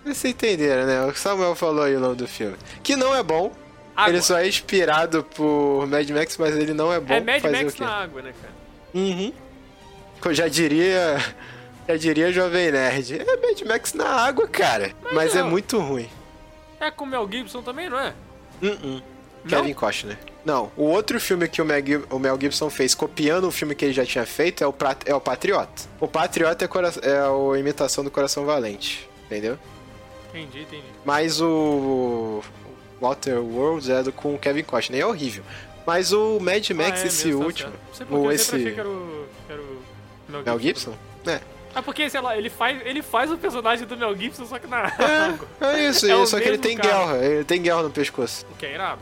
Vocês 0.04 0.34
entenderam, 0.34 0.86
né? 0.86 1.06
O 1.06 1.16
Samuel 1.16 1.56
falou 1.56 1.84
aí 1.84 1.96
o 1.96 2.00
nome 2.00 2.16
do 2.16 2.28
filme. 2.28 2.56
Que 2.82 2.96
não 2.96 3.16
é 3.16 3.24
bom. 3.24 3.52
Água. 3.96 4.12
Ele 4.12 4.22
só 4.22 4.40
é 4.40 4.48
inspirado 4.48 5.24
por 5.24 5.86
Mad 5.88 6.10
Max, 6.10 6.38
mas 6.38 6.56
ele 6.56 6.74
não 6.74 6.92
é 6.92 7.00
bom. 7.00 7.14
É 7.14 7.22
Mad 7.22 7.42
fazer 7.42 7.64
Max 7.64 7.80
o 7.80 7.84
na 7.84 7.90
água, 7.92 8.22
né, 8.22 8.34
cara? 8.42 8.54
Uhum. 8.94 9.34
Eu 10.26 10.34
já 10.34 10.48
diria. 10.48 11.18
Já 11.88 11.98
diria 11.98 12.32
Jovem 12.32 12.72
Nerd. 12.72 13.20
É 13.20 13.36
Mad 13.38 13.62
Max 13.68 13.94
na 13.94 14.08
água, 14.08 14.48
cara. 14.48 14.92
Mas, 15.12 15.36
é 15.36 15.40
não. 15.42 15.50
muito 15.50 15.80
ruim. 15.80 16.10
É 16.80 16.90
com 16.90 17.04
o 17.04 17.08
Mel 17.08 17.28
Gibson 17.32 17.62
também, 17.62 17.90
não 17.90 18.00
é? 18.00 18.14
Uh-uh. 18.62 19.02
Kevin 19.48 19.74
Costner. 19.74 20.18
Não, 20.46 20.72
o 20.76 20.84
outro 20.84 21.20
filme 21.20 21.48
que 21.48 21.62
o 21.62 21.66
Mel, 21.66 21.86
Gib- 21.86 22.06
o 22.10 22.20
Mel 22.20 22.38
Gibson 22.40 22.70
fez, 22.70 22.94
copiando 22.96 23.48
um 23.48 23.52
filme 23.52 23.76
que 23.76 23.86
ele 23.86 23.94
já 23.94 24.06
tinha 24.06 24.26
feito, 24.26 24.64
é 24.64 24.68
o, 24.68 24.74
é 25.06 25.16
o 25.16 25.22
Patriota. 25.22 25.84
O 26.00 26.08
Patriota 26.08 26.66
é, 26.66 27.10
é 27.10 27.20
a 27.20 27.60
imitação 27.60 28.04
do 28.04 28.12
Coração 28.12 28.46
Valente, 28.46 29.10
entendeu? 29.26 29.58
Entendi, 30.34 30.62
entendi. 30.62 30.84
Mas 31.06 31.40
o 31.42 32.42
Walter 33.00 33.38
World 33.40 33.92
é 33.92 34.02
do, 34.04 34.12
com 34.12 34.34
o 34.36 34.40
Kevin 34.40 34.64
Costner, 34.64 35.02
é 35.02 35.06
horrível. 35.06 35.44
Mas 35.86 36.12
o 36.12 36.40
Mad 36.40 36.68
Max, 36.72 37.02
Ah, 37.02 37.04
é 37.04 37.08
esse 37.08 37.26
mesmo, 37.28 37.42
tá 37.42 37.46
último, 37.46 37.74
que 37.94 38.14
ou 38.14 38.26
eu 38.26 38.32
esse 38.32 38.58
que 38.58 38.80
era 38.80 38.88
o, 38.88 39.28
era 39.50 39.62
o 39.62 39.82
Mel, 40.30 40.44
Mel 40.44 40.60
Gibson, 40.60 40.94
é. 41.28 41.40
Ah, 41.76 41.82
porque, 41.82 42.10
sei 42.10 42.22
lá, 42.22 42.38
ele 42.38 42.50
faz, 42.50 42.82
ele 42.86 43.02
faz 43.02 43.32
o 43.32 43.38
personagem 43.38 43.86
do 43.88 43.98
Mel 43.98 44.16
Gibson, 44.16 44.46
só 44.46 44.60
que 44.60 44.68
na 44.68 44.78
água. 44.86 45.48
É, 45.60 45.66
é 45.86 45.90
isso, 45.90 46.10
É 46.10 46.26
só 46.26 46.40
que 46.40 46.48
ele 46.48 46.58
tem 46.58 46.78
cara. 46.78 46.90
guerra, 46.90 47.26
ele 47.26 47.44
tem 47.44 47.62
guerra 47.62 47.84
no 47.84 47.90
pescoço. 47.90 48.46
O 48.52 48.56
que 48.56 48.66
é 48.66 48.74
irado? 48.76 49.02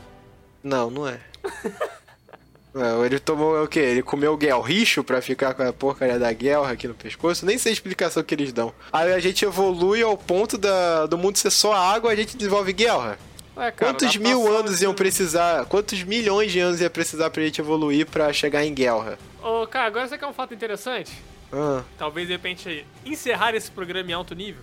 Não, 0.64 0.90
não 0.90 1.08
é. 1.08 1.20
Não, 2.74 3.06
ele 3.06 3.20
tomou 3.20 3.62
o 3.64 3.68
quê? 3.68 3.80
Ele 3.80 4.02
comeu 4.02 4.38
guelricho 4.38 5.04
pra 5.04 5.22
ficar 5.22 5.54
com 5.54 5.62
a 5.64 5.74
porcaria 5.74 6.18
da 6.18 6.32
guerra 6.32 6.72
aqui 6.72 6.88
no 6.88 6.94
pescoço? 6.94 7.46
Nem 7.46 7.58
sei 7.58 7.72
a 7.72 7.74
explicação 7.74 8.24
que 8.24 8.34
eles 8.34 8.54
dão. 8.54 8.74
Aí 8.94 9.12
a 9.12 9.20
gente 9.20 9.44
evolui 9.44 10.02
ao 10.02 10.18
ponto 10.18 10.58
da, 10.58 11.06
do 11.06 11.18
mundo 11.18 11.38
ser 11.38 11.50
só 11.52 11.74
água, 11.74 12.12
a 12.12 12.16
gente 12.16 12.38
desenvolve 12.38 12.72
guerra. 12.72 13.20
Ué, 13.58 13.70
cara, 13.72 13.92
Quantos 13.94 14.16
mil 14.16 14.48
anos 14.56 14.78
de- 14.80 14.86
iam 14.86 14.94
precisar? 14.94 15.66
Quantos 15.66 16.02
milhões 16.04 16.50
de 16.54 16.60
anos 16.62 16.80
ia 16.80 16.90
precisar 16.90 17.30
pra 17.30 17.44
gente 17.44 17.60
evoluir 17.60 18.06
pra 18.06 18.32
chegar 18.32 18.64
em 18.66 18.74
guerra? 18.74 19.20
Ô, 19.44 19.68
cara, 19.68 19.88
agora 19.88 20.08
você 20.08 20.18
quer 20.18 20.28
um 20.28 20.34
fato 20.34 20.54
interessante? 20.54 21.12
Ah, 21.52 21.82
Talvez, 21.98 22.28
de 22.28 22.34
repente, 22.34 22.86
encerrar 23.06 23.54
esse 23.54 23.70
programa 23.70 24.10
em 24.10 24.14
alto 24.14 24.34
nível. 24.34 24.62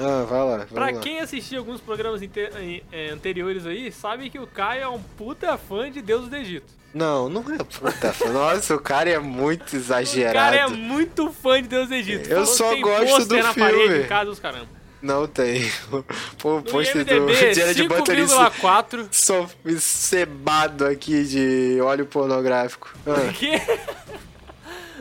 Ah 0.00 0.24
vai 0.28 0.44
lá. 0.44 0.66
Pra 0.66 0.86
lá. 0.86 0.92
quem 1.00 1.20
assistiu 1.20 1.58
alguns 1.60 1.80
programas 1.80 2.20
eh, 2.22 3.10
anteriores 3.12 3.66
aí, 3.66 3.90
sabe 3.92 4.30
que 4.30 4.38
o 4.38 4.46
Caio 4.46 4.82
é 4.82 4.88
um 4.88 5.00
puta 5.16 5.56
fã 5.58 5.90
de 5.90 6.00
Deus 6.02 6.28
do 6.28 6.36
Egito. 6.36 6.66
Não, 6.94 7.28
não 7.28 7.42
é 7.42 7.58
puta. 7.58 8.14
Nossa, 8.32 8.74
o 8.74 8.80
cara 8.80 9.10
é 9.10 9.18
muito 9.18 9.72
O 9.74 9.76
exagerado. 9.76 10.34
cara 10.38 10.56
é 10.56 10.66
muito 10.68 11.30
fã 11.32 11.60
de 11.62 11.68
Deus 11.68 11.88
do 11.88 11.94
Egito. 11.94 12.28
Eu 12.28 12.46
Falou 12.46 12.46
só 12.46 12.76
gosto 12.76 13.26
do 13.28 13.36
na 13.36 13.52
filme. 13.52 13.70
parede 13.72 14.04
em 14.04 14.06
casa 14.08 14.24
dos 14.26 14.38
caramba. 14.38 14.78
Não 15.00 15.28
tem. 15.28 15.70
Pô, 16.38 16.56
o 16.58 16.62
pôster 16.62 17.04
do 17.04 17.32
Jared 17.54 17.86
Butler 17.86 18.18
isso 18.18 18.34
5,4. 18.34 19.08
só 19.12 19.46
cebado 19.78 20.84
aqui 20.86 21.22
de 21.24 21.80
óleo 21.80 22.04
pornográfico. 22.06 22.92
Ah? 23.06 24.08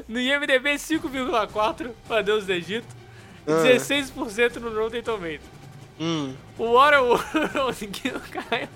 No 0.08 0.22
IMDB 0.22 0.76
5,4 0.76 1.90
pra 2.08 2.22
Deus 2.22 2.46
do 2.46 2.54
Egito. 2.54 2.88
E 3.48 3.52
Ah. 3.52 3.64
16% 3.76 4.58
no 4.58 4.78
Rotten 4.78 5.02
Tomatoes. 5.02 5.40
hum. 6.00 6.34
O 6.58 6.74
Waterworld 6.74 7.88
que 7.88 8.10
o 8.16 8.20
cara 8.20 8.70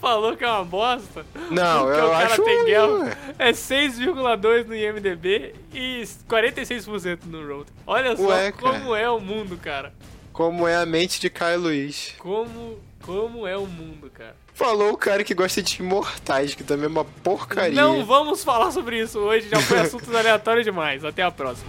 falou 0.00 0.36
que 0.36 0.44
é 0.44 0.48
uma 0.48 0.64
bosta. 0.64 1.24
Não, 1.50 1.88
eu 1.90 2.06
o 2.06 2.10
cara 2.10 2.26
acho 2.26 2.42
tem 2.42 2.64
guerra. 2.64 3.18
É 3.38 3.52
6,2 3.52 4.66
no 4.66 4.74
IMDB 4.74 5.54
e 5.74 6.02
46% 6.28 7.20
no 7.26 7.46
Rotten. 7.46 7.74
Olha 7.86 8.16
só 8.16 8.28
Ué, 8.28 8.52
como 8.52 8.94
é 8.94 9.08
o 9.10 9.20
mundo, 9.20 9.56
cara. 9.56 9.92
Como 10.32 10.66
é 10.66 10.76
a 10.76 10.86
mente 10.86 11.20
de 11.20 11.28
Caio 11.28 11.60
Luiz. 11.60 12.14
Como, 12.18 12.78
como 13.02 13.46
é 13.46 13.56
o 13.56 13.66
mundo, 13.66 14.08
cara. 14.10 14.36
Falou 14.54 14.92
o 14.92 14.96
cara 14.96 15.24
que 15.24 15.34
gosta 15.34 15.62
de 15.62 15.80
imortais, 15.82 16.54
que 16.54 16.62
também 16.62 16.84
é 16.84 16.88
uma 16.88 17.04
porcaria. 17.04 17.74
Não 17.80 18.04
vamos 18.04 18.44
falar 18.44 18.70
sobre 18.70 19.00
isso 19.00 19.18
hoje, 19.18 19.48
já 19.48 19.58
foi 19.60 19.80
assunto 19.80 20.14
aleatório 20.16 20.62
demais. 20.62 21.04
Até 21.04 21.22
a 21.22 21.30
próxima. 21.30 21.68